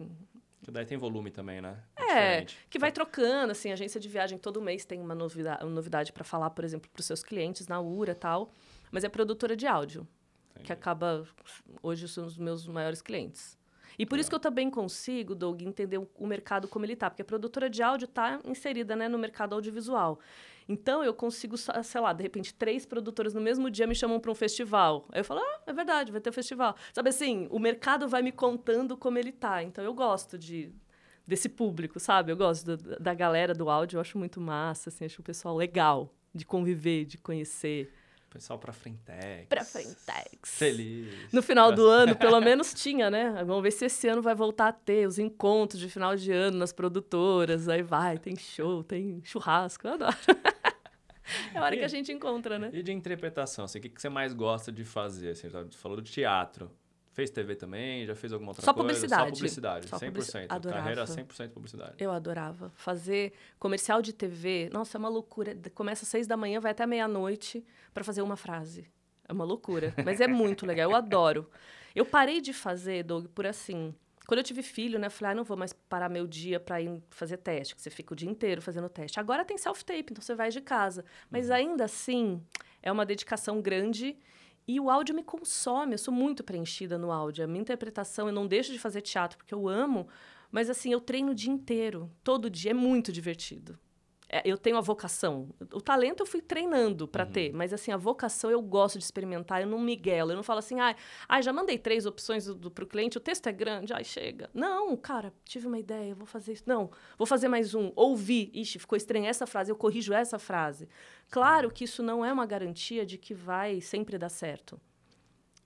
Que 0.64 0.72
daí 0.72 0.86
tem 0.86 0.98
volume 0.98 1.30
também, 1.30 1.62
né? 1.62 1.78
É, 1.96 2.42
diferente. 2.42 2.58
que 2.72 2.80
vai 2.80 2.92
trocando, 2.92 3.52
assim, 3.52 3.70
a 3.70 3.74
agência 3.74 4.00
de 4.00 4.10
viagem 4.10 4.38
todo 4.40 4.60
mês 4.62 4.84
tem 4.84 5.00
uma 5.00 5.14
novidade, 5.14 5.64
uma 5.64 5.70
novidade 5.72 6.12
para 6.12 6.24
falar, 6.24 6.50
por 6.50 6.64
exemplo, 6.66 6.90
para 6.90 7.00
os 7.02 7.06
seus 7.06 7.22
clientes 7.24 7.68
na 7.68 7.80
URA 7.80 8.14
e 8.14 8.16
tal. 8.16 8.50
Mas 8.92 9.04
é 9.04 9.10
produtora 9.10 9.56
de 9.56 9.68
áudio, 9.68 10.08
Entendi. 10.54 10.66
que 10.68 10.74
acaba... 10.74 11.26
Hoje 11.82 12.08
são 12.08 12.26
os 12.26 12.38
meus 12.38 12.68
maiores 12.68 13.02
clientes. 13.02 13.58
E 13.98 14.06
por 14.06 14.18
isso 14.18 14.30
que 14.30 14.36
eu 14.36 14.40
também 14.40 14.70
consigo, 14.70 15.36
Doug, 15.36 15.62
entender 15.62 16.00
o, 16.00 16.28
mercado 16.28 16.68
como 16.68 16.86
ele 16.86 16.96
tá. 16.96 17.10
Porque 17.10 17.22
a 17.22 17.26
produtora 17.26 17.70
de 17.70 17.84
áudio 17.84 18.06
está 18.06 18.40
inserida 18.46 18.96
né, 18.96 19.08
no 19.08 19.18
mercado 19.20 19.54
audiovisual. 19.54 20.20
Então, 20.68 21.04
eu 21.04 21.14
consigo, 21.14 21.56
sei 21.58 22.02
lá, 22.02 22.14
de 22.14 22.24
repente, 22.24 22.54
três 22.54 22.86
produtoras 22.86 23.34
no 23.34 23.42
mesmo 23.42 23.70
dia 23.70 23.86
me 23.86 23.94
chamam 23.94 24.20
para 24.20 24.32
um 24.32 24.36
festival. 24.36 25.06
Aí 25.12 25.20
eu 25.20 25.26
falo, 25.26 25.42
ah, 25.42 25.62
é 25.68 25.74
verdade, 25.74 26.12
vai 26.12 26.22
ter 26.22 26.32
festival. 26.32 26.76
Sabe 26.94 27.10
assim, 27.10 27.48
o 27.52 27.60
mercado 27.60 28.08
vai 28.08 28.22
me 28.22 28.32
contando 28.32 28.96
como 28.98 29.20
ele 29.20 29.32
tá. 29.32 29.62
Então, 29.62 29.84
eu 29.84 29.94
gosto 29.94 30.38
de 30.38 30.72
desse 31.26 31.48
público, 31.48 32.00
sabe? 32.00 32.32
Eu 32.32 32.38
gosto 32.38 32.76
do- 32.76 33.00
da 33.00 33.14
galera 33.14 33.54
do 33.54 33.70
áudio, 33.70 33.96
eu 33.98 34.02
acho 34.02 34.18
muito 34.18 34.42
massa, 34.42 34.90
assim, 34.90 35.06
acho 35.06 35.22
o 35.22 35.24
pessoal 35.24 35.56
legal 35.56 36.14
de 36.36 36.46
conviver, 36.46 37.06
de 37.06 37.18
conhecer. 37.18 37.94
Pessoal 38.34 38.58
pra 38.58 38.74
Frentex. 38.74 39.46
Pra 39.48 39.64
Frentex. 39.64 40.58
Feliz. 40.58 41.32
No 41.32 41.44
final 41.44 41.72
do 41.72 41.88
ano, 41.88 42.16
pelo 42.16 42.42
menos 42.42 42.74
tinha, 42.74 43.12
né? 43.12 43.44
Vamos 43.46 43.62
ver 43.62 43.70
se 43.70 43.86
esse 43.86 44.08
ano 44.08 44.24
vai 44.24 44.34
voltar 44.34 44.70
a 44.70 44.74
ter 44.74 45.08
os 45.08 45.20
encontros 45.20 45.80
de 45.80 45.88
final 45.88 46.16
de 46.16 46.32
ano 46.32 46.58
nas 46.58 46.74
produtoras. 46.74 47.70
Aí 47.70 47.84
vai, 47.84 48.18
tem 48.18 48.36
show, 48.36 48.84
tem 48.84 49.22
churrasco. 49.24 49.88
Eu 49.88 49.94
adoro. 49.94 50.18
É 51.54 51.58
a 51.58 51.64
hora 51.64 51.78
que 51.78 51.84
a 51.84 51.88
gente 51.88 52.12
encontra, 52.12 52.60
né? 52.60 52.70
E 52.74 52.84
de 52.84 52.92
interpretação, 52.92 53.64
assim, 53.64 53.80
o 53.80 53.82
que, 53.82 53.88
que 53.88 54.02
você 54.02 54.10
mais 54.10 54.34
gosta 54.34 54.74
de 54.74 54.84
fazer? 54.84 55.34
Você 55.34 55.50
falou 55.72 55.96
do 55.96 56.04
teatro. 56.04 56.70
Fez 57.14 57.30
TV 57.30 57.56
também? 57.56 58.06
Já 58.06 58.16
fez 58.16 58.34
alguma 58.34 58.52
outra 58.52 58.66
Só 58.66 58.74
coisa? 58.74 58.88
publicidade. 58.90 59.24
Só 59.30 59.36
publicidade, 59.36 59.88
Só 59.88 59.98
100%. 59.98 60.06
publici- 60.08 60.38
adorava. 60.50 60.82
Carreira 60.82 61.06
100% 61.06 61.50
publicidade. 61.52 61.94
Eu 62.00 62.12
adorava. 62.12 62.72
Fazer 62.76 63.34
comercial 63.60 64.02
de 64.02 64.12
TV, 64.12 64.70
nossa, 64.74 64.98
é 64.98 65.00
uma 65.00 65.10
loucura. 65.10 65.56
Começa 65.76 66.04
às 66.04 66.10
seis 66.10 66.26
da 66.28 66.36
manhã, 66.36 66.60
vai 66.60 66.72
até 66.72 66.86
meia-noite 66.88 67.64
para 67.94 68.04
fazer 68.04 68.22
uma 68.24 68.36
frase. 68.36 68.88
É 69.30 69.32
uma 69.32 69.44
loucura. 69.46 69.94
Mas 70.04 70.20
é 70.20 70.28
muito 70.28 70.66
legal, 70.66 70.90
eu 70.90 70.96
adoro. 70.98 71.50
Eu 71.96 72.04
parei 72.06 72.42
de 72.42 72.52
fazer, 72.52 73.04
Doug, 73.04 73.28
por 73.28 73.46
assim. 73.46 73.94
Quando 74.26 74.40
eu 74.40 74.44
tive 74.44 74.64
filho, 74.64 74.98
né, 74.98 75.08
eu 75.08 75.12
falei, 75.12 75.34
ah, 75.34 75.36
não 75.36 75.44
vou 75.44 75.56
mais 75.58 75.72
parar 75.74 76.10
meu 76.10 76.26
dia 76.26 76.60
para 76.60 76.82
ir 76.82 77.04
fazer 77.10 77.38
teste, 77.38 77.76
que 77.76 77.82
você 77.82 77.90
fica 77.90 78.14
o 78.14 78.16
dia 78.16 78.28
inteiro 78.30 78.62
fazendo 78.62 78.88
teste. 78.90 79.20
Agora 79.20 79.44
tem 79.46 79.58
self-tape, 79.58 80.14
então 80.14 80.22
você 80.24 80.34
vai 80.34 80.50
de 80.50 80.62
casa. 80.62 81.04
Mas 81.30 81.52
ainda 81.52 81.84
assim, 81.84 82.42
é 82.82 82.90
uma 82.92 83.06
dedicação 83.06 83.62
grande 83.62 84.18
e 84.68 84.80
o 84.80 84.90
áudio 84.90 85.16
me 85.16 85.24
consome. 85.24 85.94
Eu 85.94 85.98
sou 85.98 86.14
muito 86.14 86.44
preenchida 86.44 86.98
no 86.98 87.12
áudio. 87.12 87.44
A 87.44 87.48
minha 87.48 87.62
interpretação, 87.62 88.28
eu 88.28 88.34
não 88.34 88.48
deixo 88.48 88.72
de 88.72 88.80
fazer 88.80 89.02
teatro 89.02 89.38
porque 89.38 89.54
eu 89.54 89.68
amo, 89.68 90.08
mas 90.52 90.70
assim, 90.70 90.92
eu 90.92 91.02
treino 91.02 91.32
o 91.32 91.36
dia 91.36 91.52
inteiro. 91.52 92.12
Todo 92.24 92.50
dia 92.50 92.72
é 92.72 92.74
muito 92.74 93.12
divertido. 93.12 93.78
É, 94.30 94.42
eu 94.46 94.58
tenho 94.58 94.78
a 94.78 94.82
vocação. 94.82 95.50
O 95.72 95.82
talento 95.82 96.22
eu 96.22 96.26
fui 96.26 96.42
treinando 96.42 97.08
para 97.08 97.26
ter, 97.26 97.54
mas 97.54 97.74
assim, 97.74 97.92
a 97.92 97.98
vocação 97.98 98.50
eu 98.50 98.62
gosto 98.62 98.98
de 98.98 99.04
experimentar, 99.04 99.62
eu 99.62 99.68
não 99.68 99.80
miguelo, 99.80 100.32
eu 100.32 100.36
não 100.36 100.44
falo 100.44 100.60
assim, 100.60 100.80
ai, 100.80 100.96
ai 101.28 101.44
já 101.44 101.54
mandei 101.54 101.78
três 101.78 102.06
opções 102.06 102.46
do, 102.46 102.56
do, 102.56 102.72
pro 102.72 102.88
cliente, 102.88 103.18
o 103.18 103.22
texto 103.22 103.48
é 103.48 103.52
grande, 103.52 103.94
ai, 103.94 104.04
chega. 104.04 104.50
Não, 104.54 104.96
cara, 104.98 105.34
tive 105.46 105.68
uma 105.68 105.78
ideia, 105.78 106.16
vou 106.16 106.26
fazer 106.26 106.54
isso. 106.54 106.64
Não, 106.66 106.90
vou 107.18 107.28
fazer 107.28 107.48
mais 107.48 107.76
um. 107.76 107.92
Ouvi, 107.96 108.50
ixi, 108.54 108.80
ficou 108.80 108.96
estranha 108.96 109.30
essa 109.30 109.46
frase, 109.46 109.72
eu 109.72 109.76
corrijo 109.76 110.14
essa 110.14 110.40
frase. 110.40 110.88
Claro 111.30 111.70
que 111.70 111.84
isso 111.84 112.02
não 112.02 112.24
é 112.24 112.32
uma 112.32 112.46
garantia 112.46 113.06
de 113.06 113.18
que 113.18 113.34
vai 113.34 113.82
sempre 113.82 114.18
dar 114.18 114.30
certo. 114.30 114.80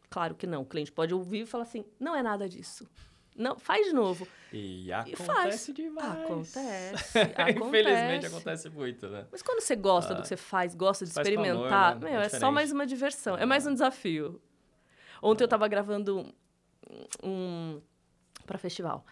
Claro 0.10 0.36
que 0.36 0.48
não. 0.48 0.62
O 0.62 0.66
cliente 0.66 0.92
pode 0.92 1.14
ouvir 1.14 1.42
e 1.42 1.46
falar 1.46 1.64
assim, 1.64 1.86
não 2.00 2.16
é 2.16 2.24
nada 2.24 2.48
disso. 2.48 2.88
Não, 3.38 3.58
faz 3.60 3.86
de 3.86 3.94
novo. 3.94 4.28
E 4.52 4.86
E 4.88 4.92
acontece 4.94 5.26
faz. 5.26 5.74
demais. 5.76 6.24
Acontece. 6.24 7.20
Infelizmente 7.68 8.26
acontece. 8.26 8.70
muito, 8.70 9.08
né? 9.08 9.28
Mas 9.32 9.42
quando 9.42 9.62
você 9.62 9.76
gosta 9.76 10.14
Ah. 10.14 10.16
do 10.16 10.22
que 10.24 10.28
você 10.28 10.38
faz, 10.38 10.74
gosta 10.74 11.06
de 11.06 11.12
Faz 11.14 11.28
com 11.28 11.34
amor, 11.34 11.46
experimentar, 11.46 12.00
né? 12.00 12.10
meu, 12.12 12.22
É 12.22 12.26
é, 12.26 12.30
só 12.30 12.52
mais 12.52 12.72
uma 12.72 12.86
diversão. 12.88 13.38
É 13.38 13.46
mais 13.46 13.68
um 13.68 13.74
desafio. 13.74 14.42
Ontem 15.22 15.44
eu 15.44 15.48
estava 15.48 15.68
gravando 15.68 16.26
um, 16.90 17.08
um 17.24 17.82
para 18.46 18.58
festival. 18.58 19.06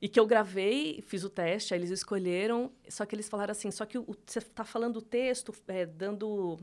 E 0.00 0.08
que 0.08 0.18
eu 0.18 0.26
gravei, 0.26 1.00
fiz 1.06 1.22
o 1.24 1.30
teste, 1.30 1.72
aí 1.72 1.78
eles 1.80 1.90
escolheram, 1.90 2.72
só 2.88 3.06
que 3.06 3.14
eles 3.14 3.28
falaram 3.28 3.52
assim, 3.52 3.70
só 3.70 3.86
que 3.86 3.96
o, 3.96 4.04
você 4.26 4.40
tá 4.40 4.64
falando 4.64 4.96
o 4.96 5.02
texto, 5.02 5.54
é, 5.68 5.86
dando... 5.86 6.58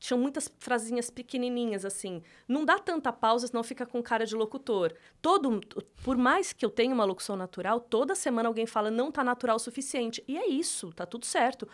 Tinham 0.00 0.18
muitas 0.18 0.50
frasinhas 0.58 1.10
pequenininhas, 1.10 1.84
assim. 1.84 2.22
Não 2.48 2.64
dá 2.64 2.78
tanta 2.78 3.12
pausa, 3.12 3.46
senão 3.46 3.62
fica 3.62 3.84
com 3.84 4.02
cara 4.02 4.24
de 4.24 4.34
locutor. 4.34 4.94
Todo, 5.20 5.60
por 6.02 6.16
mais 6.16 6.54
que 6.54 6.64
eu 6.64 6.70
tenha 6.70 6.94
uma 6.94 7.04
locução 7.04 7.36
natural, 7.36 7.78
toda 7.78 8.14
semana 8.14 8.48
alguém 8.48 8.64
fala, 8.64 8.90
não 8.90 9.12
tá 9.12 9.22
natural 9.22 9.56
o 9.56 9.60
suficiente. 9.60 10.24
E 10.26 10.38
é 10.38 10.48
isso, 10.48 10.90
tá 10.94 11.04
tudo 11.04 11.26
certo. 11.26 11.68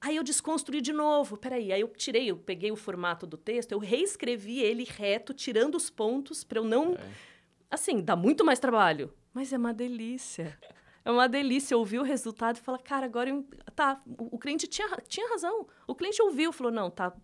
Aí 0.00 0.16
eu 0.16 0.24
desconstruí 0.24 0.80
de 0.80 0.92
novo. 0.92 1.36
Peraí, 1.36 1.72
aí 1.72 1.80
eu 1.80 1.88
tirei, 1.88 2.28
eu 2.28 2.36
peguei 2.36 2.72
o 2.72 2.76
formato 2.76 3.24
do 3.24 3.36
texto, 3.36 3.70
eu 3.70 3.78
reescrevi 3.78 4.58
ele 4.58 4.82
reto, 4.82 5.32
tirando 5.32 5.76
os 5.76 5.88
pontos, 5.88 6.42
para 6.42 6.58
eu 6.58 6.64
não... 6.64 6.94
É. 6.94 7.30
Assim, 7.70 8.02
dá 8.02 8.16
muito 8.16 8.44
mais 8.44 8.58
trabalho, 8.58 9.14
mas 9.32 9.52
é 9.52 9.56
uma 9.56 9.72
delícia. 9.72 10.58
É 11.04 11.10
uma 11.10 11.28
delícia 11.28 11.78
ouvir 11.78 12.00
o 12.00 12.02
resultado 12.02 12.56
e 12.56 12.60
falar, 12.60 12.78
cara, 12.78 13.06
agora 13.06 13.30
eu... 13.30 13.46
tá, 13.76 14.02
o, 14.18 14.38
cliente 14.40 14.66
tinha, 14.66 14.88
tinha 15.06 15.30
razão. 15.30 15.68
O 15.86 15.94
cliente 15.94 16.20
ouviu, 16.20 16.52
falou, 16.52 16.72
não, 16.72 16.90
tá 16.90 17.14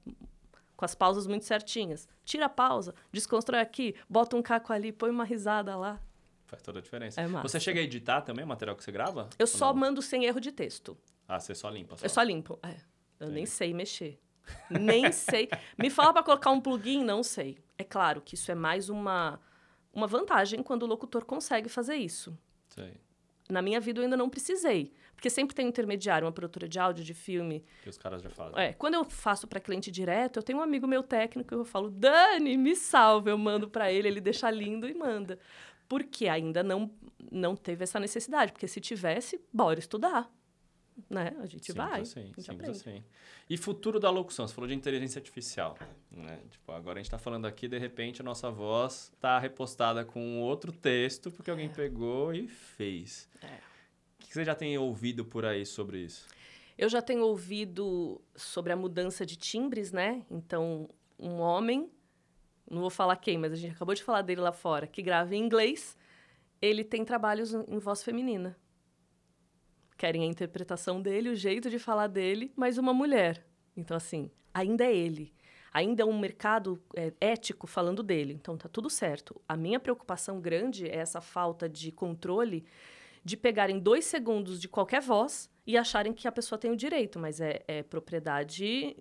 com 0.77 0.85
as 0.85 0.95
pausas 0.95 1.27
muito 1.27 1.45
certinhas. 1.45 2.09
Tira 2.25 2.47
a 2.47 2.49
pausa, 2.49 2.95
desconstrói 3.11 3.61
aqui, 3.61 3.95
bota 4.09 4.37
um 4.37 4.43
caco 4.43 4.73
ali, 4.73 4.93
põe 4.93 5.11
uma 5.11 5.25
risada 5.25 5.77
lá. 5.77 6.01
Faz 6.47 6.62
toda 6.62 6.79
a 6.79 6.83
diferença. 6.83 7.21
É. 7.21 7.27
Você 7.27 7.59
chega 7.59 7.81
a 7.81 7.83
editar 7.83 8.21
também 8.21 8.45
o 8.45 8.49
material 8.49 8.77
que 8.77 8.85
você 8.85 8.93
grava? 8.93 9.29
Eu 9.39 9.47
só 9.47 9.73
não? 9.73 9.81
mando 9.81 10.01
sem 10.01 10.25
erro 10.25 10.41
de 10.41 10.53
texto. 10.53 10.97
Ah, 11.27 11.41
você 11.41 11.55
só 11.55 11.69
limpa. 11.69 11.97
Só. 11.97 12.05
Eu 12.05 12.11
só 12.11 12.23
limpo. 12.23 12.59
É. 12.62 12.77
Eu 13.19 13.31
nem 13.31 13.47
sei 13.47 13.75
mexer. 13.75 14.21
Nem 14.71 15.11
sei. 15.12 15.49
Me 15.77 15.91
fala 15.91 16.12
para 16.12 16.23
colocar 16.23 16.51
um 16.51 16.61
plugin, 16.61 17.03
não 17.03 17.23
sei. 17.23 17.59
É 17.77 17.83
claro 17.83 18.21
que 18.21 18.35
isso 18.35 18.51
é 18.53 18.55
mais 18.55 18.89
uma, 18.89 19.41
uma 19.93 20.07
vantagem 20.07 20.62
quando 20.62 20.85
o 20.85 20.87
locutor 20.87 21.25
consegue 21.25 21.69
fazer 21.69 21.97
isso. 21.97 22.39
Sei. 22.69 22.95
Na 23.49 23.61
minha 23.62 23.81
vida 23.81 24.01
eu 24.01 24.05
ainda 24.05 24.17
não 24.17 24.31
precisei. 24.31 24.93
Porque 25.16 25.29
sempre 25.29 25.57
tem 25.57 25.66
um 25.66 25.68
intermediário, 25.70 26.26
uma 26.26 26.33
produtora 26.33 26.68
de 26.68 26.79
áudio, 26.79 27.02
de 27.02 27.14
filme. 27.14 27.64
Que 27.83 27.88
os 27.88 27.98
caras 27.98 28.22
já 28.22 28.31
fazem. 28.31 28.62
É, 28.62 28.72
quando 28.74 28.94
eu 28.94 29.05
faço 29.05 29.48
para 29.48 29.59
cliente 29.59 29.90
direto, 29.90 30.37
eu 30.37 30.42
tenho 30.42 30.59
um 30.59 30.62
amigo 30.62 30.87
meu 30.87 31.02
técnico, 31.02 31.55
eu 31.55 31.64
falo, 31.64 31.90
Dani, 31.90 32.57
me 32.57 32.76
salve. 32.76 33.31
Eu 33.31 33.38
mando 33.38 33.68
para 33.68 33.90
ele, 33.90 34.07
ele 34.07 34.20
deixa 34.20 34.50
lindo 34.50 34.88
e 34.88 34.94
manda. 34.94 35.38
Porque 35.88 36.29
ainda 36.29 36.62
não, 36.62 36.90
não 37.33 37.57
teve 37.57 37.83
essa 37.83 37.98
necessidade. 37.98 38.52
Porque 38.52 38.68
se 38.68 38.81
tivesse, 38.81 39.40
bora 39.52 39.81
estudar 39.81 40.31
né? 41.11 41.37
A 41.40 41.46
gente 41.46 41.66
simples 41.66 41.74
vai. 41.74 42.00
Assim, 42.00 42.20
a 42.20 42.24
gente 42.24 42.42
simples 42.42 42.70
assim. 42.70 43.05
E 43.48 43.57
futuro 43.57 44.00
da 44.00 44.11
locução? 44.11 44.46
Você 44.46 44.55
falou 44.55 44.66
de 44.66 44.74
inteligência 44.74 45.18
artificial. 45.18 45.76
Né? 46.11 46.40
Tipo, 46.50 46.72
agora 46.72 46.98
a 46.98 47.02
gente 47.02 47.07
está 47.07 47.18
falando 47.18 47.46
aqui, 47.46 47.68
de 47.68 47.79
repente, 47.79 48.22
a 48.22 48.24
nossa 48.24 48.50
voz 48.50 49.12
está 49.14 49.38
repostada 49.38 50.05
com 50.05 50.40
outro 50.40 50.72
texto, 50.72 51.31
porque 51.31 51.50
alguém 51.50 51.68
pegou 51.68 52.33
e 52.33 52.48
fez. 52.48 53.29
É. 53.42 53.59
Que 54.27 54.35
você 54.35 54.45
já 54.45 54.55
tem 54.55 54.77
ouvido 54.77 55.25
por 55.25 55.45
aí 55.45 55.65
sobre 55.65 55.99
isso? 56.01 56.27
Eu 56.77 56.89
já 56.89 57.01
tenho 57.01 57.25
ouvido 57.25 58.21
sobre 58.35 58.73
a 58.73 58.77
mudança 58.77 59.25
de 59.25 59.37
timbres, 59.37 59.93
né? 59.93 60.25
Então, 60.31 60.89
um 61.19 61.39
homem, 61.41 61.91
não 62.71 62.83
vou 62.83 62.91
falar 62.91 63.17
quem, 63.17 63.39
mas 63.39 63.53
a 63.53 63.57
gente 63.57 63.75
acabou 63.75 63.95
de 63.95 64.03
falar 64.03 64.23
dele 64.23 64.41
lá 64.41 64.53
fora, 64.53 64.87
que 64.87 65.01
grava 65.01 65.35
em 65.35 65.43
inglês, 65.43 65.97
ele 66.61 66.85
tem 66.85 67.05
trabalhos 67.05 67.55
em 67.55 67.79
voz 67.79 68.03
feminina. 68.03 68.57
Querem 69.97 70.23
a 70.23 70.27
interpretação 70.27 71.01
dele, 71.01 71.31
o 71.31 71.35
jeito 71.35 71.71
de 71.71 71.79
falar 71.79 72.09
dele, 72.09 72.53
mas 72.55 72.77
uma 72.77 72.93
mulher. 72.93 73.47
Então, 73.75 73.97
assim, 73.97 74.31
ainda 74.53 74.85
é 74.85 74.95
ele. 74.95 75.33
Ainda 75.73 76.03
é 76.03 76.07
um 76.07 76.19
mercado 76.19 76.83
é, 76.95 77.12
ético 77.21 77.67
falando 77.67 78.03
dele. 78.03 78.35
Então, 78.35 78.57
tá 78.57 78.69
tudo 78.69 78.91
certo. 78.91 79.41
A 79.49 79.57
minha 79.57 79.81
preocupação 79.81 80.41
grande 80.41 80.87
é 80.87 80.97
essa 80.97 81.21
falta 81.21 81.69
de 81.69 81.91
controle 81.91 82.67
de 83.27 83.37
pegarem 83.37 83.81
dois 83.81 84.05
segundos 84.05 84.61
de 84.61 84.69
qualquer 84.69 85.03
voz 85.03 85.51
e 85.67 85.77
acharem 85.77 86.12
que 86.12 86.29
a 86.29 86.33
pessoa 86.33 86.57
tem 86.57 86.71
o 86.71 86.77
direito, 86.77 87.19
mas 87.19 87.41
é, 87.41 87.61
é 87.67 87.83
propriedade 87.83 88.97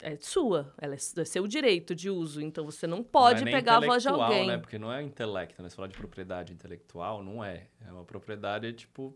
é 0.00 0.16
sua, 0.16 0.72
ela 0.78 0.94
é, 0.94 0.96
é, 0.96 1.24
seu 1.26 1.46
direito 1.46 1.94
de 1.94 2.08
uso, 2.08 2.40
então 2.40 2.64
você 2.64 2.86
não 2.86 3.04
pode 3.04 3.42
não 3.42 3.48
é 3.48 3.52
pegar 3.52 3.76
a 3.76 3.80
voz 3.80 4.02
de 4.02 4.08
alguém. 4.08 4.46
Né? 4.46 4.56
Porque 4.56 4.78
não 4.78 4.90
é 4.90 5.02
intelecto, 5.02 5.62
né? 5.62 5.68
Você 5.68 5.76
falar 5.76 5.88
de 5.88 5.96
propriedade 5.98 6.54
intelectual, 6.54 7.22
não 7.22 7.44
é. 7.44 7.66
É 7.86 7.92
uma 7.92 8.02
propriedade, 8.02 8.72
tipo, 8.72 9.14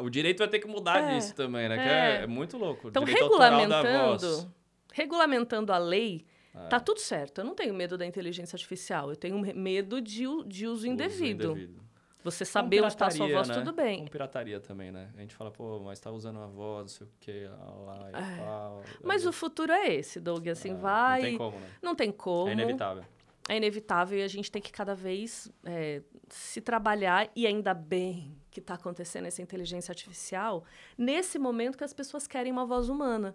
o 0.00 0.10
direito 0.10 0.38
vai 0.38 0.48
ter 0.48 0.58
que 0.58 0.66
mudar 0.66 0.98
é, 0.98 1.14
disso 1.14 1.32
também, 1.36 1.68
né? 1.68 1.76
É. 1.76 2.20
é. 2.20 2.22
é. 2.24 2.26
muito 2.26 2.58
louco. 2.58 2.88
Então, 2.88 3.04
regulamentando, 3.04 4.52
regulamentando 4.92 5.72
a 5.72 5.78
lei, 5.78 6.26
é. 6.52 6.66
tá 6.66 6.80
tudo 6.80 6.98
certo. 6.98 7.42
Eu 7.42 7.44
não 7.44 7.54
tenho 7.54 7.72
medo 7.72 7.96
da 7.96 8.04
inteligência 8.04 8.56
artificial. 8.56 9.08
Eu 9.10 9.16
tenho 9.16 9.38
medo 9.54 10.00
de, 10.00 10.24
de 10.48 10.66
uso 10.66 10.84
indevido. 10.84 11.52
Uso 11.52 11.60
indevido. 11.60 11.91
Você 12.24 12.44
saber 12.44 12.80
onde 12.80 12.92
está 12.92 13.06
a 13.06 13.10
sua 13.10 13.28
voz, 13.28 13.48
né? 13.48 13.54
tudo 13.54 13.72
bem. 13.72 14.00
Com 14.00 14.06
pirataria 14.06 14.60
também, 14.60 14.92
né? 14.92 15.10
A 15.16 15.20
gente 15.20 15.34
fala, 15.34 15.50
pô, 15.50 15.80
mas 15.80 15.98
tá 15.98 16.10
usando 16.10 16.38
a 16.38 16.46
voz, 16.46 16.82
não 16.82 16.88
sei 16.88 17.06
o 17.06 17.10
quê, 17.18 17.50
lá 17.84 18.10
e 18.10 18.14
é. 18.14 18.36
tal. 18.36 18.82
Mas 19.02 19.26
o 19.26 19.32
futuro 19.32 19.72
é 19.72 19.94
esse, 19.94 20.20
Doug. 20.20 20.46
Assim, 20.48 20.74
vai... 20.74 21.20
Não 21.20 21.28
tem 21.28 21.38
como, 21.38 21.58
né? 21.58 21.68
Não 21.82 21.94
tem 21.94 22.12
como. 22.12 22.48
É 22.48 22.52
inevitável 22.52 23.04
é 23.48 23.56
inevitável 23.56 24.18
e 24.18 24.22
a 24.22 24.28
gente 24.28 24.50
tem 24.50 24.62
que 24.62 24.72
cada 24.72 24.94
vez 24.94 25.50
é, 25.64 26.02
se 26.28 26.60
trabalhar, 26.60 27.30
e 27.34 27.46
ainda 27.46 27.74
bem 27.74 28.36
que 28.50 28.60
está 28.60 28.74
acontecendo 28.74 29.26
essa 29.26 29.42
inteligência 29.42 29.90
artificial, 29.90 30.64
nesse 30.96 31.38
momento 31.38 31.76
que 31.76 31.84
as 31.84 31.92
pessoas 31.92 32.26
querem 32.26 32.52
uma 32.52 32.64
voz 32.64 32.88
humana. 32.88 33.34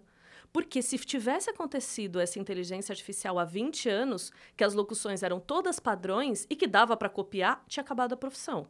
Porque 0.52 0.80
se 0.80 0.96
tivesse 0.98 1.50
acontecido 1.50 2.20
essa 2.20 2.38
inteligência 2.38 2.92
artificial 2.92 3.38
há 3.38 3.44
20 3.44 3.88
anos, 3.88 4.32
que 4.56 4.64
as 4.64 4.72
locuções 4.72 5.22
eram 5.22 5.38
todas 5.38 5.78
padrões 5.78 6.46
e 6.48 6.56
que 6.56 6.66
dava 6.66 6.96
para 6.96 7.08
copiar, 7.08 7.62
tinha 7.68 7.82
acabado 7.82 8.14
a 8.14 8.16
profissão. 8.16 8.66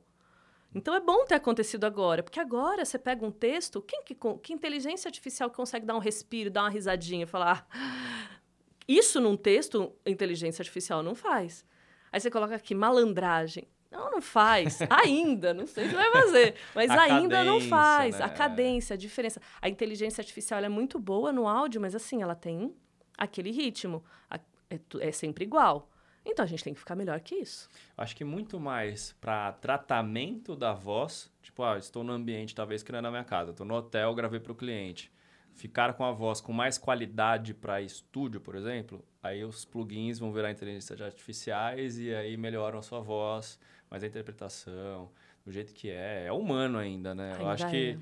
Então 0.74 0.94
é 0.94 1.00
bom 1.00 1.24
ter 1.24 1.34
acontecido 1.34 1.84
agora, 1.84 2.22
porque 2.22 2.38
agora 2.38 2.84
você 2.84 2.98
pega 2.98 3.24
um 3.24 3.30
texto, 3.30 3.80
quem 3.80 4.02
que, 4.02 4.14
que 4.42 4.52
inteligência 4.52 5.08
artificial 5.08 5.50
consegue 5.50 5.86
dar 5.86 5.94
um 5.94 5.98
respiro, 5.98 6.50
dar 6.50 6.64
uma 6.64 6.70
risadinha 6.70 7.24
e 7.24 7.26
falar, 7.26 7.66
ah, 7.70 8.38
isso 8.86 9.20
num 9.20 9.36
texto, 9.36 9.92
inteligência 10.06 10.62
artificial 10.62 11.02
não 11.02 11.14
faz. 11.14 11.64
Aí 12.12 12.20
você 12.20 12.30
coloca 12.30 12.54
aqui 12.54 12.74
malandragem. 12.74 13.66
Não, 13.90 14.10
não 14.10 14.20
faz. 14.20 14.80
ainda, 14.90 15.54
não 15.54 15.66
sei 15.66 15.88
se 15.88 15.94
vai 15.94 16.10
fazer. 16.10 16.54
Mas 16.74 16.90
a 16.90 17.00
ainda 17.02 17.42
não 17.42 17.60
faz. 17.60 18.18
Né? 18.18 18.24
A 18.24 18.28
cadência, 18.28 18.94
a 18.94 18.96
diferença. 18.96 19.40
A 19.60 19.68
inteligência 19.68 20.20
artificial 20.20 20.62
é 20.62 20.68
muito 20.68 20.98
boa 20.98 21.32
no 21.32 21.48
áudio, 21.48 21.80
mas 21.80 21.94
assim, 21.94 22.22
ela 22.22 22.34
tem 22.34 22.74
aquele 23.16 23.50
ritmo. 23.50 24.04
É, 24.30 24.78
é 25.00 25.12
sempre 25.12 25.44
igual. 25.44 25.88
Então 26.24 26.44
a 26.44 26.48
gente 26.48 26.62
tem 26.62 26.74
que 26.74 26.80
ficar 26.80 26.94
melhor 26.94 27.20
que 27.20 27.34
isso. 27.36 27.68
Acho 27.96 28.14
que 28.14 28.24
muito 28.24 28.60
mais 28.60 29.14
para 29.20 29.52
tratamento 29.52 30.54
da 30.54 30.72
voz. 30.72 31.30
Tipo, 31.42 31.62
ah, 31.62 31.78
estou 31.78 32.04
no 32.04 32.12
ambiente, 32.12 32.54
talvez 32.54 32.82
que 32.82 32.92
não 32.92 32.98
é 32.98 33.02
na 33.02 33.10
minha 33.10 33.24
casa. 33.24 33.50
Estou 33.50 33.66
no 33.66 33.74
hotel, 33.74 34.14
gravei 34.14 34.40
para 34.40 34.52
o 34.52 34.54
cliente 34.54 35.10
ficar 35.58 35.92
com 35.94 36.04
a 36.04 36.12
voz 36.12 36.40
com 36.40 36.52
mais 36.52 36.78
qualidade 36.78 37.52
para 37.52 37.82
estúdio, 37.82 38.40
por 38.40 38.54
exemplo, 38.54 39.04
aí 39.20 39.44
os 39.44 39.64
plugins 39.64 40.18
vão 40.18 40.32
virar 40.32 40.52
inteligências 40.52 41.00
artificiais 41.00 41.98
e 41.98 42.14
aí 42.14 42.36
melhoram 42.36 42.78
a 42.78 42.82
sua 42.82 43.00
voz, 43.00 43.58
mas 43.90 44.04
a 44.04 44.06
interpretação, 44.06 45.10
do 45.44 45.50
jeito 45.50 45.74
que 45.74 45.90
é, 45.90 46.26
é 46.26 46.32
humano 46.32 46.78
ainda, 46.78 47.12
né? 47.12 47.32
Ainda 47.32 47.42
Eu 47.42 47.48
acho 47.48 47.66
é. 47.66 47.70
que 47.70 47.98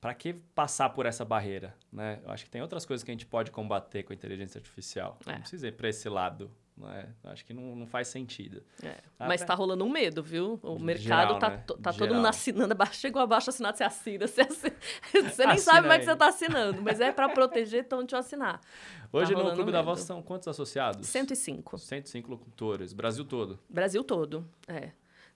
para 0.00 0.14
que 0.14 0.32
passar 0.32 0.90
por 0.90 1.06
essa 1.06 1.24
barreira, 1.24 1.76
né? 1.92 2.20
Eu 2.24 2.32
acho 2.32 2.44
que 2.44 2.50
tem 2.50 2.60
outras 2.60 2.84
coisas 2.84 3.04
que 3.04 3.10
a 3.10 3.14
gente 3.14 3.26
pode 3.26 3.52
combater 3.52 4.02
com 4.02 4.12
a 4.12 4.16
inteligência 4.16 4.58
artificial. 4.58 5.18
É. 5.26 5.32
Não 5.32 5.40
precisa 5.40 5.68
ir 5.68 5.72
para 5.72 5.88
esse 5.88 6.08
lado 6.08 6.50
né? 6.88 7.08
Acho 7.24 7.44
que 7.44 7.52
não, 7.52 7.76
não 7.76 7.86
faz 7.86 8.08
sentido. 8.08 8.62
É. 8.82 8.96
Mas 9.18 9.40
está 9.40 9.54
rolando 9.54 9.84
um 9.84 9.88
medo, 9.88 10.22
viu? 10.22 10.58
O 10.62 10.78
mercado 10.78 11.02
Geral, 11.02 11.38
tá, 11.38 11.50
né? 11.50 11.64
tá 11.82 11.92
todo 11.92 12.14
mundo 12.14 12.26
assinando, 12.26 12.74
chegou 12.92 13.20
abaixo 13.20 13.50
assinado, 13.50 13.76
você 13.76 13.84
assina. 13.84 14.26
Você, 14.30 14.42
assina, 14.42 14.74
você 15.12 15.46
nem 15.46 15.54
Assina 15.54 15.58
sabe 15.58 15.88
é 15.88 15.98
que 15.98 16.04
você 16.04 16.12
está 16.12 16.28
assinando, 16.28 16.82
mas 16.82 17.00
é 17.00 17.12
para 17.12 17.28
proteger, 17.28 17.84
então 17.84 18.04
te 18.06 18.14
assinar. 18.14 18.60
Hoje 19.12 19.34
tá 19.34 19.42
no 19.42 19.52
Clube 19.54 19.72
da 19.72 19.82
Voz 19.82 20.00
são 20.00 20.22
quantos 20.22 20.46
associados? 20.48 21.06
105. 21.06 21.78
105 21.78 22.30
locutores. 22.30 22.92
Brasil 22.92 23.24
todo. 23.24 23.58
Brasil 23.68 24.04
todo, 24.04 24.46
é. 24.68 24.90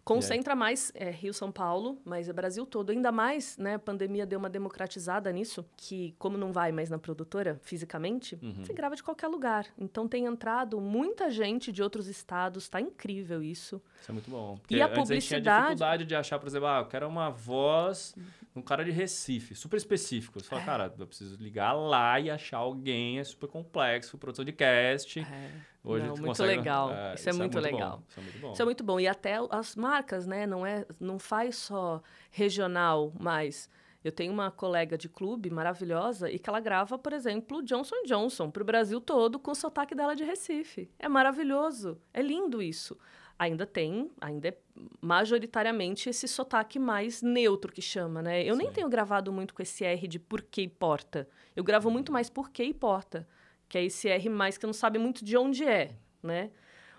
Concentra 0.05 0.55
mais 0.55 0.93
é, 0.95 1.11
Rio, 1.11 1.33
São 1.33 1.51
Paulo, 1.51 1.99
mas 2.05 2.29
é 2.29 2.33
Brasil 2.33 2.67
todo. 2.67 2.91
Ainda 2.91 3.11
mais, 3.11 3.57
né? 3.57 3.75
A 3.75 3.79
pandemia 3.79 4.27
deu 4.27 4.39
uma 4.39 4.51
democratizada 4.51 5.33
nisso, 5.33 5.65
que 5.77 6.15
como 6.19 6.37
não 6.37 6.53
vai 6.53 6.73
mais 6.73 6.91
na 6.91 6.99
produtora 6.99 7.59
fisicamente, 7.63 8.39
uhum. 8.43 8.65
você 8.65 8.75
grava 8.75 8.95
de 8.95 9.03
qualquer 9.03 9.29
lugar. 9.29 9.67
Então 9.79 10.07
tem 10.07 10.27
entrado 10.27 10.81
muita 10.81 11.31
gente 11.31 11.73
de 11.73 11.83
outros 11.83 12.07
estados, 12.07 12.69
tá 12.69 12.81
incrível 12.81 13.43
isso. 13.43 13.81
Isso 14.01 14.11
é 14.11 14.13
muito 14.13 14.31
bom. 14.31 14.59
E 14.69 14.83
a 14.83 14.89
publicidade. 14.89 15.49
A 15.49 15.61
dificuldade 15.61 16.05
de 16.05 16.15
achar, 16.15 16.39
por 16.39 16.47
exemplo, 16.47 16.69
ah, 16.69 16.81
eu 16.81 16.87
quero 16.87 17.09
uma 17.09 17.31
voz 17.31 18.15
um 18.55 18.63
cara 18.63 18.85
de 18.85 18.91
Recife, 18.91 19.55
super 19.55 19.77
específico. 19.77 20.41
Você 20.41 20.49
fala, 20.49 20.63
é. 20.63 20.65
cara, 20.65 20.95
eu 20.99 21.07
preciso 21.07 21.37
ligar 21.43 21.73
lá 21.73 22.21
e 22.21 22.31
achar 22.31 22.59
alguém, 22.59 23.19
é 23.19 23.25
super 23.25 23.49
complexo, 23.49 24.17
produção 24.17 24.45
de 24.45 24.53
cast. 24.53 25.21
É. 25.21 25.51
Hoje 25.83 26.07
não, 26.07 26.17
muito 26.17 26.29
consegue... 26.29 26.57
legal. 26.57 26.93
É, 26.93 27.15
isso, 27.15 27.29
é, 27.29 27.33
muito, 27.33 27.59
é 27.59 27.61
muito 27.61 27.73
legal. 27.73 28.03
Isso 28.09 28.19
é 28.19 28.23
muito 28.23 28.39
bom. 28.39 28.53
Isso 28.53 28.63
é 28.63 28.65
muito 28.65 28.85
bom. 28.85 29.01
E 29.01 29.09
até 29.09 29.39
as 29.51 29.77
marcas, 29.77 30.27
né? 30.27 30.47
Não, 30.47 30.65
é, 30.65 30.87
não 31.01 31.19
faz 31.19 31.57
só 31.57 32.01
regional, 32.31 33.13
mas 33.19 33.69
eu 34.03 34.13
tenho 34.13 34.33
uma 34.33 34.51
colega 34.51 34.97
de 34.97 35.09
clube 35.09 35.51
maravilhosa 35.51 36.31
e 36.31 36.39
que 36.39 36.49
ela 36.49 36.61
grava, 36.61 36.97
por 36.97 37.13
exemplo, 37.13 37.63
Johnson 37.63 38.03
Johnson 38.07 38.51
para 38.51 38.63
o 38.63 38.67
Brasil 38.67 39.01
todo 39.01 39.39
com 39.39 39.51
o 39.51 39.55
sotaque 39.55 39.95
dela 39.95 40.15
de 40.15 40.25
Recife. 40.25 40.89
É 40.99 41.09
maravilhoso. 41.09 42.01
É 42.13 42.23
lindo 42.23 42.63
isso 42.63 42.97
ainda 43.39 43.67
tem, 43.67 44.11
ainda 44.21 44.49
é 44.49 44.57
majoritariamente 45.01 46.09
esse 46.09 46.27
sotaque 46.27 46.79
mais 46.79 47.23
neutro 47.23 47.73
que 47.73 47.83
chama, 47.83 48.23
né? 48.23 48.43
Eu 48.43 48.55
Sim. 48.55 48.63
nem 48.63 48.73
tenho 48.73 48.89
gravado 48.89 49.33
muito 49.33 49.55
com 49.55 49.63
esse 49.63 49.85
R 49.85 50.07
de 50.07 50.19
por 50.19 50.43
que 50.43 50.63
importa. 50.63 51.29
Eu 51.55 51.65
gravo 51.65 51.91
muito 51.91 52.13
mais 52.13 52.31
por 52.31 52.51
que 52.51 52.65
importa, 52.65 53.29
que 53.69 53.79
é 53.79 53.85
esse 53.85 54.09
R 54.09 54.29
mais 54.29 54.57
que 54.57 54.67
não 54.67 54.73
sabe 54.73 54.99
muito 54.99 55.25
de 55.25 55.37
onde 55.37 55.65
é, 55.65 55.93
né? 56.23 56.51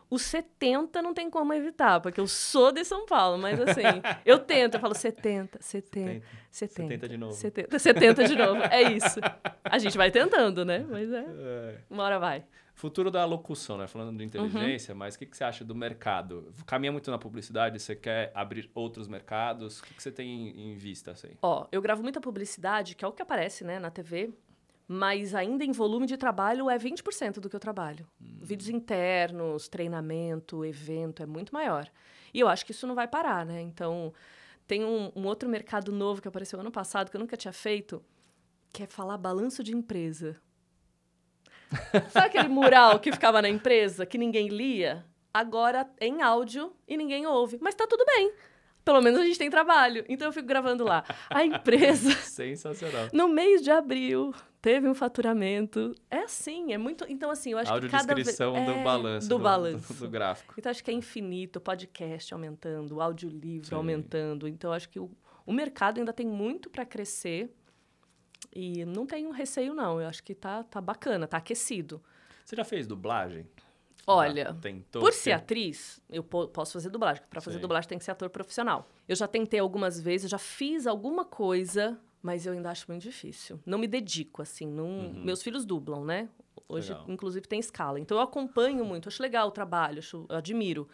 O 0.07 0.19
70 0.19 1.01
não 1.01 1.15
tem 1.15 1.31
como 1.31 1.51
evitar, 1.51 1.99
porque 1.99 2.19
eu 2.19 2.27
sou 2.27 2.71
de 2.71 2.85
São 2.85 3.07
Paulo, 3.07 3.39
mas 3.39 3.59
assim, 3.59 3.81
eu 4.23 4.37
tento, 4.37 4.75
eu 4.75 4.79
falo 4.79 4.93
70, 4.93 5.57
70, 5.59 6.25
70. 6.51 6.85
70 6.85 7.09
de 7.09 7.17
novo. 7.17 7.33
70, 7.33 7.79
70 7.79 8.23
de 8.25 8.35
novo, 8.35 8.61
é 8.69 8.83
isso. 8.83 9.19
A 9.63 9.79
gente 9.79 9.97
vai 9.97 10.11
tentando, 10.11 10.63
né? 10.63 10.85
Mas 10.87 11.11
é, 11.11 11.25
é. 11.27 11.77
uma 11.89 12.03
hora 12.03 12.19
vai. 12.19 12.45
Futuro 12.75 13.09
da 13.09 13.23
locução, 13.23 13.77
né? 13.77 13.87
Falando 13.87 14.17
de 14.17 14.25
inteligência, 14.25 14.93
uhum. 14.93 14.99
mas 14.99 15.15
o 15.15 15.19
que, 15.19 15.25
que 15.25 15.37
você 15.37 15.45
acha 15.45 15.63
do 15.63 15.73
mercado? 15.73 16.51
Caminha 16.65 16.91
muito 16.91 17.09
na 17.09 17.17
publicidade, 17.17 17.79
você 17.79 17.95
quer 17.95 18.33
abrir 18.35 18.69
outros 18.75 19.07
mercados? 19.07 19.79
O 19.79 19.83
que, 19.83 19.93
que 19.93 20.03
você 20.03 20.11
tem 20.11 20.49
em 20.49 20.75
vista, 20.75 21.11
assim? 21.11 21.29
Ó, 21.41 21.67
eu 21.71 21.81
gravo 21.81 22.03
muita 22.03 22.19
publicidade, 22.19 22.93
que 22.93 23.05
é 23.05 23.07
o 23.07 23.13
que 23.13 23.21
aparece, 23.21 23.63
né, 23.63 23.79
na 23.79 23.89
TV, 23.89 24.33
mas 24.85 25.33
ainda 25.33 25.63
em 25.63 25.71
volume 25.71 26.05
de 26.05 26.17
trabalho 26.17 26.69
é 26.69 26.77
20% 26.77 27.39
do 27.39 27.49
que 27.49 27.55
eu 27.55 27.61
trabalho. 27.61 28.05
Hum. 28.21 28.39
Vídeos 28.41 28.67
internos, 28.67 29.69
treinamento, 29.69 30.65
evento, 30.65 31.23
é 31.23 31.25
muito 31.25 31.53
maior. 31.53 31.89
E 32.33 32.41
eu 32.41 32.49
acho 32.49 32.65
que 32.65 32.71
isso 32.71 32.85
não 32.85 32.93
vai 32.93 33.07
parar, 33.07 33.45
né? 33.45 33.61
Então, 33.61 34.13
tem 34.67 34.83
um, 34.83 35.13
um 35.15 35.25
outro 35.25 35.47
mercado 35.47 35.93
novo 35.93 36.21
que 36.21 36.27
apareceu 36.27 36.59
ano 36.59 36.71
passado, 36.71 37.09
que 37.09 37.15
eu 37.15 37.21
nunca 37.21 37.37
tinha 37.37 37.53
feito, 37.53 38.03
que 38.73 38.83
é 38.83 38.85
falar 38.85 39.17
balanço 39.17 39.63
de 39.63 39.73
empresa. 39.73 40.35
Sabe 42.09 42.27
aquele 42.27 42.47
mural 42.47 42.99
que 42.99 43.11
ficava 43.11 43.41
na 43.41 43.49
empresa, 43.49 44.05
que 44.05 44.17
ninguém 44.17 44.47
lia? 44.47 45.05
Agora 45.33 45.89
é 45.99 46.07
em 46.07 46.21
áudio 46.21 46.73
e 46.87 46.95
ninguém 46.95 47.25
ouve. 47.25 47.57
Mas 47.61 47.75
tá 47.75 47.85
tudo 47.87 48.05
bem. 48.05 48.31
Pelo 48.85 49.01
menos 49.01 49.19
a 49.19 49.25
gente 49.25 49.37
tem 49.39 49.49
trabalho. 49.49 50.05
Então 50.07 50.27
eu 50.27 50.31
fico 50.31 50.47
gravando 50.47 50.83
lá. 50.83 51.03
A 51.29 51.43
empresa. 51.43 52.11
Sensacional. 52.21 53.07
No 53.11 53.27
mês 53.27 53.61
de 53.61 53.71
abril, 53.71 54.31
teve 54.61 54.87
um 54.87 54.93
faturamento. 54.93 55.93
É 56.09 56.19
assim, 56.19 56.71
é 56.71 56.77
muito. 56.77 57.03
Então, 57.09 57.31
assim, 57.31 57.51
eu 57.51 57.57
acho 57.57 57.73
que 57.73 57.89
cada 57.89 58.13
vez. 58.13 58.39
Audiodescrição 58.39 58.55
É, 58.55 58.65
do 58.65 58.83
balanço. 58.83 59.27
Do 59.27 59.39
balanço. 59.39 59.93
Do, 59.93 59.99
do 60.01 60.09
gráfico. 60.09 60.53
Então, 60.57 60.69
acho 60.69 60.83
que 60.83 60.91
é 60.91 60.93
infinito, 60.93 61.59
podcast 61.59 62.31
aumentando, 62.33 62.95
o 62.95 63.01
audiolivro 63.01 63.67
Sim. 63.69 63.75
aumentando. 63.75 64.47
Então, 64.47 64.71
acho 64.71 64.87
que 64.87 64.99
o, 64.99 65.09
o 65.45 65.51
mercado 65.51 65.97
ainda 65.97 66.13
tem 66.13 66.27
muito 66.27 66.69
para 66.69 66.85
crescer. 66.85 67.49
E 68.55 68.85
não 68.85 69.05
tenho 69.05 69.29
receio, 69.31 69.73
não. 69.73 69.99
Eu 69.99 70.07
acho 70.07 70.23
que 70.23 70.33
tá, 70.33 70.63
tá 70.63 70.79
bacana, 70.79 71.27
tá 71.27 71.37
aquecido. 71.37 72.01
Você 72.45 72.55
já 72.55 72.63
fez 72.63 72.87
dublagem? 72.87 73.45
Olha, 74.07 74.53
tentou? 74.61 75.01
Por 75.01 75.11
ser 75.11 75.31
atriz, 75.31 75.99
eu 76.09 76.23
po- 76.23 76.47
posso 76.47 76.73
fazer 76.73 76.89
dublagem. 76.89 77.23
Para 77.29 77.41
fazer 77.41 77.57
Sim. 77.57 77.61
dublagem 77.61 77.89
tem 77.89 77.97
que 77.97 78.05
ser 78.05 78.11
ator 78.11 78.29
profissional. 78.29 78.87
Eu 79.07 79.15
já 79.15 79.27
tentei 79.27 79.59
algumas 79.59 79.99
vezes, 79.99 80.29
já 80.29 80.37
fiz 80.37 80.85
alguma 80.87 81.25
coisa, 81.25 81.99
mas 82.21 82.45
eu 82.45 82.53
ainda 82.53 82.69
acho 82.69 82.85
muito 82.87 83.01
difícil. 83.01 83.59
Não 83.65 83.77
me 83.79 83.87
dedico, 83.87 84.41
assim. 84.41 84.67
Não... 84.67 85.11
Meus 85.13 85.41
filhos 85.41 85.65
dublam, 85.65 86.05
né? 86.05 86.29
Hoje, 86.69 86.93
Legal. 86.93 87.05
inclusive, 87.09 87.47
tem 87.47 87.59
escala. 87.59 87.99
Então, 87.99 88.17
eu 88.17 88.23
acompanho 88.23 88.85
muito. 88.85 89.09
Acho 89.09 89.21
legal 89.21 89.47
o 89.47 89.51
trabalho, 89.51 89.99
acho, 89.99 90.25
eu 90.29 90.35
admiro. 90.37 90.87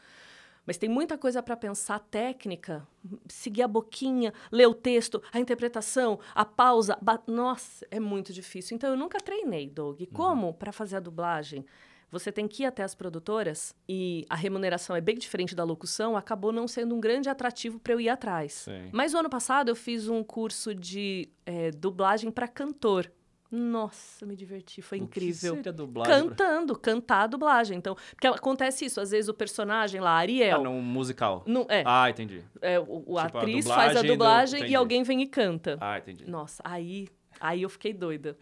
Mas 0.65 0.77
tem 0.77 0.89
muita 0.89 1.17
coisa 1.17 1.41
para 1.41 1.57
pensar 1.57 1.99
técnica, 1.99 2.87
seguir 3.27 3.63
a 3.63 3.67
boquinha, 3.67 4.33
ler 4.51 4.67
o 4.67 4.73
texto, 4.73 5.21
a 5.31 5.39
interpretação, 5.39 6.19
a 6.35 6.45
pausa. 6.45 6.97
Nossa, 7.27 7.85
é 7.89 7.99
muito 7.99 8.31
difícil. 8.31 8.75
Então 8.75 8.91
eu 8.91 8.97
nunca 8.97 9.19
treinei, 9.19 9.69
Doug. 9.69 10.01
E 10.01 10.05
Como 10.05 10.53
para 10.53 10.71
fazer 10.71 10.97
a 10.97 10.99
dublagem? 10.99 11.65
Você 12.11 12.29
tem 12.29 12.45
que 12.45 12.63
ir 12.63 12.65
até 12.65 12.83
as 12.83 12.93
produtoras 12.93 13.73
e 13.87 14.25
a 14.29 14.35
remuneração 14.35 14.93
é 14.95 14.99
bem 14.99 15.15
diferente 15.15 15.55
da 15.55 15.63
locução, 15.63 16.17
acabou 16.17 16.51
não 16.51 16.67
sendo 16.67 16.93
um 16.93 16.99
grande 16.99 17.29
atrativo 17.29 17.79
para 17.79 17.93
eu 17.93 18.01
ir 18.01 18.09
atrás. 18.09 18.53
Sim. 18.53 18.89
Mas 18.91 19.13
o 19.13 19.17
ano 19.17 19.29
passado 19.29 19.69
eu 19.69 19.75
fiz 19.75 20.09
um 20.09 20.21
curso 20.21 20.75
de 20.75 21.29
eh, 21.45 21.71
dublagem 21.71 22.29
para 22.29 22.49
cantor. 22.49 23.09
Nossa, 23.51 24.25
me 24.25 24.35
diverti, 24.35 24.81
foi 24.81 24.99
O 24.99 25.01
que 25.01 25.19
incrível. 25.19 25.55
seria 25.55 25.73
dublagem? 25.73 26.29
Cantando, 26.29 26.73
cantar 26.77 27.23
a 27.23 27.27
dublagem. 27.27 27.77
Então, 27.77 27.95
porque 28.11 28.27
acontece 28.27 28.85
isso, 28.85 29.01
às 29.01 29.11
vezes 29.11 29.27
o 29.27 29.33
personagem 29.33 29.99
lá, 29.99 30.11
Ah, 30.11 30.19
Ariel, 30.19 30.63
num 30.63 30.81
musical. 30.81 31.43
não, 31.45 31.65
é, 31.69 31.83
Ah, 31.85 32.09
entendi. 32.09 32.43
é, 32.61 32.79
o, 32.79 32.83
o 32.83 32.99
Tipo, 33.01 33.17
a 33.17 33.23
atriz 33.25 33.67
faz 33.67 33.97
a 33.97 34.01
dublagem 34.01 34.61
do- 34.63 34.67
e 34.69 34.75
alguém 34.75 35.03
vem 35.03 35.21
e 35.21 35.27
canta. 35.27 35.77
Ah, 35.81 35.97
entendi. 35.97 36.29
Nossa, 36.29 36.63
aí, 36.65 37.09
aí 37.41 37.61
eu 37.63 37.69
fiquei 37.69 37.93
doida. 37.93 38.37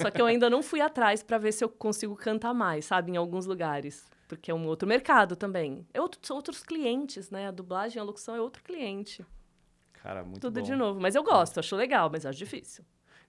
Só 0.00 0.10
que 0.10 0.20
eu 0.20 0.24
ainda 0.24 0.48
não 0.48 0.62
fui 0.62 0.80
atrás 0.80 1.22
para 1.22 1.36
ver 1.36 1.52
se 1.52 1.62
eu 1.62 1.68
consigo 1.68 2.16
cantar 2.16 2.54
mais, 2.54 2.86
sabe, 2.86 3.12
em 3.12 3.16
alguns 3.16 3.44
lugares. 3.44 4.06
Porque 4.26 4.50
é 4.50 4.54
um 4.54 4.66
outro 4.66 4.88
mercado 4.88 5.36
também. 5.36 5.86
É 5.92 6.00
outro, 6.00 6.18
são 6.22 6.36
outros 6.36 6.62
clientes, 6.62 7.30
né? 7.30 7.48
A 7.48 7.50
dublagem, 7.50 8.00
a 8.00 8.02
locução 8.04 8.34
é 8.34 8.40
outro 8.40 8.62
cliente. 8.64 9.24
Cara, 10.02 10.24
muito 10.24 10.40
Tudo 10.40 10.60
bom. 10.60 10.66
de 10.66 10.74
novo. 10.74 10.98
Mas 11.00 11.14
eu 11.14 11.22
gosto, 11.22 11.60
acho 11.60 11.76
legal, 11.76 12.08
mas 12.10 12.24
acho 12.24 12.38
difícil. 12.38 12.82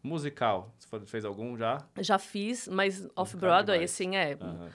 Musical. 0.06 0.74
Você 0.80 1.06
fez 1.06 1.26
algum 1.26 1.58
já? 1.58 1.86
Já 2.00 2.20
fiz, 2.20 2.68
mas 2.68 3.08
off-Broadway, 3.16 3.84
assim, 3.84 4.16
é. 4.16 4.38
Aham. 4.40 4.70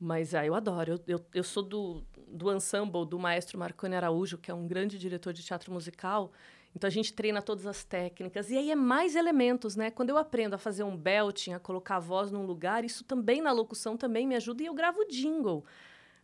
Mas 0.00 0.34
ah, 0.34 0.44
eu 0.44 0.54
adoro. 0.54 0.94
Eu, 0.94 1.00
eu, 1.06 1.26
eu 1.32 1.44
sou 1.44 1.62
do, 1.62 2.02
do 2.26 2.52
ensemble 2.52 3.06
do 3.06 3.18
maestro 3.18 3.56
Marconi 3.56 3.94
Araújo, 3.94 4.36
que 4.36 4.50
é 4.50 4.54
um 4.54 4.66
grande 4.66 4.98
diretor 4.98 5.32
de 5.32 5.44
teatro 5.44 5.70
musical. 5.72 6.32
Então 6.74 6.88
a 6.88 6.90
gente 6.90 7.12
treina 7.12 7.40
todas 7.40 7.66
as 7.66 7.84
técnicas. 7.84 8.50
E 8.50 8.56
aí 8.56 8.70
é 8.70 8.74
mais 8.74 9.14
elementos, 9.14 9.76
né? 9.76 9.90
Quando 9.90 10.10
eu 10.10 10.16
aprendo 10.16 10.54
a 10.54 10.58
fazer 10.58 10.82
um 10.82 10.96
belting, 10.96 11.52
a 11.52 11.60
colocar 11.60 11.96
a 11.96 12.00
voz 12.00 12.32
num 12.32 12.44
lugar, 12.44 12.84
isso 12.84 13.04
também 13.04 13.40
na 13.40 13.52
locução 13.52 13.96
também 13.96 14.26
me 14.26 14.34
ajuda. 14.34 14.62
E 14.62 14.66
eu 14.66 14.74
gravo 14.74 15.04
jingle. 15.04 15.64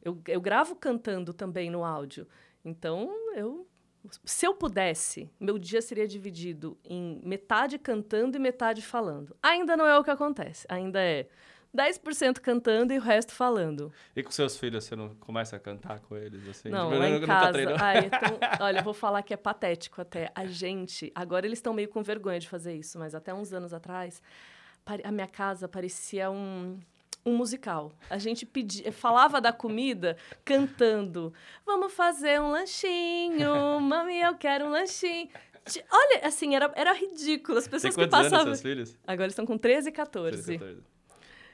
Eu, 0.02 0.20
eu 0.26 0.40
gravo 0.40 0.74
cantando 0.74 1.32
também 1.34 1.70
no 1.70 1.84
áudio. 1.84 2.26
Então, 2.64 3.10
eu. 3.36 3.67
Se 4.24 4.46
eu 4.46 4.54
pudesse, 4.54 5.30
meu 5.38 5.58
dia 5.58 5.82
seria 5.82 6.06
dividido 6.06 6.76
em 6.84 7.20
metade 7.24 7.78
cantando 7.78 8.36
e 8.36 8.40
metade 8.40 8.82
falando. 8.82 9.36
Ainda 9.42 9.76
não 9.76 9.86
é 9.86 9.98
o 9.98 10.04
que 10.04 10.10
acontece. 10.10 10.66
Ainda 10.68 11.00
é 11.00 11.28
10% 11.76 12.40
cantando 12.40 12.92
e 12.92 12.98
o 12.98 13.00
resto 13.00 13.32
falando. 13.32 13.92
E 14.16 14.22
com 14.22 14.30
seus 14.30 14.56
filhos, 14.56 14.84
você 14.84 14.96
não 14.96 15.14
começa 15.16 15.56
a 15.56 15.58
cantar 15.58 16.00
com 16.00 16.16
eles 16.16 16.48
assim? 16.48 16.70
Não, 16.70 16.88
Tipo, 16.88 16.98
lá 16.98 17.08
em 17.08 17.20
casa. 17.20 17.76
Ai, 17.80 17.98
então, 18.06 18.38
olha, 18.60 18.78
eu 18.78 18.84
vou 18.84 18.94
falar 18.94 19.22
que 19.22 19.34
é 19.34 19.36
patético 19.36 20.00
até. 20.00 20.30
A 20.34 20.46
gente, 20.46 21.12
agora 21.14 21.46
eles 21.46 21.58
estão 21.58 21.74
meio 21.74 21.88
com 21.88 22.02
vergonha 22.02 22.40
de 22.40 22.48
fazer 22.48 22.74
isso, 22.74 22.98
mas 22.98 23.14
até 23.14 23.34
uns 23.34 23.52
anos 23.52 23.74
atrás, 23.74 24.22
a 25.04 25.12
minha 25.12 25.26
casa 25.26 25.68
parecia 25.68 26.30
um, 26.30 26.78
um 27.28 27.36
musical. 27.36 27.92
A 28.08 28.18
gente 28.18 28.44
pedia, 28.46 28.90
falava 28.92 29.40
da 29.40 29.52
comida 29.52 30.16
cantando. 30.44 31.32
Vamos 31.64 31.92
fazer 31.92 32.40
um 32.40 32.50
lanchinho, 32.50 33.80
mami, 33.80 34.20
eu 34.20 34.34
quero 34.36 34.66
um 34.66 34.70
lanchinho. 34.70 35.28
Olha, 35.90 36.26
assim, 36.26 36.54
era, 36.54 36.72
era 36.74 36.92
ridículo. 36.92 37.58
As 37.58 37.64
Tem 37.64 37.72
pessoas 37.72 37.94
que 37.94 38.00
quantos 38.00 38.18
anos 38.18 38.30
passavam. 38.30 38.54
seus 38.54 38.62
filhos? 38.62 38.98
Agora 39.06 39.24
eles 39.24 39.32
estão 39.32 39.46
com 39.46 39.58
13 39.58 39.88
e 39.88 39.92
14. 39.92 40.42
13, 40.42 40.58
14. 40.58 40.82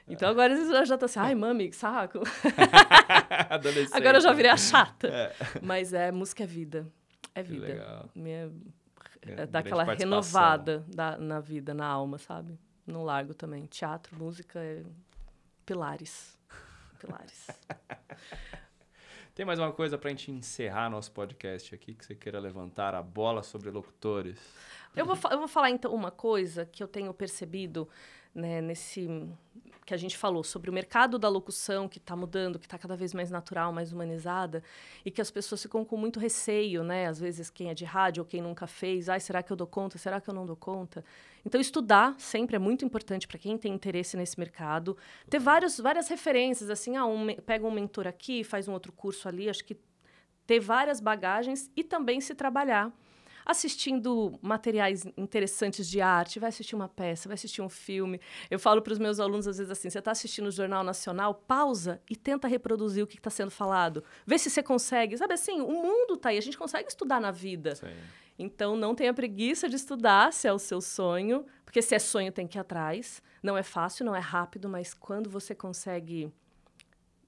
Então 0.07 0.29
agora 0.29 0.53
eles 0.53 0.69
já 0.87 0.95
estão 0.95 1.05
assim, 1.05 1.19
ai, 1.19 1.35
mami, 1.35 1.69
que 1.69 1.75
saco. 1.75 2.19
Agora 3.91 4.17
eu 4.17 4.21
já 4.21 4.31
virei 4.33 4.51
a 4.51 4.57
chata. 4.57 5.07
É. 5.07 5.33
Mas 5.61 5.93
é 5.93 6.11
música 6.11 6.43
é 6.43 6.47
vida. 6.47 6.87
É 7.33 7.43
Que 7.43 7.49
vida. 7.49 7.65
legal. 7.65 8.09
Minha, 8.15 8.51
é, 9.21 9.25
grande 9.25 9.51
dá 9.51 9.59
aquela 9.59 9.83
renovada 9.83 10.85
da, 10.87 11.17
na 11.17 11.39
vida, 11.39 11.73
na 11.73 11.87
alma, 11.87 12.17
sabe? 12.17 12.57
Não 12.85 13.03
largo 13.03 13.33
também. 13.33 13.65
Teatro, 13.65 14.15
música 14.15 14.59
é 14.59 14.83
pilares. 15.65 16.37
Pilares. 16.99 17.47
Tem 19.33 19.45
mais 19.45 19.59
uma 19.59 19.71
coisa 19.71 19.97
pra 19.97 20.09
gente 20.11 20.31
encerrar 20.31 20.89
nosso 20.89 21.11
podcast 21.11 21.75
aqui, 21.75 21.93
que 21.93 22.05
você 22.05 22.15
queira 22.15 22.39
levantar 22.39 22.95
a 22.95 23.01
bola 23.01 23.43
sobre 23.43 23.69
locutores? 23.69 24.39
Eu 24.95 25.05
vou, 25.05 25.17
eu 25.29 25.39
vou 25.39 25.47
falar 25.47 25.71
então 25.71 25.93
uma 25.93 26.11
coisa 26.11 26.65
que 26.65 26.81
eu 26.81 26.87
tenho 26.87 27.13
percebido 27.13 27.89
né, 28.33 28.61
nesse 28.61 29.09
que 29.85 29.93
a 29.93 29.97
gente 29.97 30.17
falou 30.17 30.43
sobre 30.43 30.69
o 30.69 30.73
mercado 30.73 31.19
da 31.19 31.29
locução 31.29 31.87
que 31.87 31.99
está 31.99 32.15
mudando, 32.15 32.57
que 32.57 32.65
está 32.65 32.77
cada 32.77 32.95
vez 32.95 33.13
mais 33.13 33.29
natural, 33.29 33.71
mais 33.71 33.93
humanizada, 33.93 34.63
e 35.05 35.11
que 35.11 35.21
as 35.21 35.29
pessoas 35.29 35.61
ficam 35.61 35.85
com 35.85 35.95
muito 35.95 36.19
receio, 36.19 36.83
né? 36.83 37.07
Às 37.07 37.19
vezes 37.19 37.51
quem 37.51 37.69
é 37.69 37.73
de 37.73 37.85
rádio 37.85 38.21
ou 38.21 38.25
quem 38.27 38.41
nunca 38.41 38.65
fez, 38.65 39.07
ai, 39.07 39.19
será 39.19 39.43
que 39.43 39.51
eu 39.51 39.55
dou 39.55 39.67
conta? 39.67 39.97
Será 39.99 40.19
que 40.19 40.27
eu 40.27 40.33
não 40.33 40.45
dou 40.45 40.55
conta? 40.55 41.05
Então 41.45 41.61
estudar 41.61 42.15
sempre 42.17 42.55
é 42.55 42.59
muito 42.59 42.83
importante 42.83 43.27
para 43.27 43.37
quem 43.37 43.57
tem 43.57 43.71
interesse 43.71 44.17
nesse 44.17 44.39
mercado. 44.39 44.97
Ter 45.29 45.39
vários, 45.39 45.79
várias 45.79 46.07
referências, 46.07 46.71
assim, 46.71 46.97
ah, 46.97 47.05
um, 47.05 47.27
pega 47.45 47.67
um 47.67 47.71
mentor 47.71 48.07
aqui, 48.07 48.43
faz 48.43 48.67
um 48.67 48.73
outro 48.73 48.91
curso 48.91 49.27
ali, 49.27 49.47
acho 49.47 49.63
que 49.63 49.77
ter 50.47 50.59
várias 50.59 50.99
bagagens 50.99 51.69
e 51.75 51.83
também 51.83 52.19
se 52.19 52.33
trabalhar 52.33 52.91
assistindo 53.45 54.37
materiais 54.41 55.05
interessantes 55.15 55.87
de 55.87 56.01
arte, 56.01 56.39
vai 56.39 56.49
assistir 56.49 56.75
uma 56.75 56.89
peça, 56.89 57.29
vai 57.29 57.35
assistir 57.35 57.61
um 57.61 57.69
filme. 57.69 58.19
Eu 58.49 58.59
falo 58.59 58.81
para 58.81 58.93
os 58.93 58.99
meus 58.99 59.19
alunos 59.19 59.47
às 59.47 59.57
vezes 59.57 59.71
assim: 59.71 59.89
você 59.89 59.99
está 59.99 60.11
assistindo 60.11 60.47
o 60.47 60.51
Jornal 60.51 60.83
Nacional, 60.83 61.33
pausa 61.33 62.01
e 62.09 62.15
tenta 62.15 62.47
reproduzir 62.47 63.03
o 63.03 63.07
que 63.07 63.17
está 63.17 63.29
sendo 63.29 63.51
falado. 63.51 64.03
Vê 64.25 64.37
se 64.37 64.49
você 64.49 64.63
consegue. 64.63 65.17
Sabe 65.17 65.33
assim, 65.33 65.61
o 65.61 65.71
mundo 65.71 66.15
está 66.15 66.29
aí, 66.29 66.37
a 66.37 66.41
gente 66.41 66.57
consegue 66.57 66.89
estudar 66.89 67.21
na 67.21 67.31
vida. 67.31 67.75
Sim. 67.75 67.87
Então, 68.37 68.75
não 68.75 68.93
tenha 68.93 69.13
preguiça 69.13 69.69
de 69.69 69.75
estudar 69.75 70.33
se 70.33 70.47
é 70.47 70.51
o 70.51 70.59
seu 70.59 70.81
sonho, 70.81 71.45
porque 71.63 71.81
se 71.81 71.95
é 71.95 71.99
sonho 71.99 72.31
tem 72.31 72.45
que 72.45 72.57
ir 72.57 72.61
atrás. 72.61 73.21
Não 73.41 73.57
é 73.57 73.63
fácil, 73.63 74.05
não 74.05 74.15
é 74.15 74.19
rápido, 74.19 74.67
mas 74.67 74.93
quando 74.93 75.29
você 75.29 75.55
consegue 75.55 76.33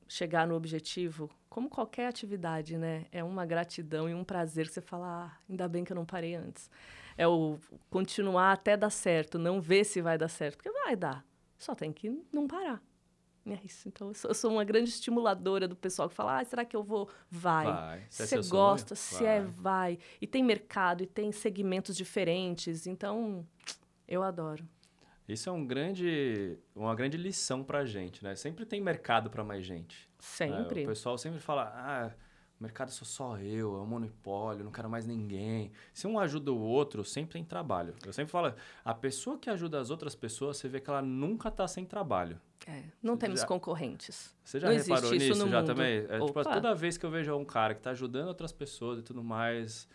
chegar 0.08 0.48
no 0.48 0.56
objetivo, 0.56 1.30
como 1.50 1.70
qualquer 1.70 2.08
atividade, 2.08 2.78
né? 2.78 3.06
É 3.12 3.24
uma 3.24 3.46
gratidão 3.46 4.10
e 4.10 4.14
um 4.14 4.24
prazer 4.24 4.68
que 4.68 4.74
você 4.74 4.82
fala, 4.82 5.26
ah, 5.26 5.38
ainda 5.50 5.68
bem 5.68 5.84
que 5.84 5.92
eu 5.92 5.96
não 5.96 6.06
parei 6.06 6.36
antes. 6.36 6.70
É 7.18 7.28
o 7.28 7.58
continuar 7.90 8.52
até 8.52 8.78
dar 8.78 8.90
certo, 8.90 9.40
não 9.40 9.60
ver 9.60 9.84
se 9.84 10.02
vai 10.02 10.18
dar 10.18 10.28
certo, 10.28 10.58
porque 10.58 10.72
vai 10.72 10.96
dar. 10.96 11.26
Só 11.58 11.74
tem 11.74 11.92
que 11.92 12.10
não 12.32 12.48
parar. 12.48 12.82
É 13.50 13.60
isso. 13.64 13.88
Então, 13.88 14.10
eu 14.10 14.14
sou, 14.14 14.30
eu 14.30 14.36
sou 14.36 14.52
uma 14.52 14.64
grande 14.64 14.90
estimuladora 14.90 15.68
do 15.68 15.76
pessoal 15.76 16.10
que 16.10 16.16
fala, 16.16 16.40
ah, 16.40 16.46
será 16.46 16.66
que 16.66 16.76
eu 16.76 16.84
vou? 16.84 17.10
Vai. 17.30 17.66
Vai. 17.66 18.06
Se 18.10 18.24
é 18.24 18.26
você 18.26 18.44
sonho, 18.44 18.50
gosta, 18.50 18.96
se 18.96 19.26
é, 19.26 19.42
vai. 19.42 19.52
vai. 19.52 20.00
E 20.22 20.28
tem 20.28 20.44
mercado, 20.44 21.04
e 21.04 21.08
tem 21.08 21.32
segmentos 21.32 21.96
diferentes. 21.96 22.86
Então, 22.86 23.48
eu 24.08 24.22
adoro. 24.22 24.68
Isso 25.28 25.50
é 25.50 25.52
um 25.52 25.66
grande, 25.66 26.58
uma 26.76 26.96
grande 26.96 27.18
lição 27.18 27.64
pra 27.64 27.86
gente, 27.86 28.24
né? 28.24 28.34
Sempre 28.36 28.66
tem 28.66 28.80
mercado 28.82 29.30
pra 29.30 29.44
mais 29.44 29.66
gente. 29.66 30.08
né? 30.08 30.16
Sempre. 30.20 30.84
O 30.84 30.88
pessoal 30.88 31.18
sempre 31.18 31.40
fala, 31.40 31.64
ah, 31.76 32.12
o 32.60 32.64
mercado 32.64 32.90
sou 32.92 33.06
só 33.06 33.38
eu, 33.38 33.76
é 33.76 33.82
um 33.82 33.86
monopólio, 33.86 34.64
não 34.64 34.72
quero 34.72 34.90
mais 34.90 35.06
ninguém. 35.06 35.72
Se 35.94 36.08
um 36.08 36.18
ajuda 36.18 36.52
o 36.54 36.58
outro, 36.60 37.04
sempre 37.04 37.34
tem 37.34 37.44
trabalho. 37.44 37.94
Eu 38.06 38.14
sempre 38.14 38.32
falo, 38.32 38.54
a 38.86 38.94
pessoa 38.94 39.38
que 39.38 39.50
ajuda 39.50 39.80
as 39.82 39.90
outras 39.90 40.16
pessoas, 40.16 40.58
você 40.58 40.70
vê 40.70 40.80
que 40.80 40.90
ela 40.90 41.02
nunca 41.02 41.52
tá 41.52 41.68
sem 41.68 41.86
trabalho. 41.86 42.40
É, 42.66 42.84
não 43.04 43.14
Você 43.16 43.20
temos 43.20 43.40
já- 43.42 43.46
concorrentes. 43.48 44.34
Você 44.44 44.60
já 44.62 44.70
Não 44.70 44.76
reparou 44.78 45.14
isso 45.14 45.26
nisso 45.36 45.50
já 45.50 45.58
mundo. 45.60 45.66
também? 45.68 45.98
É, 46.10 46.20
tipo, 46.20 46.44
toda 46.44 46.74
vez 46.74 46.98
que 46.98 47.06
eu 47.06 47.12
vejo 47.12 47.36
um 47.36 47.46
cara 47.46 47.76
que 47.76 47.82
tá 47.82 47.92
ajudando 47.92 48.28
outras 48.30 48.52
pessoas 48.52 49.00
e 49.00 49.04
tudo 49.04 49.24
mais, 49.24 49.88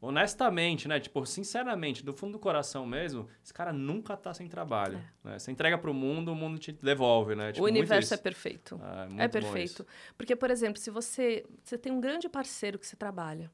honestamente, 0.00 0.86
né? 0.88 1.00
Tipo, 1.00 1.24
sinceramente, 1.24 2.04
do 2.04 2.12
fundo 2.12 2.32
do 2.32 2.38
coração 2.38 2.86
mesmo, 2.86 3.28
esse 3.42 3.52
cara 3.52 3.72
nunca 3.72 4.16
tá 4.16 4.32
sem 4.34 4.48
trabalho. 4.48 5.02
Né? 5.24 5.38
Você 5.38 5.50
entrega 5.50 5.78
pro 5.78 5.94
mundo, 5.94 6.32
o 6.32 6.34
mundo 6.34 6.58
te 6.58 6.72
devolve, 6.72 7.34
né? 7.34 7.52
Tipo, 7.52 7.64
o 7.64 7.68
universo 7.68 8.14
é 8.14 8.16
perfeito. 8.16 8.78
Ah, 8.82 9.06
é 9.18 9.28
bom 9.28 9.32
perfeito. 9.32 9.86
Porque, 10.16 10.36
por 10.36 10.50
exemplo, 10.50 10.80
se 10.80 10.90
você, 10.90 11.44
você 11.62 11.78
tem 11.78 11.92
um 11.92 12.00
grande 12.00 12.28
parceiro 12.28 12.78
que 12.78 12.86
você 12.86 12.96
trabalha, 12.96 13.50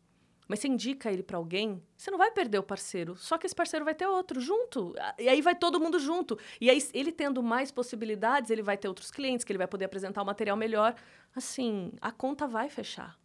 Mas 0.49 0.59
você 0.59 0.69
indica 0.69 1.11
ele 1.11 1.23
para 1.23 1.39
alguém, 1.39 1.83
você 1.97 2.11
não 2.11 2.19
vai 2.19 2.31
perder 2.31 2.59
o 2.59 2.63
parceiro, 2.63 3.17
só 3.17 3.39
que 3.39 3.47
esse 3.47 3.55
parceiro 3.55 3.85
vai 3.85 3.95
ter 3.95 4.07
outro 4.07 4.41
junto. 4.41 4.95
E 5.19 5.29
aí 5.29 5.41
vai 5.41 5.55
todo 5.55 5.81
mundo 5.81 5.99
junto. 5.99 6.39
E 6.61 6.69
aí 6.69 6.79
ele 6.93 7.13
tendo 7.13 7.43
mais 7.43 7.71
possibilidades, 7.71 8.51
ele 8.51 8.63
vai 8.63 8.77
ter 8.77 8.89
outros 8.89 9.11
clientes 9.11 9.45
que 9.45 9.53
ele 9.53 9.59
vai 9.59 9.69
poder 9.69 9.85
apresentar 9.87 10.21
o 10.21 10.25
um 10.25 10.27
material 10.27 10.57
melhor. 10.57 10.95
Assim, 11.35 11.93
a 12.01 12.11
conta 12.11 12.47
vai 12.47 12.69
fechar. 12.69 13.17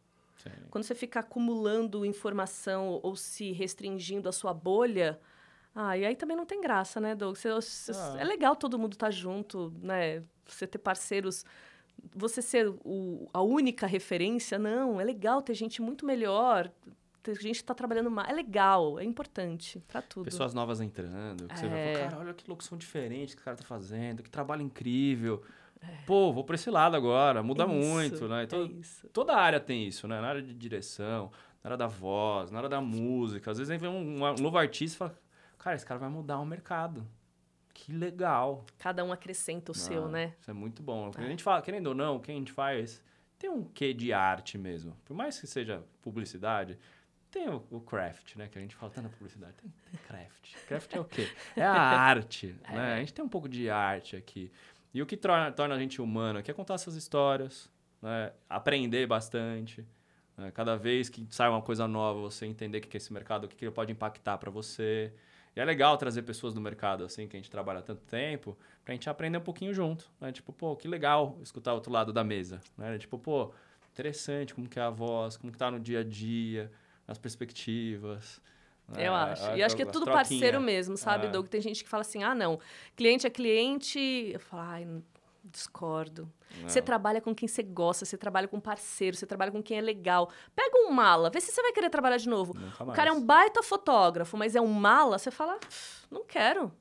Sim. 0.50 0.64
Quando 0.70 0.84
você 0.84 0.95
fica 0.95 1.20
acumulando 1.20 2.06
informação 2.06 3.00
ou 3.04 3.16
se 3.16 3.52
restringindo 3.52 4.28
a 4.30 4.32
sua 4.32 4.54
bolha, 4.54 5.20
ah, 5.76 5.98
e 5.98 6.06
aí 6.06 6.16
também 6.16 6.36
não 6.36 6.45
tem 6.45 6.60
graça, 6.62 7.00
né, 7.00 7.16
Doug? 7.16 7.36
Você, 7.36 7.52
você, 7.52 7.91
ah. 7.93 8.18
É 8.20 8.24
legal 8.24 8.56
todo 8.56 8.80
mundo 8.80 8.93
estar 8.93 9.08
tá 9.08 9.12
junto, 9.12 9.74
né? 9.82 10.24
Você 10.45 10.66
ter 10.66 10.80
parceiros 10.80 11.45
você 12.16 12.41
ser 12.41 12.68
o, 12.84 13.28
a 13.34 13.41
única 13.41 13.88
referência, 13.88 14.58
não. 14.58 15.00
É 15.00 15.04
legal 15.04 15.41
ter 15.41 15.54
gente 15.54 15.82
muito 15.82 16.06
melhor, 16.06 16.72
ter 17.24 17.36
gente 17.36 17.58
que 17.58 17.64
está 17.64 17.74
trabalhando 17.74 18.10
mais. 18.10 18.30
É 18.30 18.34
legal, 18.34 19.00
é 19.00 19.04
importante 19.04 19.80
para 19.88 20.02
tudo. 20.02 20.26
Pessoas 20.26 20.54
novas 20.54 20.80
entrando, 20.80 21.48
que 21.48 21.54
é. 21.54 21.58
você 21.58 21.68
vai 21.68 21.93
falar, 21.93 22.10
cara, 22.10 22.20
olha 22.20 22.34
que 22.34 22.50
locução 22.50 22.78
diferente 22.78 23.36
que 23.36 23.41
o 23.41 23.45
cara 23.45 23.58
tá 23.58 23.64
fazendo, 23.64 24.24
que 24.24 24.30
trabalho 24.30 24.62
incrível. 24.62 25.43
Pô, 26.05 26.32
vou 26.32 26.43
para 26.43 26.55
esse 26.55 26.69
lado 26.69 26.95
agora, 26.95 27.43
muda 27.43 27.65
isso, 27.65 27.73
muito, 27.73 28.28
né? 28.28 28.45
Todo, 28.45 28.82
é 28.82 29.07
toda 29.09 29.36
área 29.36 29.59
tem 29.59 29.88
isso, 29.88 30.07
né? 30.07 30.21
Na 30.21 30.28
área 30.28 30.41
de 30.41 30.53
direção, 30.53 31.32
na 31.63 31.69
área 31.69 31.78
da 31.78 31.88
voz, 31.88 32.49
na 32.51 32.59
área 32.59 32.69
da 32.69 32.82
música. 32.82 33.51
Às 33.51 33.57
vezes 33.57 33.80
vem 33.80 33.89
um, 33.89 34.23
um 34.23 34.36
novo 34.36 34.57
artista 34.57 34.95
e 34.95 34.97
fala, 34.97 35.19
cara, 35.57 35.75
esse 35.75 35.86
cara 35.86 35.99
vai 35.99 36.09
mudar 36.09 36.39
o 36.39 36.45
mercado. 36.45 37.05
Que 37.73 37.91
legal. 37.91 38.65
Cada 38.80 39.03
um 39.03 39.11
acrescenta 39.11 39.71
o 39.71 39.75
Não, 39.75 39.82
seu, 39.82 40.07
né? 40.07 40.34
Isso 40.39 40.49
é 40.49 40.53
muito 40.53 40.82
bom. 40.82 41.11
É. 41.17 41.21
A 41.21 41.28
gente 41.28 41.43
fala, 41.43 41.61
querendo 41.61 41.88
ou 41.88 41.95
não, 41.95 42.15
o 42.15 42.19
que 42.19 42.32
a 42.32 42.34
gente 42.34 42.51
faz 42.51 43.03
tem 43.38 43.49
um 43.49 43.63
quê 43.63 43.93
de 43.93 44.11
arte 44.11 44.57
mesmo. 44.57 44.97
Por 45.05 45.15
mais 45.15 45.39
que 45.39 45.45
seja 45.45 45.84
publicidade, 46.01 46.78
tem 47.30 47.47
o, 47.49 47.63
o 47.69 47.80
craft, 47.80 48.36
né? 48.36 48.47
Que 48.47 48.57
a 48.57 48.61
gente 48.61 48.75
fala 48.75 48.91
tanto 48.91 49.03
na 49.03 49.09
publicidade. 49.09 49.53
Tem, 49.61 49.71
tem 49.91 49.99
craft. 50.07 50.55
Craft 50.67 50.95
é 50.95 50.99
o 50.99 51.05
quê? 51.05 51.30
É 51.55 51.63
a 51.63 51.71
arte, 51.99 52.55
é. 52.63 52.71
né? 52.73 52.93
A 52.95 52.99
gente 52.99 53.13
tem 53.13 53.23
um 53.23 53.30
pouco 53.30 53.47
de 53.47 53.69
arte 53.69 54.15
aqui. 54.15 54.51
E 54.93 55.01
o 55.01 55.05
que 55.05 55.17
torna, 55.17 55.51
torna 55.51 55.75
a 55.75 55.79
gente 55.79 56.01
humano 56.01 56.39
aqui 56.39 56.51
é 56.51 56.53
contar 56.53 56.75
essas 56.75 56.95
histórias, 56.95 57.69
né? 58.01 58.31
aprender 58.49 59.05
bastante. 59.05 59.85
Né? 60.38 60.51
Cada 60.51 60.75
vez 60.75 61.09
que 61.09 61.25
sai 61.29 61.49
uma 61.49 61.61
coisa 61.61 61.88
nova, 61.88 62.19
você 62.21 62.45
entender 62.45 62.77
o 62.77 62.81
que 62.81 62.95
é 62.95 62.99
esse 62.99 63.11
mercado, 63.11 63.45
o 63.45 63.47
que 63.47 63.65
ele 63.65 63.71
pode 63.71 63.91
impactar 63.91 64.38
para 64.38 64.51
você. 64.51 65.11
E 65.55 65.59
é 65.59 65.65
legal 65.65 65.97
trazer 65.97 66.21
pessoas 66.21 66.53
do 66.53 66.61
mercado, 66.61 67.03
assim, 67.03 67.27
que 67.27 67.35
a 67.35 67.39
gente 67.39 67.49
trabalha 67.49 67.79
há 67.79 67.81
tanto 67.81 68.03
tempo, 68.03 68.55
pra 68.85 68.93
gente 68.93 69.09
aprender 69.09 69.39
um 69.39 69.41
pouquinho 69.41 69.73
junto, 69.73 70.07
né? 70.21 70.31
Tipo, 70.31 70.53
pô, 70.53 70.75
que 70.75 70.88
legal 70.88 71.35
escutar 71.41 71.71
o 71.71 71.75
outro 71.75 71.91
lado 71.91 72.13
da 72.13 72.23
mesa, 72.23 72.61
né? 72.77 72.95
Tipo, 72.99 73.17
pô, 73.17 73.51
interessante 73.91 74.53
como 74.53 74.69
que 74.69 74.79
é 74.79 74.83
a 74.83 74.91
voz, 74.91 75.35
como 75.35 75.51
que 75.51 75.57
tá 75.57 75.71
no 75.71 75.79
dia 75.79 76.01
a 76.01 76.03
dia, 76.03 76.71
as 77.07 77.17
perspectivas. 77.17 78.39
Né? 78.88 79.07
Eu 79.07 79.13
acho. 79.13 79.43
A, 79.43 79.51
a, 79.51 79.57
e 79.57 79.63
acho 79.63 79.75
que 79.75 79.81
é 79.81 79.85
tudo 79.85 80.05
parceiro 80.05 80.61
mesmo, 80.61 80.95
sabe, 80.97 81.27
é. 81.27 81.29
Doug? 81.29 81.47
Tem 81.47 81.61
gente 81.61 81.83
que 81.83 81.89
fala 81.89 82.01
assim, 82.01 82.23
ah, 82.23 82.33
não, 82.33 82.59
cliente 82.95 83.27
é 83.27 83.29
cliente. 83.29 83.99
Eu 84.33 84.39
falo, 84.39 84.63
ai, 84.63 84.88
discordo. 85.43 86.31
Não. 86.61 86.69
Você 86.69 86.81
trabalha 86.81 87.19
com 87.21 87.35
quem 87.35 87.47
você 87.47 87.61
gosta, 87.61 88.05
você 88.05 88.17
trabalha 88.17 88.47
com 88.47 88.59
parceiro, 88.59 89.15
você 89.15 89.25
trabalha 89.25 89.51
com 89.51 89.61
quem 89.61 89.77
é 89.77 89.81
legal. 89.81 90.29
Pega 90.55 90.77
um 90.88 90.91
mala, 90.91 91.29
vê 91.29 91.41
se 91.41 91.51
você 91.51 91.61
vai 91.61 91.71
querer 91.71 91.89
trabalhar 91.89 92.17
de 92.17 92.29
novo. 92.29 92.53
O 92.79 92.91
cara 92.93 93.09
é 93.09 93.13
um 93.13 93.21
baita 93.21 93.61
fotógrafo, 93.61 94.38
mas 94.38 94.55
é 94.55 94.61
um 94.61 94.67
mala, 94.67 95.17
você 95.17 95.31
fala, 95.31 95.59
não 96.09 96.23
quero. 96.25 96.71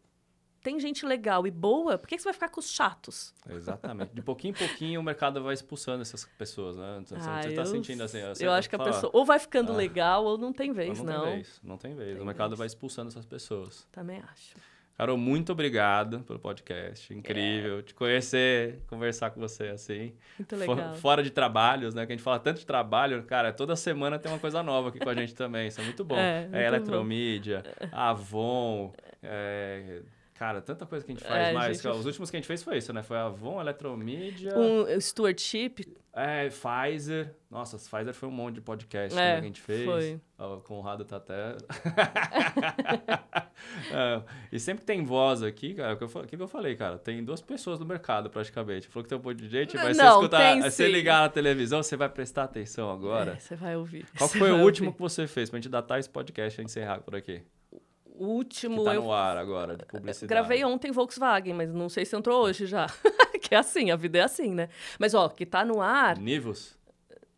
Tem 0.67 0.81
gente 0.81 1.07
legal 1.07 1.47
e 1.47 1.51
boa, 1.53 1.97
por 1.97 2.09
que 2.09 2.19
você 2.19 2.25
vai 2.25 2.33
ficar 2.33 2.49
com 2.49 2.59
os 2.59 2.69
chatos? 2.69 3.33
Exatamente. 3.49 4.13
De 4.13 4.21
pouquinho 4.21 4.51
em 4.51 4.59
pouquinho 4.59 5.01
o 5.01 5.03
mercado 5.05 5.41
vai 5.41 5.55
expulsando 5.55 6.03
essas 6.03 6.25
pessoas, 6.37 6.77
né? 6.77 6.99
Então, 7.03 7.17
ah, 7.21 7.41
você 7.41 7.51
está 7.51 7.65
sentindo 7.65 8.03
assim. 8.03 8.19
eu 8.41 8.51
acho 8.51 8.69
que 8.69 8.75
a 8.75 8.81
pessoa 8.81 9.09
ou 9.15 9.25
vai 9.25 9.39
ficando 9.39 9.71
ah, 9.71 9.77
legal 9.77 10.25
ou 10.25 10.37
não 10.37 10.53
tem 10.53 10.73
vez, 10.73 11.01
não. 11.01 11.05
Não 11.05 11.23
tem 11.23 11.35
vez, 11.35 11.61
não 11.63 11.79
tem 11.79 11.95
vez. 11.95 12.15
Tem 12.15 12.21
o 12.21 12.27
mercado 12.27 12.49
vez. 12.49 12.59
vai 12.59 12.67
expulsando 12.67 13.11
essas 13.11 13.25
pessoas. 13.25 13.87
Também 13.93 14.21
acho. 14.33 14.57
Carol, 14.99 15.17
muito 15.17 15.53
obrigado 15.53 16.25
pelo 16.25 16.41
podcast. 16.41 17.15
Incrível 17.15 17.79
é. 17.79 17.83
te 17.83 17.95
conhecer, 17.95 18.81
conversar 18.89 19.31
com 19.31 19.39
você 19.39 19.69
assim. 19.69 20.15
Muito 20.37 20.57
legal. 20.57 20.97
Fora 20.97 21.23
de 21.23 21.31
trabalhos, 21.31 21.95
né? 21.95 22.05
Que 22.07 22.13
a 22.13 22.17
gente 22.17 22.25
fala 22.25 22.41
tanto 22.41 22.59
de 22.59 22.67
trabalho, 22.67 23.23
cara, 23.23 23.53
toda 23.53 23.77
semana 23.77 24.19
tem 24.19 24.33
uma 24.33 24.41
coisa 24.41 24.65
nova 24.65 24.89
aqui 24.89 24.99
com 24.99 25.11
a 25.11 25.15
gente 25.15 25.33
também. 25.33 25.69
Isso 25.69 25.81
é 25.81 25.85
muito 25.85 26.05
bom. 26.05 26.17
É, 26.17 26.49
é 26.53 26.67
Eletromídia, 26.67 27.63
Avon, 27.93 28.93
é, 29.23 30.03
Cara, 30.39 30.61
tanta 30.61 30.85
coisa 30.85 31.05
que 31.05 31.13
a 31.13 31.15
gente 31.15 31.25
faz 31.25 31.49
é, 31.49 31.53
mais. 31.53 31.81
Gente... 31.81 31.89
Os 31.89 32.05
últimos 32.05 32.31
que 32.31 32.37
a 32.37 32.39
gente 32.39 32.47
fez 32.47 32.63
foi 32.63 32.77
isso, 32.77 32.93
né? 32.93 33.03
Foi 33.03 33.17
a 33.17 33.25
Avon, 33.25 33.59
Eletromídia. 33.59 34.53
Um 34.57 35.01
stewardship. 35.01 35.97
É, 36.13 36.49
Pfizer. 36.49 37.35
Nossa, 37.51 37.79
Pfizer 37.79 38.13
foi 38.13 38.29
um 38.29 38.33
monte 38.33 38.57
de 38.57 38.61
podcast 38.61 39.19
é, 39.19 39.33
que 39.33 39.39
a 39.39 39.43
gente 39.43 39.61
fez. 39.63 39.85
Foi. 39.85 40.21
O 40.39 40.61
Conrado 40.61 41.07
tá 41.07 41.17
até. 41.17 41.57
é, 43.91 44.23
e 44.53 44.61
sempre 44.61 44.85
tem 44.85 45.03
voz 45.05 45.43
aqui, 45.43 45.73
cara. 45.73 45.95
O 45.95 45.97
que, 45.97 46.05
eu, 46.05 46.09
o 46.09 46.27
que 46.27 46.37
eu 46.37 46.49
falei, 46.49 46.77
cara? 46.77 46.99
Tem 46.99 47.25
duas 47.25 47.41
pessoas 47.41 47.79
no 47.79 47.87
mercado, 47.87 48.29
praticamente. 48.29 48.89
Falou 48.89 49.05
que 49.05 49.09
tem 49.09 49.19
um 49.19 49.23
monte 49.23 49.39
de 49.39 49.49
gente, 49.49 49.75
mas 49.77 49.97
Não, 49.97 50.05
você 50.05 50.25
escutar. 50.25 50.61
Você 50.63 50.89
ligar 50.89 51.23
na 51.23 51.29
televisão, 51.31 51.83
você 51.83 51.97
vai 51.97 52.11
prestar 52.11 52.45
atenção 52.45 52.91
agora. 52.91 53.33
É, 53.33 53.39
você 53.39 53.57
vai 53.57 53.75
ouvir. 53.75 54.07
Qual 54.19 54.29
foi 54.29 54.51
o 54.51 54.63
último 54.63 54.89
ouvir. 54.89 54.97
que 54.97 55.03
você 55.03 55.27
fez 55.27 55.49
pra 55.49 55.59
gente 55.59 55.71
datar 55.71 55.99
esse 55.99 56.11
podcast 56.11 56.61
e 56.61 56.65
encerrar 56.65 57.01
por 57.01 57.17
aqui? 57.17 57.43
Último. 58.19 58.79
Que 58.79 58.85
tá 58.85 58.95
no 58.95 59.13
ar 59.13 59.37
agora, 59.37 59.77
de 59.77 59.85
publicidade. 59.85 60.29
Gravei 60.29 60.65
ontem 60.65 60.91
Volkswagen, 60.91 61.55
mas 61.55 61.73
não 61.73 61.89
sei 61.89 62.05
se 62.05 62.17
entrou 62.17 62.45
hoje 62.45 62.67
já. 62.67 62.87
que 63.41 63.55
é 63.55 63.59
assim, 63.59 63.91
a 63.91 63.97
vida 63.97 64.19
é 64.19 64.23
assim, 64.23 64.55
né? 64.55 64.69
Mas, 64.99 65.15
ó, 65.15 65.29
que 65.29 65.47
tá 65.47 65.65
no 65.65 65.81
ar. 65.81 66.19
Nivus? 66.19 66.77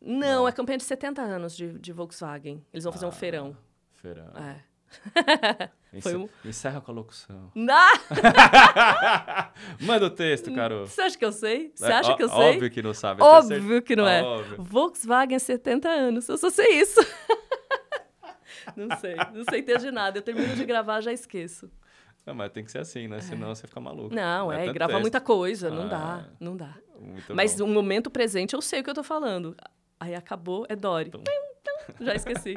Não, 0.01 0.19
não. 0.19 0.49
é 0.49 0.53
campanha 0.53 0.79
de 0.79 0.85
70 0.85 1.23
anos 1.23 1.57
de, 1.57 1.79
de 1.79 1.93
Volkswagen. 1.93 2.65
Eles 2.73 2.85
vão 2.85 2.91
ah, 2.91 2.93
fazer 2.93 3.07
um 3.07 3.11
ah, 3.11 3.13
feirão. 3.13 3.57
Feirão. 3.93 4.33
É. 4.37 4.69
Foi 6.01 6.17
um... 6.17 6.29
Encerra 6.45 6.81
com 6.81 6.91
a 6.91 6.95
locução. 6.95 7.51
Não! 7.55 7.93
Manda 9.81 10.07
o 10.07 10.11
texto, 10.11 10.55
Carol. 10.55 10.87
Você 10.87 11.01
acha 11.01 11.19
que 11.19 11.25
eu 11.25 11.33
sei? 11.33 11.73
Você 11.75 11.87
é, 11.87 11.93
acha 11.93 12.15
que 12.15 12.23
eu 12.23 12.29
sei? 12.29 12.39
Óbvio 12.39 12.71
que 12.71 12.83
não 12.83 12.95
sabe. 12.95 13.23
Óbvio 13.23 13.83
que 13.83 13.97
não 13.97 14.07
é. 14.07 14.23
Óbvio. 14.23 14.63
Volkswagen 14.63 15.39
70 15.39 15.89
anos. 15.89 16.29
Eu 16.29 16.39
só 16.39 16.51
sei 16.51 16.81
isso. 16.81 17.01
Não 18.77 18.97
sei, 18.99 19.17
não 19.35 19.45
sei 19.49 19.63
ter 19.63 19.79
de 19.79 19.91
nada. 19.91 20.19
Eu 20.19 20.23
termino 20.23 20.55
de 20.55 20.65
gravar, 20.65 21.01
já 21.01 21.13
esqueço. 21.13 21.71
Não, 22.27 22.35
mas 22.35 22.53
tem 22.53 22.63
que 22.63 22.71
ser 22.71 22.79
assim, 22.79 23.09
né? 23.09 23.21
Senão 23.21 23.55
você 23.55 23.67
fica 23.67 23.81
maluco. 23.81 24.15
Não, 24.15 24.53
é, 24.53 24.67
é 24.67 24.73
grava 24.73 24.93
texto. 24.93 25.03
muita 25.03 25.21
coisa, 25.21 25.71
não 25.71 25.85
ah, 25.85 25.87
dá, 25.87 26.29
não 26.39 26.57
dá. 26.57 26.77
Mas 27.35 27.57
bom. 27.57 27.67
no 27.67 27.73
momento 27.73 28.11
presente 28.11 28.55
eu 28.55 28.61
sei 28.61 28.81
o 28.81 28.85
que 28.85 28.91
eu 28.91 28.95
tô 28.95 29.03
falando. 29.03 29.57
Aí 29.99 30.15
acabou, 30.15 30.67
é 30.69 30.77
Dory. 30.77 31.11
Já 32.01 32.15
esqueci. 32.15 32.55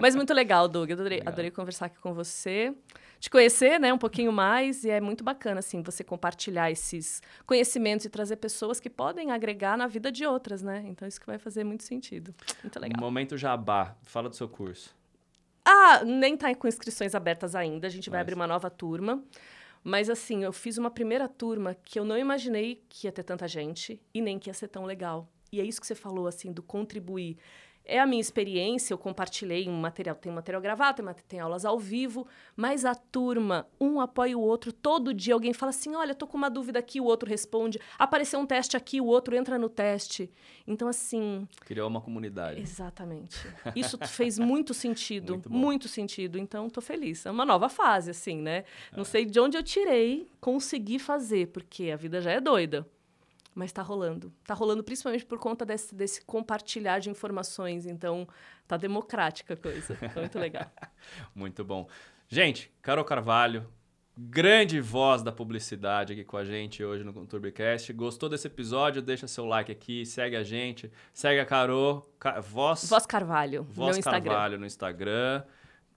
Mas 0.00 0.16
muito 0.16 0.32
legal, 0.32 0.66
Doug. 0.68 0.90
Adorei, 0.90 1.18
legal. 1.18 1.32
adorei 1.32 1.50
conversar 1.50 1.86
aqui 1.86 1.98
com 1.98 2.14
você. 2.14 2.74
Te 3.20 3.30
conhecer, 3.30 3.78
né, 3.78 3.92
um 3.92 3.98
pouquinho 3.98 4.32
mais. 4.32 4.84
E 4.84 4.90
é 4.90 5.00
muito 5.00 5.22
bacana, 5.22 5.58
assim, 5.60 5.82
você 5.82 6.02
compartilhar 6.02 6.70
esses 6.70 7.22
conhecimentos 7.46 8.06
e 8.06 8.10
trazer 8.10 8.36
pessoas 8.36 8.80
que 8.80 8.90
podem 8.90 9.30
agregar 9.30 9.76
na 9.76 9.86
vida 9.86 10.10
de 10.10 10.26
outras, 10.26 10.62
né? 10.62 10.84
Então, 10.86 11.06
isso 11.06 11.20
que 11.20 11.26
vai 11.26 11.38
fazer 11.38 11.64
muito 11.64 11.84
sentido. 11.84 12.34
Muito 12.62 12.78
legal. 12.80 13.00
Momento 13.00 13.36
jabá. 13.36 13.96
Fala 14.02 14.28
do 14.28 14.36
seu 14.36 14.48
curso. 14.48 14.94
Ah, 15.64 16.04
nem 16.04 16.36
tá 16.36 16.54
com 16.54 16.68
inscrições 16.68 17.14
abertas 17.14 17.54
ainda. 17.54 17.86
A 17.86 17.90
gente 17.90 18.10
vai 18.10 18.18
Mas... 18.18 18.22
abrir 18.22 18.34
uma 18.34 18.46
nova 18.46 18.68
turma. 18.70 19.24
Mas 19.82 20.08
assim, 20.08 20.44
eu 20.44 20.52
fiz 20.52 20.78
uma 20.78 20.90
primeira 20.90 21.28
turma 21.28 21.74
que 21.74 21.98
eu 21.98 22.04
não 22.04 22.16
imaginei 22.16 22.82
que 22.88 23.06
ia 23.06 23.12
ter 23.12 23.22
tanta 23.22 23.46
gente 23.46 24.00
e 24.14 24.20
nem 24.20 24.38
que 24.38 24.48
ia 24.48 24.54
ser 24.54 24.68
tão 24.68 24.84
legal. 24.84 25.28
E 25.52 25.60
é 25.60 25.64
isso 25.64 25.80
que 25.80 25.86
você 25.86 25.94
falou, 25.94 26.26
assim, 26.26 26.52
do 26.52 26.62
contribuir. 26.62 27.36
É 27.84 28.00
a 28.00 28.06
minha 28.06 28.20
experiência, 28.20 28.94
eu 28.94 28.98
compartilhei 28.98 29.68
um 29.68 29.78
material, 29.78 30.16
tem 30.16 30.32
material 30.32 30.62
gravado, 30.62 31.02
tem, 31.02 31.14
tem 31.28 31.40
aulas 31.40 31.66
ao 31.66 31.78
vivo, 31.78 32.26
mas 32.56 32.84
a 32.84 32.94
turma, 32.94 33.66
um 33.78 34.00
apoia 34.00 34.38
o 34.38 34.40
outro, 34.40 34.72
todo 34.72 35.12
dia 35.12 35.34
alguém 35.34 35.52
fala 35.52 35.70
assim, 35.70 35.94
olha, 35.94 36.14
tô 36.14 36.26
com 36.26 36.38
uma 36.38 36.48
dúvida 36.48 36.78
aqui, 36.78 36.98
o 36.98 37.04
outro 37.04 37.28
responde, 37.28 37.78
apareceu 37.98 38.40
um 38.40 38.46
teste 38.46 38.74
aqui, 38.74 39.00
o 39.00 39.06
outro 39.06 39.36
entra 39.36 39.58
no 39.58 39.68
teste. 39.68 40.30
Então, 40.66 40.88
assim... 40.88 41.46
Criou 41.60 41.88
uma 41.88 42.00
comunidade. 42.00 42.60
Exatamente. 42.60 43.46
Isso 43.76 43.98
fez 44.06 44.38
muito 44.38 44.72
sentido, 44.72 45.34
muito, 45.34 45.52
muito, 45.52 45.88
sentido, 45.88 46.38
então 46.38 46.70
tô 46.70 46.80
feliz. 46.80 47.26
É 47.26 47.30
uma 47.30 47.44
nova 47.44 47.68
fase, 47.68 48.10
assim, 48.10 48.38
né? 48.38 48.64
É. 48.92 48.96
Não 48.96 49.04
sei 49.04 49.26
de 49.26 49.38
onde 49.38 49.58
eu 49.58 49.62
tirei, 49.62 50.26
consegui 50.40 50.98
fazer, 50.98 51.48
porque 51.48 51.90
a 51.90 51.96
vida 51.96 52.20
já 52.20 52.30
é 52.30 52.40
doida. 52.40 52.86
Mas 53.54 53.70
está 53.70 53.82
rolando. 53.82 54.32
Está 54.42 54.54
rolando 54.54 54.82
principalmente 54.82 55.24
por 55.24 55.38
conta 55.38 55.64
desse, 55.64 55.94
desse 55.94 56.24
compartilhar 56.24 56.98
de 56.98 57.08
informações. 57.08 57.86
Então, 57.86 58.26
tá 58.66 58.76
democrática 58.76 59.54
a 59.54 59.56
coisa. 59.56 59.96
Muito 60.16 60.38
legal. 60.38 60.70
Muito 61.34 61.64
bom. 61.64 61.88
Gente, 62.28 62.72
Carol 62.82 63.04
Carvalho, 63.04 63.66
grande 64.16 64.80
voz 64.80 65.22
da 65.22 65.30
publicidade 65.30 66.12
aqui 66.12 66.24
com 66.24 66.36
a 66.36 66.44
gente 66.44 66.82
hoje 66.82 67.04
no 67.04 67.12
Conturbicast. 67.12 67.92
Gostou 67.92 68.28
desse 68.28 68.46
episódio? 68.46 69.00
Deixa 69.00 69.28
seu 69.28 69.44
like 69.44 69.70
aqui, 69.70 70.04
segue 70.04 70.34
a 70.34 70.42
gente, 70.42 70.90
segue 71.12 71.38
a 71.40 71.46
Carol, 71.46 72.08
Voz, 72.42 72.88
voz 72.88 73.06
Carvalho, 73.06 73.64
Voz 73.64 73.96
no 73.96 74.02
Carvalho 74.02 74.56
Instagram. 74.56 74.58
no 74.58 74.66
Instagram 74.66 75.44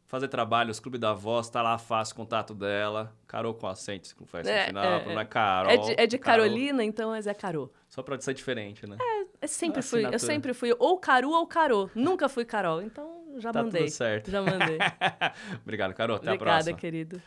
fazer 0.07 0.29
trabalhos, 0.29 0.79
Clube 0.79 0.97
da 0.97 1.13
Voz, 1.13 1.49
tá 1.49 1.61
lá 1.61 1.77
fácil 1.77 2.15
contato 2.15 2.55
dela. 2.55 3.13
Carol 3.27 3.53
com 3.53 3.67
acento, 3.67 4.15
com 4.15 4.25
faz 4.25 4.47
é, 4.47 4.67
final, 4.67 4.83
é, 4.83 5.05
não 5.13 5.19
é 5.21 5.25
Carol. 5.25 5.71
É 5.71 5.77
de, 5.77 6.01
é 6.01 6.07
de 6.07 6.17
Carolina, 6.17 6.83
então 6.83 7.13
é 7.13 7.21
Zé 7.21 7.33
Carol. 7.33 7.71
Só 7.89 8.03
ser 8.19 8.33
diferente, 8.33 8.87
né? 8.87 8.97
É, 8.99 9.25
eu 9.41 9.47
sempre 9.47 9.81
fui, 9.81 10.05
eu 10.05 10.19
sempre 10.19 10.53
fui 10.53 10.73
ou 10.79 10.97
Caru 10.97 11.31
ou 11.31 11.45
Carol. 11.45 11.91
Nunca 11.93 12.27
fui 12.27 12.45
Carol, 12.45 12.81
então 12.81 13.25
já 13.37 13.51
tá 13.51 13.61
mandei. 13.61 13.83
tudo 13.83 13.91
certo. 13.91 14.31
Já 14.31 14.41
mandei. 14.41 14.77
Obrigado, 15.61 15.93
Carol. 15.93 16.15
Até 16.15 16.29
a 16.29 16.33
Obrigada, 16.33 16.63
próxima. 16.63 16.77
querido. 16.77 17.21